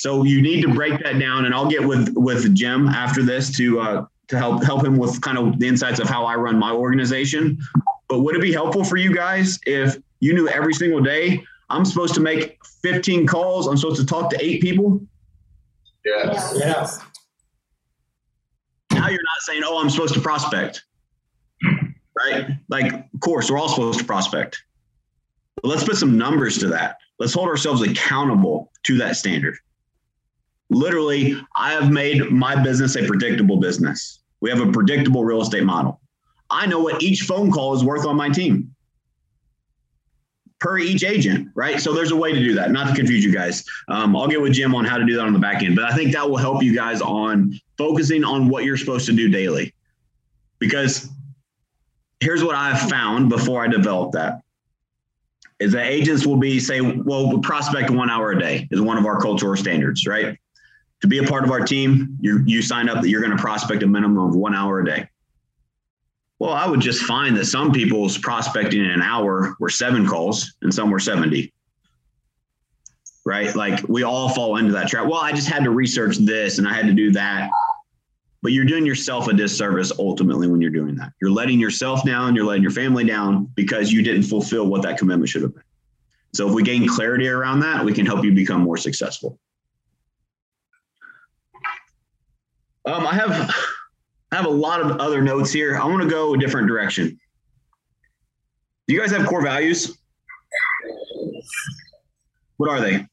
So 0.00 0.22
you 0.24 0.40
need 0.40 0.62
to 0.62 0.72
break 0.72 0.98
that 1.02 1.18
down, 1.18 1.44
and 1.44 1.54
I'll 1.54 1.68
get 1.68 1.86
with 1.86 2.14
with 2.16 2.54
Jim 2.54 2.88
after 2.88 3.22
this 3.22 3.54
to 3.58 3.80
uh, 3.80 4.06
to 4.28 4.38
help 4.38 4.64
help 4.64 4.82
him 4.82 4.96
with 4.96 5.20
kind 5.20 5.36
of 5.36 5.58
the 5.58 5.68
insights 5.68 6.00
of 6.00 6.08
how 6.08 6.24
I 6.24 6.36
run 6.36 6.58
my 6.58 6.72
organization. 6.72 7.58
But 8.08 8.20
would 8.20 8.34
it 8.34 8.40
be 8.40 8.50
helpful 8.50 8.82
for 8.82 8.96
you 8.96 9.14
guys 9.14 9.60
if 9.66 9.98
you 10.20 10.32
knew 10.32 10.48
every 10.48 10.72
single 10.72 11.02
day 11.02 11.44
I'm 11.68 11.84
supposed 11.84 12.14
to 12.14 12.20
make 12.20 12.64
15 12.82 13.26
calls, 13.26 13.66
I'm 13.66 13.76
supposed 13.76 14.00
to 14.00 14.06
talk 14.06 14.30
to 14.30 14.42
eight 14.42 14.62
people? 14.62 15.02
Yes. 16.02 16.54
Yes. 16.56 16.98
Now 18.92 19.06
you're 19.06 19.20
not 19.20 19.40
saying, 19.40 19.60
oh, 19.66 19.82
I'm 19.82 19.90
supposed 19.90 20.14
to 20.14 20.20
prospect, 20.20 20.82
right? 22.18 22.48
Like, 22.70 22.90
of 22.90 23.20
course, 23.20 23.50
we're 23.50 23.58
all 23.58 23.68
supposed 23.68 23.98
to 23.98 24.04
prospect. 24.06 24.62
But 25.56 25.68
let's 25.68 25.84
put 25.84 25.96
some 25.98 26.16
numbers 26.16 26.56
to 26.56 26.68
that. 26.68 26.96
Let's 27.18 27.34
hold 27.34 27.48
ourselves 27.48 27.82
accountable 27.82 28.72
to 28.84 28.96
that 28.96 29.16
standard 29.16 29.58
literally, 30.70 31.36
I 31.54 31.72
have 31.72 31.90
made 31.90 32.30
my 32.30 32.60
business 32.62 32.96
a 32.96 33.06
predictable 33.06 33.58
business. 33.58 34.20
We 34.40 34.50
have 34.50 34.60
a 34.60 34.72
predictable 34.72 35.24
real 35.24 35.42
estate 35.42 35.64
model. 35.64 36.00
I 36.48 36.66
know 36.66 36.80
what 36.80 37.02
each 37.02 37.22
phone 37.22 37.52
call 37.52 37.74
is 37.74 37.84
worth 37.84 38.06
on 38.06 38.16
my 38.16 38.28
team 38.28 38.74
per 40.60 40.78
each 40.78 41.02
agent, 41.04 41.48
right? 41.54 41.80
So 41.80 41.94
there's 41.94 42.10
a 42.10 42.16
way 42.16 42.32
to 42.32 42.38
do 42.38 42.54
that, 42.54 42.70
not 42.70 42.88
to 42.88 42.94
confuse 42.94 43.24
you 43.24 43.32
guys. 43.32 43.64
Um, 43.88 44.14
I'll 44.14 44.28
get 44.28 44.40
with 44.40 44.52
Jim 44.52 44.74
on 44.74 44.84
how 44.84 44.98
to 44.98 45.04
do 45.04 45.16
that 45.16 45.26
on 45.26 45.32
the 45.32 45.38
back 45.38 45.62
end, 45.62 45.74
but 45.74 45.86
I 45.86 45.94
think 45.94 46.12
that 46.12 46.28
will 46.28 46.36
help 46.36 46.62
you 46.62 46.74
guys 46.74 47.00
on 47.00 47.58
focusing 47.78 48.24
on 48.24 48.48
what 48.48 48.64
you're 48.64 48.76
supposed 48.76 49.06
to 49.06 49.12
do 49.12 49.28
daily. 49.28 49.74
Because 50.58 51.08
here's 52.20 52.44
what 52.44 52.54
I've 52.54 52.90
found 52.90 53.30
before 53.30 53.64
I 53.64 53.68
developed 53.68 54.12
that 54.12 54.42
is 55.58 55.72
that 55.72 55.86
agents 55.86 56.26
will 56.26 56.36
be 56.36 56.60
say, 56.60 56.80
well, 56.80 57.38
prospect 57.38 57.90
one 57.90 58.10
hour 58.10 58.32
a 58.32 58.38
day 58.38 58.68
is 58.70 58.80
one 58.80 58.98
of 58.98 59.06
our 59.06 59.20
cultural 59.20 59.56
standards, 59.56 60.06
right? 60.06 60.38
To 61.00 61.06
be 61.06 61.18
a 61.18 61.24
part 61.24 61.44
of 61.44 61.50
our 61.50 61.60
team, 61.60 62.18
you 62.20 62.42
you 62.46 62.62
sign 62.62 62.88
up 62.88 63.00
that 63.02 63.08
you're 63.08 63.22
going 63.22 63.36
to 63.36 63.42
prospect 63.42 63.82
a 63.82 63.86
minimum 63.86 64.18
of 64.18 64.34
one 64.34 64.54
hour 64.54 64.80
a 64.80 64.84
day. 64.84 65.08
Well, 66.40 66.52
I 66.52 66.66
would 66.66 66.80
just 66.80 67.02
find 67.02 67.36
that 67.36 67.44
some 67.44 67.70
people's 67.70 68.16
prospecting 68.16 68.82
in 68.82 68.90
an 68.90 69.02
hour 69.02 69.54
were 69.60 69.68
seven 69.68 70.06
calls 70.06 70.54
and 70.62 70.72
some 70.72 70.90
were 70.90 70.98
70. 70.98 71.52
Right? 73.26 73.54
Like 73.54 73.86
we 73.88 74.04
all 74.04 74.30
fall 74.30 74.56
into 74.56 74.72
that 74.72 74.88
trap. 74.88 75.06
Well, 75.06 75.20
I 75.20 75.32
just 75.32 75.48
had 75.48 75.64
to 75.64 75.70
research 75.70 76.16
this 76.16 76.58
and 76.58 76.66
I 76.66 76.72
had 76.72 76.86
to 76.86 76.94
do 76.94 77.12
that. 77.12 77.50
But 78.42 78.52
you're 78.52 78.64
doing 78.64 78.86
yourself 78.86 79.28
a 79.28 79.34
disservice 79.34 79.92
ultimately 79.98 80.48
when 80.48 80.62
you're 80.62 80.70
doing 80.70 80.94
that. 80.96 81.12
You're 81.20 81.30
letting 81.30 81.60
yourself 81.60 82.06
down, 82.06 82.34
you're 82.34 82.46
letting 82.46 82.62
your 82.62 82.72
family 82.72 83.04
down 83.04 83.50
because 83.54 83.92
you 83.92 84.02
didn't 84.02 84.22
fulfill 84.22 84.66
what 84.66 84.80
that 84.82 84.96
commitment 84.96 85.28
should 85.28 85.42
have 85.42 85.54
been. 85.54 85.62
So 86.32 86.48
if 86.48 86.54
we 86.54 86.62
gain 86.62 86.88
clarity 86.88 87.28
around 87.28 87.60
that, 87.60 87.84
we 87.84 87.92
can 87.92 88.06
help 88.06 88.24
you 88.24 88.32
become 88.32 88.62
more 88.62 88.78
successful. 88.78 89.38
Um, 92.86 93.06
I 93.06 93.14
have 93.14 93.30
I 94.32 94.36
have 94.36 94.46
a 94.46 94.50
lot 94.50 94.80
of 94.80 94.98
other 94.98 95.20
notes 95.20 95.52
here. 95.52 95.76
I 95.76 95.84
want 95.86 96.02
to 96.02 96.08
go 96.08 96.34
a 96.34 96.38
different 96.38 96.68
direction. 96.68 97.18
Do 98.86 98.94
you 98.94 99.00
guys 99.00 99.10
have 99.10 99.26
core 99.26 99.42
values? 99.42 99.98
What 102.56 102.70
are 102.70 102.80
they? 102.80 103.06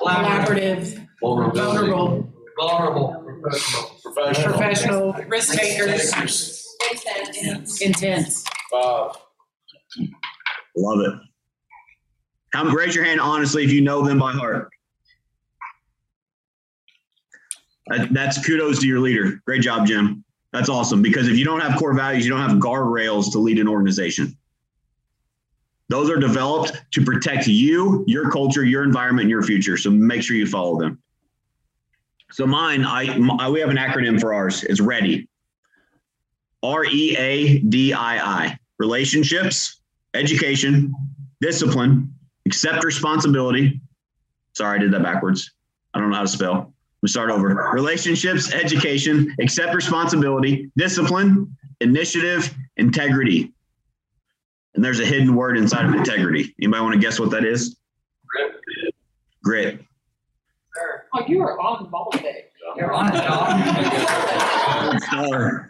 Collaborative, 0.00 1.06
vulnerable, 1.20 2.32
Vulnerable. 2.58 3.22
Professional. 3.42 3.90
Professional. 4.02 4.52
professional, 4.52 5.12
risk 5.28 5.54
takers, 5.54 6.12
intense. 7.80 8.44
Five. 8.70 9.12
Love 10.76 11.00
it. 11.00 11.12
How, 12.54 12.64
raise 12.64 12.94
your 12.94 13.04
hand 13.04 13.20
honestly 13.20 13.64
if 13.64 13.72
you 13.72 13.80
know 13.80 14.02
them 14.06 14.18
by 14.18 14.32
heart. 14.32 14.68
That, 17.81 17.81
Uh, 17.92 18.06
that's 18.10 18.44
kudos 18.44 18.80
to 18.80 18.86
your 18.86 19.00
leader. 19.00 19.42
Great 19.44 19.60
job, 19.62 19.86
Jim. 19.86 20.24
That's 20.52 20.68
awesome 20.68 21.02
because 21.02 21.28
if 21.28 21.36
you 21.36 21.44
don't 21.44 21.60
have 21.60 21.78
core 21.78 21.94
values, 21.94 22.24
you 22.24 22.30
don't 22.30 22.40
have 22.40 22.58
guardrails 22.58 23.30
to 23.32 23.38
lead 23.38 23.58
an 23.58 23.68
organization. 23.68 24.36
Those 25.88 26.08
are 26.08 26.16
developed 26.16 26.72
to 26.92 27.04
protect 27.04 27.46
you, 27.46 28.04
your 28.06 28.30
culture, 28.30 28.64
your 28.64 28.82
environment, 28.82 29.28
your 29.28 29.42
future. 29.42 29.76
So 29.76 29.90
make 29.90 30.22
sure 30.22 30.36
you 30.36 30.46
follow 30.46 30.78
them. 30.78 31.02
So 32.30 32.46
mine, 32.46 32.84
I 32.86 33.16
my, 33.18 33.50
we 33.50 33.60
have 33.60 33.68
an 33.68 33.76
acronym 33.76 34.18
for 34.18 34.32
ours. 34.32 34.64
It's 34.64 34.80
READY. 34.80 35.28
R 36.62 36.84
E 36.86 37.16
A 37.18 37.58
D 37.58 37.92
I 37.92 38.42
I. 38.42 38.58
relationships, 38.78 39.80
education, 40.14 40.94
discipline, 41.40 42.14
accept 42.46 42.84
responsibility. 42.84 43.80
Sorry, 44.54 44.78
I 44.78 44.80
did 44.80 44.92
that 44.92 45.02
backwards. 45.02 45.52
I 45.94 46.00
don't 46.00 46.10
know 46.10 46.16
how 46.16 46.22
to 46.22 46.28
spell. 46.28 46.71
We 47.02 47.08
start 47.08 47.30
over. 47.30 47.70
Relationships, 47.74 48.52
education, 48.54 49.34
accept 49.40 49.74
responsibility, 49.74 50.70
discipline, 50.76 51.56
initiative, 51.80 52.54
integrity. 52.76 53.52
And 54.74 54.84
there's 54.84 55.00
a 55.00 55.04
hidden 55.04 55.34
word 55.34 55.58
inside 55.58 55.84
of 55.84 55.94
integrity. 55.94 56.54
Anybody 56.62 56.82
want 56.82 56.94
to 56.94 57.00
guess 57.00 57.18
what 57.18 57.30
that 57.32 57.44
is? 57.44 57.76
Grit. 59.42 59.80
Oh, 61.14 61.24
you 61.26 61.38
were 61.40 61.60
on 61.60 61.82
the 61.82 61.88
ball 61.88 62.10
today. 62.12 62.44
You're 62.76 62.92
on 62.92 63.08
it, 63.08 63.24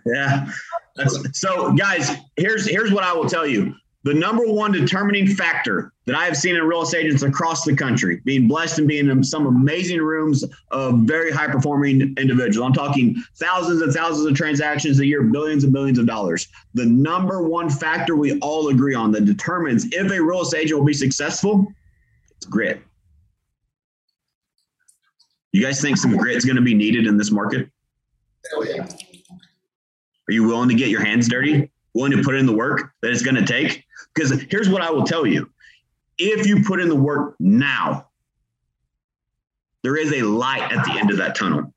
Yeah. 0.06 0.48
That's, 0.94 1.40
so 1.40 1.72
guys, 1.72 2.12
here's 2.36 2.68
here's 2.68 2.92
what 2.92 3.02
I 3.02 3.12
will 3.12 3.28
tell 3.28 3.46
you. 3.46 3.74
The 4.04 4.14
number 4.14 4.46
one 4.46 4.70
determining 4.70 5.26
factor 5.26 5.91
that 6.06 6.16
I 6.16 6.24
have 6.24 6.36
seen 6.36 6.56
in 6.56 6.64
real 6.64 6.82
estate 6.82 7.06
agents 7.06 7.22
across 7.22 7.64
the 7.64 7.76
country, 7.76 8.20
being 8.24 8.48
blessed 8.48 8.80
and 8.80 8.88
being 8.88 9.08
in 9.08 9.22
some 9.22 9.46
amazing 9.46 10.00
rooms 10.00 10.44
of 10.70 11.00
very 11.00 11.30
high 11.30 11.46
performing 11.46 12.14
individuals. 12.18 12.66
I'm 12.66 12.72
talking 12.72 13.22
thousands 13.36 13.82
and 13.82 13.92
thousands 13.92 14.26
of 14.26 14.36
transactions 14.36 14.98
a 14.98 15.06
year, 15.06 15.22
billions 15.22 15.64
and 15.64 15.72
billions 15.72 15.98
of 15.98 16.06
dollars. 16.06 16.48
The 16.74 16.86
number 16.86 17.42
one 17.42 17.70
factor 17.70 18.16
we 18.16 18.38
all 18.40 18.68
agree 18.68 18.94
on 18.94 19.12
that 19.12 19.24
determines 19.24 19.86
if 19.92 20.10
a 20.10 20.20
real 20.20 20.42
estate 20.42 20.62
agent 20.62 20.80
will 20.80 20.86
be 20.86 20.94
successful, 20.94 21.66
it's 22.36 22.46
grit. 22.46 22.82
You 25.52 25.62
guys 25.62 25.80
think 25.80 25.98
some 25.98 26.16
grit 26.16 26.36
is 26.36 26.44
going 26.44 26.56
to 26.56 26.62
be 26.62 26.74
needed 26.74 27.06
in 27.06 27.16
this 27.16 27.30
market? 27.30 27.68
Oh, 28.54 28.64
yeah. 28.64 28.88
Are 30.28 30.32
you 30.32 30.44
willing 30.44 30.68
to 30.70 30.74
get 30.74 30.88
your 30.88 31.04
hands 31.04 31.28
dirty? 31.28 31.70
Willing 31.94 32.12
to 32.12 32.22
put 32.22 32.34
in 32.34 32.46
the 32.46 32.52
work 32.54 32.90
that 33.02 33.10
it's 33.10 33.22
going 33.22 33.34
to 33.34 33.44
take? 33.44 33.84
Because 34.14 34.42
here's 34.50 34.68
what 34.68 34.80
I 34.80 34.90
will 34.90 35.04
tell 35.04 35.26
you 35.26 35.51
if 36.22 36.46
you 36.46 36.62
put 36.62 36.80
in 36.80 36.88
the 36.88 36.96
work 36.96 37.36
now, 37.38 38.08
there 39.82 39.96
is 39.96 40.12
a 40.12 40.22
light 40.22 40.72
at 40.72 40.84
the 40.84 40.92
end 40.92 41.10
of 41.10 41.16
that 41.18 41.34
tunnel. 41.34 41.72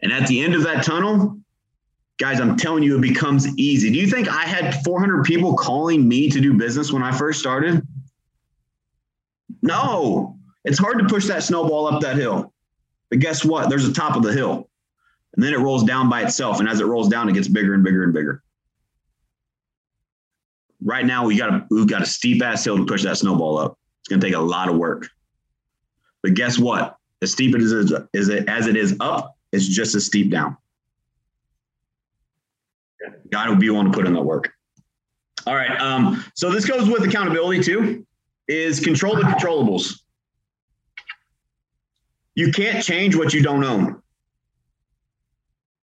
And 0.00 0.12
at 0.12 0.28
the 0.28 0.40
end 0.40 0.54
of 0.54 0.62
that 0.62 0.84
tunnel, 0.84 1.38
guys, 2.18 2.40
I'm 2.40 2.56
telling 2.56 2.82
you, 2.82 2.96
it 2.96 3.00
becomes 3.00 3.48
easy. 3.58 3.90
Do 3.90 3.98
you 3.98 4.06
think 4.06 4.28
I 4.28 4.42
had 4.42 4.82
400 4.84 5.24
people 5.24 5.56
calling 5.56 6.06
me 6.06 6.30
to 6.30 6.40
do 6.40 6.54
business 6.54 6.92
when 6.92 7.02
I 7.02 7.10
first 7.10 7.40
started? 7.40 7.86
No, 9.62 10.38
it's 10.64 10.78
hard 10.78 10.98
to 10.98 11.06
push 11.06 11.26
that 11.26 11.42
snowball 11.42 11.86
up 11.88 12.00
that 12.02 12.16
hill. 12.16 12.52
But 13.10 13.20
guess 13.20 13.44
what? 13.44 13.68
There's 13.68 13.88
a 13.88 13.92
top 13.92 14.16
of 14.16 14.22
the 14.22 14.32
hill. 14.32 14.68
And 15.34 15.42
then 15.42 15.52
it 15.52 15.58
rolls 15.58 15.84
down 15.84 16.08
by 16.08 16.22
itself. 16.22 16.60
And 16.60 16.68
as 16.68 16.80
it 16.80 16.86
rolls 16.86 17.08
down, 17.08 17.28
it 17.28 17.32
gets 17.32 17.48
bigger 17.48 17.74
and 17.74 17.82
bigger 17.82 18.04
and 18.04 18.12
bigger. 18.12 18.42
Right 20.84 21.04
now, 21.04 21.26
we 21.26 21.36
got 21.36 21.50
a 21.50 21.66
we've 21.70 21.86
got 21.86 22.02
a 22.02 22.06
steep 22.06 22.42
ass 22.42 22.64
hill 22.64 22.76
to 22.76 22.86
push 22.86 23.02
that 23.02 23.18
snowball 23.18 23.58
up. 23.58 23.78
It's 24.00 24.08
gonna 24.08 24.22
take 24.22 24.34
a 24.34 24.40
lot 24.40 24.68
of 24.68 24.76
work. 24.76 25.08
But 26.22 26.34
guess 26.34 26.58
what? 26.58 26.96
As 27.20 27.32
steep 27.32 27.54
as 27.56 27.72
it 27.72 27.78
is, 27.78 27.92
is 28.12 28.28
it 28.28 28.48
as 28.48 28.66
it 28.66 28.76
is 28.76 28.96
up, 29.00 29.36
it's 29.52 29.66
just 29.66 29.94
as 29.94 30.06
steep 30.06 30.30
down. 30.30 30.56
God 33.30 33.48
will 33.48 33.56
be 33.56 33.70
one 33.70 33.86
to 33.86 33.90
put 33.90 34.06
in 34.06 34.12
the 34.12 34.22
work. 34.22 34.52
All 35.46 35.54
right. 35.54 35.80
Um, 35.80 36.24
so 36.34 36.50
this 36.50 36.64
goes 36.64 36.88
with 36.88 37.02
accountability 37.02 37.62
too, 37.62 38.06
is 38.48 38.80
control 38.80 39.16
the 39.16 39.22
controllables. 39.22 40.00
You 42.34 42.52
can't 42.52 42.84
change 42.84 43.16
what 43.16 43.34
you 43.34 43.42
don't 43.42 43.64
own. 43.64 44.02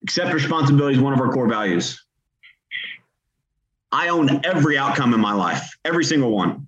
Accept 0.03 0.33
responsibility 0.33 0.95
is 0.95 1.01
one 1.01 1.13
of 1.13 1.19
our 1.19 1.31
core 1.31 1.47
values. 1.47 2.04
I 3.95 4.09
own 4.09 4.41
every 4.43 4.77
outcome 4.77 5.13
in 5.13 5.21
my 5.21 5.31
life, 5.31 5.77
every 5.85 6.03
single 6.03 6.29
one. 6.29 6.67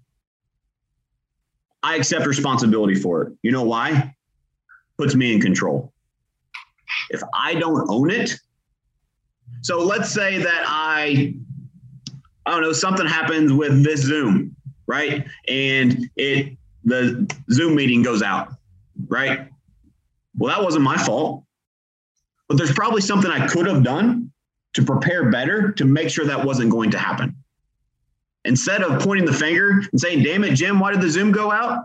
I 1.84 1.97
accept 1.97 2.25
responsibility 2.25 2.95
for 2.95 3.23
it. 3.23 3.34
You 3.43 3.51
know 3.51 3.63
why? 3.63 4.15
Puts 4.97 5.13
me 5.13 5.34
in 5.34 5.41
control. 5.41 5.91
If 7.09 7.21
I 7.34 7.55
don't 7.55 7.86
own 7.89 8.11
it, 8.11 8.34
so 9.61 9.80
let's 9.84 10.09
say 10.09 10.38
that 10.38 10.63
I, 10.65 11.36
I 12.45 12.51
don't 12.51 12.61
know, 12.61 12.71
something 12.71 13.05
happens 13.05 13.51
with 13.51 13.84
this 13.84 14.03
Zoom, 14.03 14.55
right? 14.88 15.28
And 15.49 16.09
it 16.15 16.57
the 16.86 17.30
Zoom 17.51 17.75
meeting 17.75 18.03
goes 18.03 18.21
out, 18.21 18.53
right? 19.09 19.49
Well, 20.38 20.55
that 20.55 20.63
wasn't 20.63 20.86
my 20.86 20.95
fault. 20.95 21.43
But 22.47 22.57
there's 22.57 22.71
probably 22.71 23.01
something 23.01 23.30
I 23.30 23.47
could 23.47 23.67
have 23.67 23.84
done 23.84 24.32
to 24.78 24.84
prepare 24.84 25.32
better 25.32 25.71
to 25.71 25.86
make 25.86 26.07
sure 26.07 26.23
that 26.23 26.45
wasn't 26.45 26.69
going 26.69 26.91
to 26.91 26.99
happen. 26.99 27.36
Instead 28.45 28.84
of 28.84 29.01
pointing 29.01 29.25
the 29.25 29.34
finger 29.34 29.82
and 29.91 29.99
saying, 29.99 30.21
damn 30.21 30.43
it, 30.43 30.53
Jim, 30.53 30.80
why 30.80 30.91
did 30.91 31.01
the 31.01 31.09
Zoom 31.09 31.32
go 31.32 31.51
out? 31.51 31.80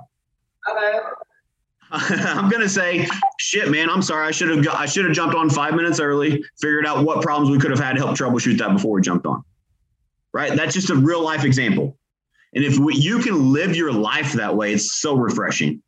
I'm 1.90 2.50
gonna 2.50 2.68
say, 2.68 3.08
shit, 3.40 3.70
man, 3.70 3.88
I'm 3.88 4.02
sorry. 4.02 4.26
I 4.26 4.30
should 4.30 4.50
have 4.50 4.68
I 4.74 4.84
should 4.84 5.06
have 5.06 5.14
jumped 5.14 5.34
on 5.34 5.48
five 5.48 5.74
minutes 5.74 6.00
early, 6.00 6.44
figured 6.60 6.86
out 6.86 7.02
what 7.04 7.22
problems 7.22 7.50
we 7.50 7.58
could 7.58 7.70
have 7.70 7.80
had 7.80 7.96
to 7.96 7.98
help 7.98 8.14
troubleshoot 8.16 8.58
that 8.58 8.74
before 8.74 8.92
we 8.92 9.00
jumped 9.00 9.24
on. 9.24 9.42
Right? 10.34 10.54
That's 10.54 10.74
just 10.74 10.90
a 10.90 10.94
real 10.94 11.22
life 11.22 11.44
example. 11.44 11.96
And 12.54 12.62
if 12.62 12.78
we, 12.78 12.94
you 12.94 13.20
can 13.20 13.54
live 13.54 13.74
your 13.74 13.90
life 13.90 14.34
that 14.34 14.54
way, 14.54 14.74
it's 14.74 14.92
so 15.00 15.14
refreshing. 15.14 15.82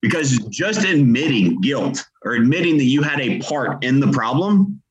Because 0.00 0.38
just 0.48 0.84
admitting 0.84 1.60
guilt 1.60 2.04
or 2.24 2.32
admitting 2.32 2.78
that 2.78 2.84
you 2.84 3.02
had 3.02 3.20
a 3.20 3.38
part 3.40 3.84
in 3.84 4.00
the 4.00 4.10
problem, 4.10 4.81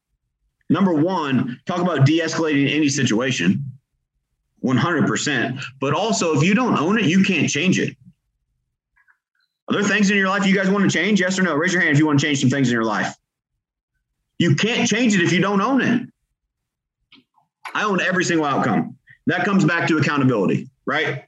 number 0.72 0.93
one, 0.93 1.59
talk 1.65 1.80
about 1.80 2.05
de 2.05 2.19
escalating 2.19 2.74
any 2.74 2.89
situation 2.89 3.63
100%. 4.63 5.63
But 5.80 5.93
also, 5.93 6.36
if 6.36 6.43
you 6.43 6.53
don't 6.53 6.78
own 6.78 6.99
it, 6.99 7.05
you 7.05 7.24
can't 7.24 7.49
change 7.49 7.80
it. 7.80 7.95
Are 9.67 9.74
there 9.74 9.84
things 9.84 10.09
in 10.09 10.17
your 10.17 10.28
life 10.28 10.45
you 10.45 10.55
guys 10.55 10.69
want 10.69 10.84
to 10.84 10.89
change? 10.89 11.19
Yes 11.19 11.38
or 11.38 11.43
no? 11.43 11.55
Raise 11.55 11.74
your 11.74 11.82
hand 11.82 11.93
if 11.93 11.99
you 11.99 12.05
want 12.05 12.19
to 12.19 12.26
change 12.26 12.41
some 12.41 12.49
things 12.49 12.67
in 12.67 12.74
your 12.74 12.84
life. 12.84 13.15
You 14.39 14.55
can't 14.55 14.88
change 14.88 15.13
it 15.13 15.22
if 15.22 15.32
you 15.32 15.39
don't 15.39 15.61
own 15.61 15.82
it. 15.82 16.09
I 17.74 17.84
own 17.84 18.01
every 18.01 18.24
single 18.24 18.45
outcome. 18.45 18.97
That 19.28 19.45
comes 19.45 19.63
back 19.63 19.88
to 19.88 19.97
accountability, 19.97 20.69
right? 20.86 21.24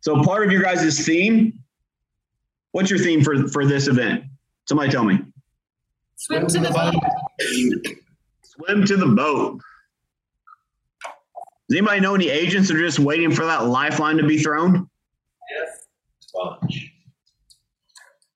So 0.00 0.22
part 0.24 0.44
of 0.44 0.50
your 0.50 0.62
guys' 0.62 1.04
theme 1.06 1.60
What's 2.72 2.90
your 2.90 2.98
theme 2.98 3.22
for, 3.22 3.48
for 3.48 3.66
this 3.66 3.88
event? 3.88 4.24
Somebody 4.68 4.90
tell 4.90 5.04
me. 5.04 5.18
Swim 6.16 6.46
to 6.46 6.58
the 6.60 6.70
boat. 6.70 6.94
Swim 8.50 8.84
to 8.84 8.96
the 8.96 9.06
boat. 9.06 9.60
Does 11.68 11.78
anybody 11.78 12.00
know 12.00 12.16
any 12.16 12.28
agents 12.28 12.68
that 12.68 12.76
are 12.76 12.80
just 12.80 12.98
waiting 12.98 13.30
for 13.30 13.46
that 13.46 13.66
lifeline 13.66 14.16
to 14.16 14.26
be 14.26 14.38
thrown? 14.38 14.90
Yes. 15.56 15.86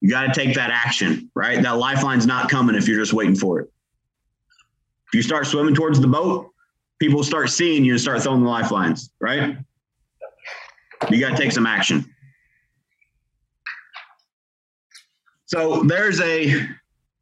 You 0.01 0.11
got 0.11 0.33
to 0.33 0.33
take 0.33 0.55
that 0.55 0.71
action, 0.71 1.31
right? 1.35 1.61
That 1.61 1.79
lifeline's 1.79 2.27
not 2.27 2.49
coming 2.49 2.77
if 2.77 2.87
you're 2.87 3.01
just 3.01 3.13
waiting 3.13 3.35
for 3.35 3.59
it. 3.61 3.73
If 5.09 5.15
you 5.15 5.23
start 5.23 5.47
swimming 5.47 5.75
towards 5.75 5.99
the 5.99 6.07
boat, 6.07 6.51
people 7.01 7.25
start 7.25 7.51
seeing 7.51 7.85
you 7.85 7.95
and 7.95 8.01
start 8.01 8.23
throwing 8.23 8.45
the 8.45 8.49
lifelines, 8.49 9.11
right? 9.21 9.57
You 11.11 11.21
got 11.21 11.31
to 11.31 11.37
take 11.37 11.51
some 11.51 11.67
action. 11.67 12.05
So 15.47 15.83
there's 15.83 16.21
a. 16.21 16.69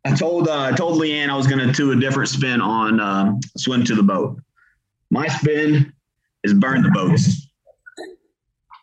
I 0.04 0.14
told 0.14 0.48
uh, 0.48 0.60
I 0.60 0.72
told 0.72 1.00
Leanne 1.00 1.28
I 1.28 1.36
was 1.36 1.46
going 1.46 1.64
to 1.64 1.72
do 1.72 1.92
a 1.92 1.96
different 1.96 2.28
spin 2.28 2.60
on 2.60 3.00
um, 3.00 3.40
swim 3.56 3.84
to 3.84 3.94
the 3.94 4.02
boat. 4.02 4.40
My 5.10 5.28
spin 5.28 5.92
is 6.42 6.54
burn 6.54 6.82
the 6.82 6.90
boats. 6.90 7.48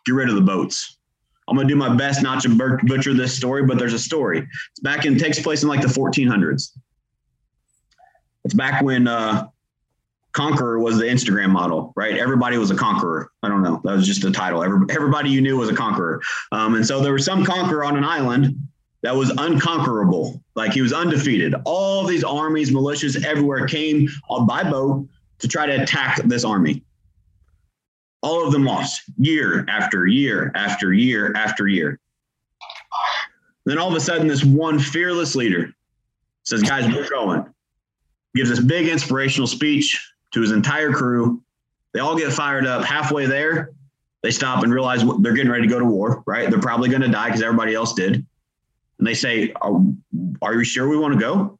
Get 0.06 0.12
rid 0.12 0.28
of 0.28 0.34
the 0.34 0.40
boats. 0.40 0.96
I'm 1.48 1.56
going 1.56 1.66
to 1.66 1.74
do 1.74 1.76
my 1.76 1.94
best 1.94 2.22
not 2.22 2.40
to 2.42 2.78
butcher 2.84 3.12
this 3.12 3.36
story, 3.36 3.64
but 3.64 3.78
there's 3.78 3.92
a 3.92 3.98
story. 3.98 4.38
It's 4.38 4.80
back 4.80 5.04
in 5.04 5.18
takes 5.18 5.40
place 5.40 5.62
in 5.62 5.68
like 5.68 5.80
the 5.80 5.88
1400s. 5.88 6.78
It's 8.44 8.54
back 8.54 8.82
when 8.82 9.08
uh, 9.08 9.48
Conqueror 10.32 10.78
was 10.78 10.98
the 10.98 11.04
Instagram 11.04 11.50
model, 11.50 11.92
right? 11.96 12.16
Everybody 12.16 12.56
was 12.56 12.70
a 12.70 12.76
conqueror. 12.76 13.30
I 13.42 13.48
don't 13.48 13.62
know. 13.62 13.80
That 13.82 13.94
was 13.94 14.06
just 14.06 14.22
a 14.24 14.30
title. 14.30 14.62
Every, 14.62 14.86
everybody 14.90 15.30
you 15.30 15.40
knew 15.40 15.56
was 15.56 15.68
a 15.68 15.74
conqueror. 15.74 16.22
Um, 16.52 16.76
and 16.76 16.86
so 16.86 17.00
there 17.00 17.12
was 17.12 17.24
some 17.24 17.44
conqueror 17.44 17.84
on 17.84 17.96
an 17.96 18.04
island 18.04 18.56
that 19.02 19.16
was 19.16 19.30
unconquerable. 19.30 20.42
Like 20.54 20.72
he 20.72 20.82
was 20.82 20.92
undefeated. 20.92 21.54
All 21.64 22.04
these 22.04 22.24
armies, 22.24 22.70
militias 22.70 23.24
everywhere 23.24 23.66
came 23.66 24.08
by 24.46 24.64
boat 24.64 25.08
to 25.38 25.48
try 25.48 25.66
to 25.66 25.82
attack 25.82 26.22
this 26.24 26.44
army. 26.44 26.84
All 28.22 28.46
of 28.46 28.52
them 28.52 28.64
lost 28.64 29.02
year 29.16 29.64
after 29.68 30.06
year 30.06 30.52
after 30.54 30.92
year 30.92 31.32
after 31.34 31.66
year. 31.66 31.98
Then 33.64 33.78
all 33.78 33.88
of 33.88 33.94
a 33.94 34.00
sudden, 34.00 34.26
this 34.26 34.44
one 34.44 34.78
fearless 34.78 35.34
leader 35.34 35.72
says, 36.44 36.62
Guys, 36.62 36.92
we're 36.94 37.08
going. 37.08 37.46
Gives 38.34 38.50
this 38.50 38.60
big 38.60 38.88
inspirational 38.88 39.46
speech 39.46 40.12
to 40.32 40.40
his 40.40 40.52
entire 40.52 40.92
crew. 40.92 41.42
They 41.92 42.00
all 42.00 42.16
get 42.16 42.32
fired 42.32 42.66
up. 42.66 42.84
Halfway 42.84 43.26
there, 43.26 43.72
they 44.22 44.30
stop 44.30 44.62
and 44.62 44.72
realize 44.72 45.02
they're 45.20 45.32
getting 45.32 45.50
ready 45.50 45.66
to 45.66 45.72
go 45.72 45.78
to 45.78 45.84
war, 45.84 46.22
right? 46.26 46.50
They're 46.50 46.60
probably 46.60 46.90
going 46.90 47.02
to 47.02 47.08
die 47.08 47.26
because 47.26 47.42
everybody 47.42 47.74
else 47.74 47.94
did 47.94 48.26
and 49.00 49.06
they 49.06 49.14
say, 49.14 49.50
are, 49.62 49.80
are 50.42 50.54
you 50.54 50.62
sure 50.62 50.86
we 50.86 50.98
want 50.98 51.14
to 51.14 51.18
go? 51.18 51.58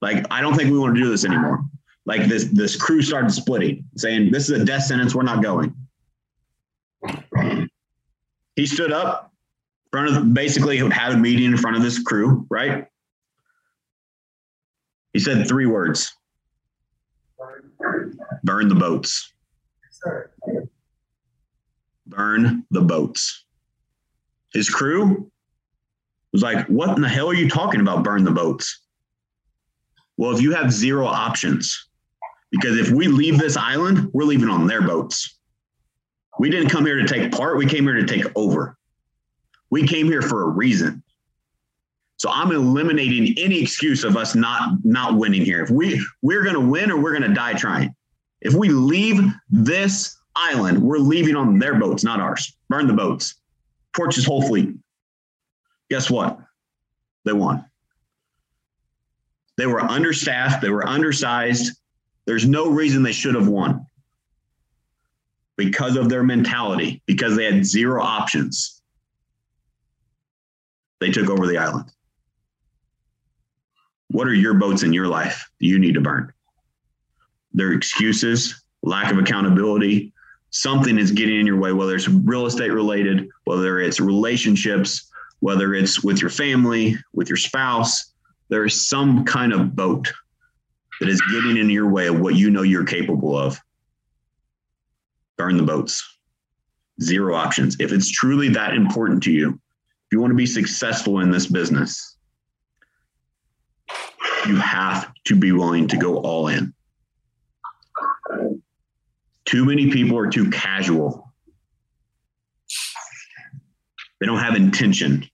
Like, 0.00 0.26
I 0.28 0.40
don't 0.40 0.56
think 0.56 0.72
we 0.72 0.78
want 0.78 0.96
to 0.96 1.00
do 1.00 1.08
this 1.08 1.24
anymore. 1.24 1.64
like 2.04 2.24
this 2.24 2.46
this 2.46 2.74
crew 2.74 3.00
started 3.00 3.30
splitting, 3.30 3.84
saying, 3.96 4.32
This 4.32 4.50
is 4.50 4.60
a 4.60 4.64
death 4.64 4.82
sentence, 4.82 5.14
we're 5.14 5.22
not 5.22 5.40
going. 5.40 5.72
He 8.56 8.66
stood 8.66 8.90
up 8.90 9.32
front 9.92 10.16
of 10.16 10.34
basically 10.34 10.78
had 10.90 11.12
a 11.12 11.16
meeting 11.16 11.44
in 11.44 11.56
front 11.56 11.76
of 11.76 11.82
this 11.84 12.02
crew, 12.02 12.44
right? 12.50 12.86
He 15.12 15.20
said 15.20 15.46
three 15.46 15.66
words 15.66 16.12
burn 18.42 18.68
the 18.68 18.74
boats. 18.74 19.32
Burn 22.06 22.64
the 22.72 22.80
boats. 22.80 23.44
His 24.52 24.68
crew 24.68 25.30
was 26.32 26.42
like, 26.42 26.66
What 26.66 26.96
in 26.96 27.02
the 27.02 27.08
hell 27.08 27.28
are 27.28 27.34
you 27.34 27.48
talking 27.48 27.80
about? 27.80 28.04
Burn 28.04 28.24
the 28.24 28.30
boats. 28.30 28.80
Well, 30.16 30.34
if 30.34 30.42
you 30.42 30.52
have 30.54 30.72
zero 30.72 31.06
options, 31.06 31.88
because 32.50 32.78
if 32.78 32.90
we 32.90 33.08
leave 33.08 33.38
this 33.38 33.56
island, 33.56 34.10
we're 34.12 34.24
leaving 34.24 34.48
on 34.48 34.66
their 34.66 34.82
boats. 34.82 35.38
We 36.38 36.50
didn't 36.50 36.68
come 36.68 36.84
here 36.84 36.96
to 36.96 37.06
take 37.06 37.32
part, 37.32 37.56
we 37.56 37.66
came 37.66 37.84
here 37.84 37.94
to 37.94 38.06
take 38.06 38.24
over. 38.36 38.76
We 39.70 39.86
came 39.86 40.06
here 40.06 40.22
for 40.22 40.42
a 40.42 40.48
reason. 40.48 41.02
So 42.16 42.30
I'm 42.30 42.52
eliminating 42.52 43.34
any 43.36 43.60
excuse 43.60 44.04
of 44.04 44.16
us 44.16 44.34
not 44.34 44.76
not 44.84 45.16
winning 45.16 45.44
here. 45.44 45.62
If 45.62 45.70
we 45.70 46.00
we're 46.20 46.44
going 46.44 46.54
to 46.54 46.60
win 46.60 46.90
or 46.90 47.00
we're 47.00 47.18
going 47.18 47.28
to 47.28 47.34
die 47.34 47.54
trying. 47.54 47.94
If 48.42 48.54
we 48.54 48.68
leave 48.68 49.20
this 49.50 50.16
island, 50.36 50.80
we're 50.80 50.98
leaving 50.98 51.36
on 51.36 51.58
their 51.58 51.74
boats, 51.74 52.04
not 52.04 52.20
ours. 52.20 52.56
Burn 52.68 52.86
the 52.86 52.92
boats. 52.92 53.36
Torch 53.94 54.14
his 54.16 54.24
whole 54.24 54.42
fleet. 54.42 54.74
Guess 55.92 56.10
what? 56.10 56.38
They 57.26 57.34
won. 57.34 57.66
They 59.58 59.66
were 59.66 59.82
understaffed, 59.82 60.62
they 60.62 60.70
were 60.70 60.88
undersized. 60.88 61.76
There's 62.24 62.46
no 62.46 62.70
reason 62.70 63.02
they 63.02 63.12
should 63.12 63.34
have 63.34 63.46
won 63.46 63.84
because 65.58 65.96
of 65.96 66.08
their 66.08 66.22
mentality, 66.22 67.02
because 67.04 67.36
they 67.36 67.44
had 67.44 67.66
zero 67.66 68.02
options. 68.02 68.80
They 70.98 71.10
took 71.10 71.28
over 71.28 71.46
the 71.46 71.58
island. 71.58 71.92
What 74.08 74.26
are 74.28 74.34
your 74.34 74.54
boats 74.54 74.82
in 74.82 74.94
your 74.94 75.08
life 75.08 75.46
that 75.60 75.66
you 75.66 75.78
need 75.78 75.92
to 75.92 76.00
burn? 76.00 76.32
Their 77.52 77.72
excuses, 77.72 78.64
lack 78.82 79.12
of 79.12 79.18
accountability, 79.18 80.14
something 80.48 80.96
is 80.96 81.12
getting 81.12 81.40
in 81.40 81.46
your 81.46 81.58
way, 81.58 81.74
whether 81.74 81.94
it's 81.94 82.08
real 82.08 82.46
estate 82.46 82.72
related, 82.72 83.28
whether 83.44 83.78
it's 83.78 84.00
relationships, 84.00 85.10
whether 85.42 85.74
it's 85.74 86.04
with 86.04 86.20
your 86.20 86.30
family, 86.30 86.96
with 87.12 87.28
your 87.28 87.36
spouse. 87.36 88.12
There 88.48 88.64
is 88.64 88.88
some 88.88 89.24
kind 89.24 89.52
of 89.52 89.74
boat 89.74 90.12
that 91.00 91.08
is 91.08 91.20
getting 91.32 91.56
in 91.56 91.68
your 91.68 91.90
way 91.90 92.06
of 92.06 92.20
what 92.20 92.36
you 92.36 92.48
know 92.48 92.62
you're 92.62 92.84
capable 92.84 93.36
of. 93.36 93.58
Burn 95.36 95.56
the 95.56 95.64
boats. 95.64 96.00
Zero 97.02 97.34
options. 97.34 97.76
If 97.80 97.90
it's 97.90 98.08
truly 98.08 98.50
that 98.50 98.74
important 98.74 99.20
to 99.24 99.32
you, 99.32 99.48
if 99.50 100.12
you 100.12 100.20
want 100.20 100.30
to 100.30 100.36
be 100.36 100.46
successful 100.46 101.18
in 101.18 101.32
this 101.32 101.48
business, 101.48 102.16
you 104.46 104.54
have 104.58 105.12
to 105.24 105.34
be 105.34 105.50
willing 105.50 105.88
to 105.88 105.96
go 105.96 106.18
all 106.18 106.46
in. 106.46 106.72
Too 109.44 109.64
many 109.64 109.90
people 109.90 110.16
are 110.16 110.30
too 110.30 110.50
casual. 110.50 111.32
They 114.20 114.26
don't 114.26 114.38
have 114.38 114.54
intention. 114.54 115.28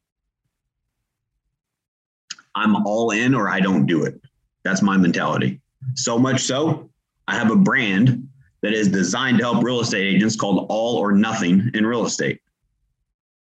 I'm 2.58 2.74
all 2.86 3.12
in 3.12 3.34
or 3.34 3.48
I 3.48 3.60
don't 3.60 3.86
do 3.86 4.04
it. 4.04 4.20
That's 4.64 4.82
my 4.82 4.96
mentality. 4.96 5.60
So 5.94 6.18
much 6.18 6.42
so, 6.42 6.90
I 7.28 7.36
have 7.36 7.50
a 7.50 7.56
brand 7.56 8.28
that 8.62 8.72
is 8.72 8.88
designed 8.88 9.38
to 9.38 9.44
help 9.44 9.62
real 9.62 9.80
estate 9.80 10.14
agents 10.14 10.34
called 10.34 10.66
All 10.68 10.96
or 10.96 11.12
Nothing 11.12 11.70
in 11.74 11.86
Real 11.86 12.04
Estate. 12.04 12.40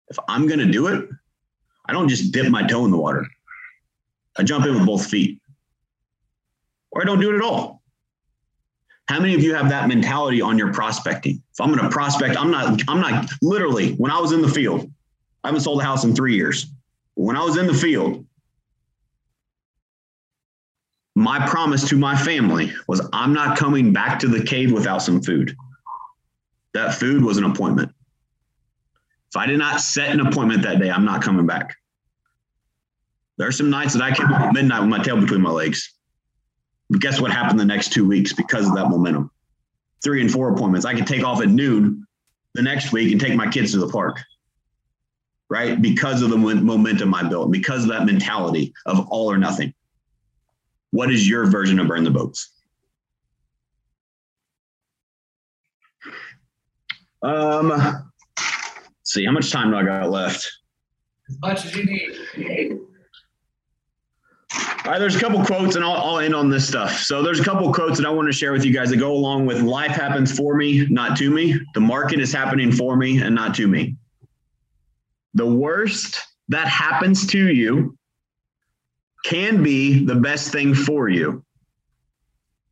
If 0.09 0.19
I'm 0.27 0.47
going 0.47 0.59
to 0.59 0.65
do 0.65 0.87
it, 0.87 1.09
I 1.85 1.93
don't 1.93 2.09
just 2.09 2.33
dip 2.33 2.49
my 2.49 2.63
toe 2.67 2.83
in 2.85 2.91
the 2.91 2.97
water. 2.97 3.25
I 4.37 4.43
jump 4.43 4.65
in 4.65 4.73
with 4.75 4.85
both 4.85 5.07
feet. 5.07 5.39
Or 6.91 7.01
I 7.01 7.05
don't 7.05 7.21
do 7.21 7.31
it 7.31 7.37
at 7.37 7.41
all. 7.41 7.81
How 9.07 9.19
many 9.19 9.35
of 9.35 9.43
you 9.43 9.53
have 9.53 9.69
that 9.69 9.87
mentality 9.87 10.41
on 10.41 10.57
your 10.57 10.73
prospecting? 10.73 11.41
If 11.53 11.61
I'm 11.61 11.71
going 11.71 11.83
to 11.83 11.89
prospect, 11.89 12.37
I'm 12.37 12.51
not, 12.51 12.81
I'm 12.87 12.99
not 12.99 13.29
literally, 13.41 13.93
when 13.93 14.11
I 14.11 14.19
was 14.19 14.31
in 14.31 14.41
the 14.41 14.49
field, 14.49 14.91
I 15.43 15.49
haven't 15.49 15.61
sold 15.61 15.79
a 15.79 15.83
house 15.83 16.03
in 16.03 16.15
three 16.15 16.35
years. 16.35 16.67
When 17.13 17.37
I 17.37 17.43
was 17.43 17.55
in 17.55 17.67
the 17.67 17.73
field, 17.73 18.24
my 21.15 21.47
promise 21.47 21.87
to 21.89 21.97
my 21.97 22.15
family 22.15 22.71
was 22.87 23.07
I'm 23.13 23.33
not 23.33 23.57
coming 23.57 23.93
back 23.93 24.19
to 24.19 24.27
the 24.27 24.43
cave 24.43 24.73
without 24.73 25.01
some 25.01 25.21
food. 25.21 25.55
That 26.73 26.93
food 26.93 27.23
was 27.23 27.37
an 27.37 27.45
appointment. 27.45 27.91
If 29.31 29.37
I 29.37 29.45
did 29.45 29.57
not 29.57 29.79
set 29.79 30.11
an 30.11 30.19
appointment 30.19 30.63
that 30.63 30.79
day, 30.79 30.91
I'm 30.91 31.05
not 31.05 31.21
coming 31.21 31.45
back. 31.45 31.75
There 33.37 33.47
are 33.47 33.53
some 33.53 33.69
nights 33.69 33.93
that 33.93 34.01
I 34.01 34.13
came 34.13 34.27
home 34.27 34.41
at 34.41 34.53
midnight 34.53 34.81
with 34.81 34.89
my 34.89 35.01
tail 35.01 35.19
between 35.19 35.41
my 35.41 35.49
legs. 35.49 35.93
But 36.89 37.01
guess 37.01 37.19
what 37.19 37.31
happened 37.31 37.59
the 37.59 37.65
next 37.65 37.93
two 37.93 38.05
weeks 38.05 38.33
because 38.33 38.67
of 38.67 38.75
that 38.75 38.89
momentum? 38.89 39.31
Three 40.03 40.21
and 40.21 40.31
four 40.31 40.53
appointments. 40.53 40.85
I 40.85 40.93
could 40.93 41.07
take 41.07 41.23
off 41.23 41.41
at 41.41 41.49
noon 41.49 42.05
the 42.53 42.61
next 42.61 42.91
week 42.91 43.11
and 43.11 43.19
take 43.19 43.35
my 43.35 43.49
kids 43.49 43.71
to 43.71 43.79
the 43.79 43.87
park, 43.87 44.21
right? 45.49 45.81
Because 45.81 46.21
of 46.21 46.29
the 46.29 46.37
momentum 46.37 47.13
I 47.13 47.23
built, 47.23 47.51
because 47.51 47.83
of 47.83 47.89
that 47.89 48.05
mentality 48.05 48.73
of 48.85 49.07
all 49.09 49.31
or 49.31 49.37
nothing. 49.37 49.73
What 50.95 51.11
is 51.11 51.27
your 51.27 51.45
version 51.45 51.77
of 51.81 51.89
burn 51.89 52.05
the 52.05 52.09
boats? 52.09 52.53
Um, 57.21 57.67
let's 57.67 58.01
see, 59.03 59.25
how 59.25 59.33
much 59.33 59.51
time 59.51 59.71
do 59.71 59.75
I 59.75 59.83
got 59.83 60.09
left? 60.09 60.49
As 61.27 61.37
much 61.41 61.65
as 61.65 61.75
you 61.75 61.83
need. 61.83 62.79
All 64.85 64.91
right, 64.91 64.99
there's 64.99 65.17
a 65.17 65.19
couple 65.19 65.43
quotes, 65.43 65.75
and 65.75 65.83
I'll, 65.83 65.97
I'll 65.97 66.19
end 66.19 66.33
on 66.33 66.49
this 66.49 66.65
stuff. 66.65 66.93
So 66.99 67.21
there's 67.21 67.41
a 67.41 67.43
couple 67.43 67.73
quotes 67.73 67.97
that 67.97 68.07
I 68.07 68.09
want 68.09 68.29
to 68.29 68.31
share 68.31 68.53
with 68.53 68.63
you 68.63 68.71
guys 68.71 68.89
that 68.91 68.97
go 68.97 69.11
along 69.11 69.47
with 69.47 69.63
life 69.63 69.91
happens 69.91 70.33
for 70.33 70.55
me, 70.55 70.87
not 70.87 71.17
to 71.17 71.29
me. 71.29 71.59
The 71.73 71.81
market 71.81 72.21
is 72.21 72.31
happening 72.31 72.71
for 72.71 72.95
me 72.95 73.19
and 73.19 73.35
not 73.35 73.53
to 73.55 73.67
me. 73.67 73.97
The 75.33 75.45
worst 75.45 76.21
that 76.47 76.69
happens 76.69 77.27
to 77.27 77.49
you 77.49 77.97
can 79.25 79.63
be 79.63 80.05
the 80.05 80.13
best 80.13 80.51
thing 80.51 80.75
for 80.75 81.09
you 81.09 81.43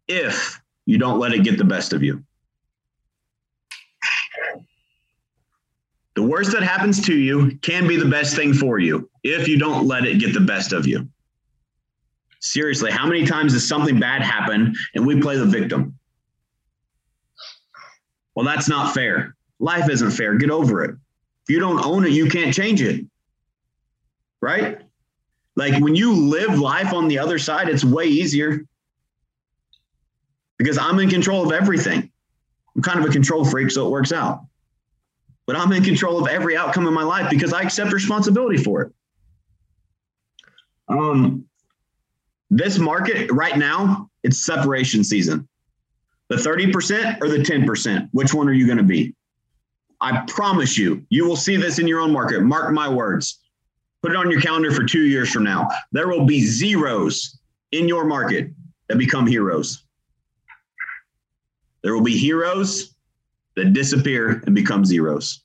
if 0.07 0.61
you 0.85 0.99
don't 0.99 1.17
let 1.17 1.33
it 1.33 1.43
get 1.43 1.57
the 1.57 1.63
best 1.63 1.93
of 1.93 2.03
you. 2.03 2.23
The 6.15 6.21
worst 6.21 6.51
that 6.51 6.61
happens 6.61 7.01
to 7.07 7.15
you 7.15 7.57
can 7.63 7.87
be 7.87 7.95
the 7.95 8.07
best 8.07 8.35
thing 8.35 8.53
for 8.53 8.77
you 8.77 9.09
if 9.23 9.47
you 9.47 9.57
don't 9.57 9.87
let 9.87 10.05
it 10.05 10.19
get 10.19 10.33
the 10.33 10.41
best 10.41 10.73
of 10.73 10.85
you. 10.85 11.09
Seriously, 12.39 12.91
how 12.91 13.07
many 13.07 13.25
times 13.25 13.53
does 13.53 13.67
something 13.67 13.99
bad 13.99 14.21
happen 14.21 14.75
and 14.93 15.07
we 15.07 15.19
play 15.19 15.37
the 15.37 15.45
victim? 15.45 15.97
Well, 18.35 18.45
that's 18.45 18.69
not 18.69 18.93
fair. 18.93 19.35
Life 19.59 19.89
isn't 19.89 20.11
fair. 20.11 20.35
Get 20.35 20.51
over 20.51 20.83
it. 20.83 20.91
If 21.47 21.49
you 21.49 21.59
don't 21.59 21.83
own 21.83 22.05
it, 22.05 22.11
you 22.11 22.29
can't 22.29 22.53
change 22.53 22.79
it. 22.83 23.05
Right? 24.39 24.82
Like 25.55 25.81
when 25.81 25.95
you 25.95 26.13
live 26.13 26.59
life 26.59 26.93
on 26.93 27.07
the 27.07 27.19
other 27.19 27.37
side, 27.37 27.69
it's 27.69 27.85
way 27.85 28.05
easier 28.05 28.65
because 30.57 30.77
I'm 30.77 30.99
in 30.99 31.09
control 31.09 31.45
of 31.45 31.51
everything. 31.51 32.11
I'm 32.75 32.81
kind 32.81 32.99
of 32.99 33.05
a 33.05 33.09
control 33.09 33.45
freak, 33.45 33.69
so 33.69 33.85
it 33.85 33.89
works 33.89 34.11
out. 34.11 34.45
But 35.45 35.55
I'm 35.55 35.71
in 35.73 35.83
control 35.83 36.21
of 36.21 36.27
every 36.27 36.57
outcome 36.57 36.87
in 36.87 36.93
my 36.93 37.03
life 37.03 37.29
because 37.29 37.53
I 37.53 37.61
accept 37.61 37.91
responsibility 37.91 38.57
for 38.57 38.81
it. 38.81 38.93
Um, 40.87 41.45
this 42.49 42.77
market 42.77 43.31
right 43.31 43.57
now, 43.57 44.09
it's 44.23 44.45
separation 44.45 45.03
season. 45.03 45.47
The 46.29 46.35
30% 46.35 47.21
or 47.21 47.29
the 47.29 47.39
10%, 47.39 48.09
which 48.11 48.33
one 48.33 48.47
are 48.47 48.53
you 48.53 48.65
going 48.65 48.77
to 48.77 48.83
be? 48.83 49.13
I 49.99 50.23
promise 50.27 50.77
you, 50.77 51.05
you 51.09 51.25
will 51.25 51.35
see 51.35 51.57
this 51.57 51.79
in 51.79 51.87
your 51.87 51.99
own 51.99 52.11
market. 52.11 52.41
Mark 52.41 52.71
my 52.73 52.89
words. 52.89 53.42
Put 54.03 54.11
it 54.11 54.17
on 54.17 54.29
your 54.29 54.41
calendar 54.41 54.71
for 54.71 54.83
two 54.83 55.05
years 55.07 55.31
from 55.31 55.45
now. 55.45 55.69
There 55.93 56.09
will 56.09 56.25
be 56.25 56.45
zeros 56.45 57.39
in 57.71 57.87
your 57.87 58.03
market 58.03 58.51
that 58.89 58.97
become 58.97 59.25
heroes. 59.25 59.85
There 61.83 61.93
will 61.93 62.03
be 62.03 62.17
heroes 62.17 62.95
that 63.55 63.71
disappear 63.71 64.43
and 64.45 64.53
become 64.53 64.83
zeros. 64.83 65.43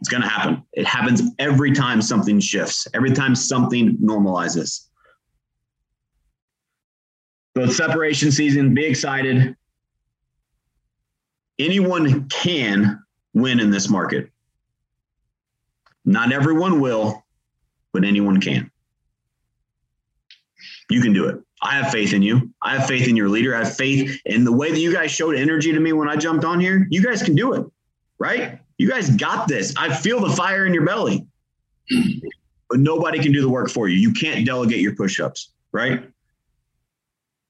It's 0.00 0.08
going 0.08 0.22
to 0.22 0.28
happen. 0.28 0.62
It 0.72 0.86
happens 0.86 1.22
every 1.38 1.72
time 1.72 2.00
something 2.00 2.38
shifts, 2.38 2.86
every 2.94 3.12
time 3.12 3.34
something 3.34 3.96
normalizes. 3.98 4.88
So 7.56 7.66
separation 7.66 8.32
season. 8.32 8.74
Be 8.74 8.84
excited. 8.84 9.56
Anyone 11.58 12.28
can 12.28 13.00
win 13.34 13.60
in 13.60 13.70
this 13.70 13.88
market. 13.88 14.31
Not 16.04 16.32
everyone 16.32 16.80
will, 16.80 17.24
but 17.92 18.04
anyone 18.04 18.40
can. 18.40 18.70
You 20.90 21.00
can 21.00 21.12
do 21.12 21.26
it. 21.26 21.40
I 21.62 21.76
have 21.76 21.92
faith 21.92 22.12
in 22.12 22.22
you. 22.22 22.52
I 22.60 22.76
have 22.76 22.88
faith 22.88 23.06
in 23.06 23.16
your 23.16 23.28
leader. 23.28 23.54
I 23.54 23.64
have 23.64 23.76
faith 23.76 24.20
in 24.26 24.44
the 24.44 24.52
way 24.52 24.72
that 24.72 24.80
you 24.80 24.92
guys 24.92 25.12
showed 25.12 25.36
energy 25.36 25.72
to 25.72 25.78
me 25.78 25.92
when 25.92 26.08
I 26.08 26.16
jumped 26.16 26.44
on 26.44 26.58
here. 26.58 26.86
You 26.90 27.02
guys 27.02 27.22
can 27.22 27.36
do 27.36 27.52
it, 27.54 27.64
right? 28.18 28.58
You 28.78 28.88
guys 28.88 29.10
got 29.10 29.46
this. 29.46 29.72
I 29.76 29.94
feel 29.94 30.20
the 30.20 30.34
fire 30.34 30.66
in 30.66 30.74
your 30.74 30.84
belly. 30.84 31.26
But 32.68 32.80
nobody 32.80 33.18
can 33.18 33.32
do 33.32 33.42
the 33.42 33.50
work 33.50 33.68
for 33.68 33.86
you. 33.86 33.98
You 33.98 34.14
can't 34.14 34.46
delegate 34.46 34.80
your 34.80 34.96
push-ups, 34.96 35.50
right? 35.72 36.08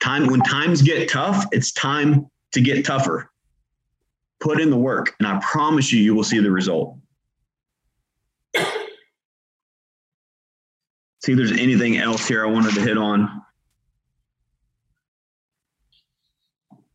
Time 0.01 0.27
when 0.27 0.41
times 0.41 0.83
get 0.83 1.09
tough, 1.09 1.47
it's 1.53 1.71
time 1.71 2.27
to 2.51 2.61
get 2.61 2.85
tougher. 2.85 3.31
Put 4.41 4.61
in 4.61 4.69
the 4.69 4.77
work, 4.77 5.15
and 5.21 5.29
I 5.29 5.41
promise 5.41 5.93
you, 5.93 6.03
you 6.03 6.13
will 6.17 6.25
see 6.25 6.41
the 6.41 6.51
result. 6.51 6.99
See 11.25 11.33
if 11.33 11.39
there's 11.39 11.53
anything 11.53 11.99
else 11.99 12.27
here 12.27 12.45
I 12.45 12.51
wanted 12.51 12.75
to 12.75 12.81
hit 12.81 12.99
on. 12.99 13.43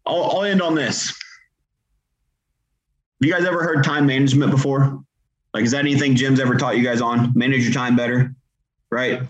I'll, 0.05 0.23
I'll 0.23 0.43
end 0.43 0.61
on 0.61 0.75
this. 0.75 1.07
Have 1.07 1.15
you 3.21 3.31
guys 3.31 3.45
ever 3.45 3.63
heard 3.63 3.83
time 3.83 4.05
management 4.05 4.51
before? 4.51 5.01
Like, 5.53 5.63
is 5.63 5.71
that 5.71 5.79
anything 5.79 6.15
Jim's 6.15 6.39
ever 6.39 6.55
taught 6.55 6.77
you 6.77 6.83
guys 6.83 7.01
on? 7.01 7.31
Manage 7.35 7.63
your 7.63 7.73
time 7.73 7.95
better, 7.95 8.35
right? 8.91 9.23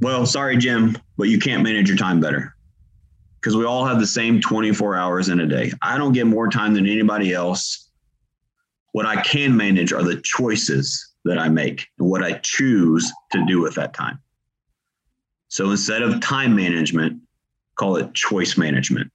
Well, 0.00 0.24
sorry, 0.24 0.56
Jim, 0.56 0.96
but 1.18 1.28
you 1.28 1.38
can't 1.38 1.62
manage 1.62 1.88
your 1.88 1.98
time 1.98 2.20
better 2.20 2.56
because 3.38 3.54
we 3.54 3.66
all 3.66 3.84
have 3.84 4.00
the 4.00 4.06
same 4.06 4.40
24 4.40 4.96
hours 4.96 5.28
in 5.28 5.40
a 5.40 5.46
day. 5.46 5.72
I 5.82 5.98
don't 5.98 6.14
get 6.14 6.26
more 6.26 6.48
time 6.48 6.72
than 6.72 6.86
anybody 6.86 7.34
else. 7.34 7.89
What 8.92 9.06
I 9.06 9.22
can 9.22 9.56
manage 9.56 9.92
are 9.92 10.02
the 10.02 10.20
choices 10.22 11.14
that 11.24 11.38
I 11.38 11.48
make 11.48 11.86
and 11.98 12.08
what 12.08 12.22
I 12.22 12.34
choose 12.42 13.10
to 13.32 13.44
do 13.46 13.60
with 13.60 13.74
that 13.76 13.94
time. 13.94 14.18
So 15.48 15.70
instead 15.70 16.02
of 16.02 16.20
time 16.20 16.54
management, 16.54 17.20
call 17.76 17.96
it 17.96 18.14
choice 18.14 18.56
management. 18.56 19.10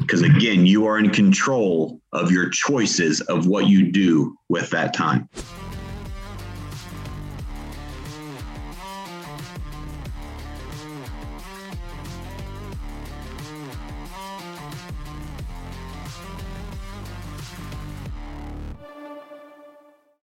Because 0.00 0.22
again, 0.22 0.64
you 0.64 0.86
are 0.86 0.98
in 0.98 1.10
control 1.10 2.00
of 2.12 2.30
your 2.30 2.48
choices 2.48 3.20
of 3.22 3.46
what 3.46 3.66
you 3.66 3.92
do 3.92 4.36
with 4.48 4.70
that 4.70 4.94
time. 4.94 5.28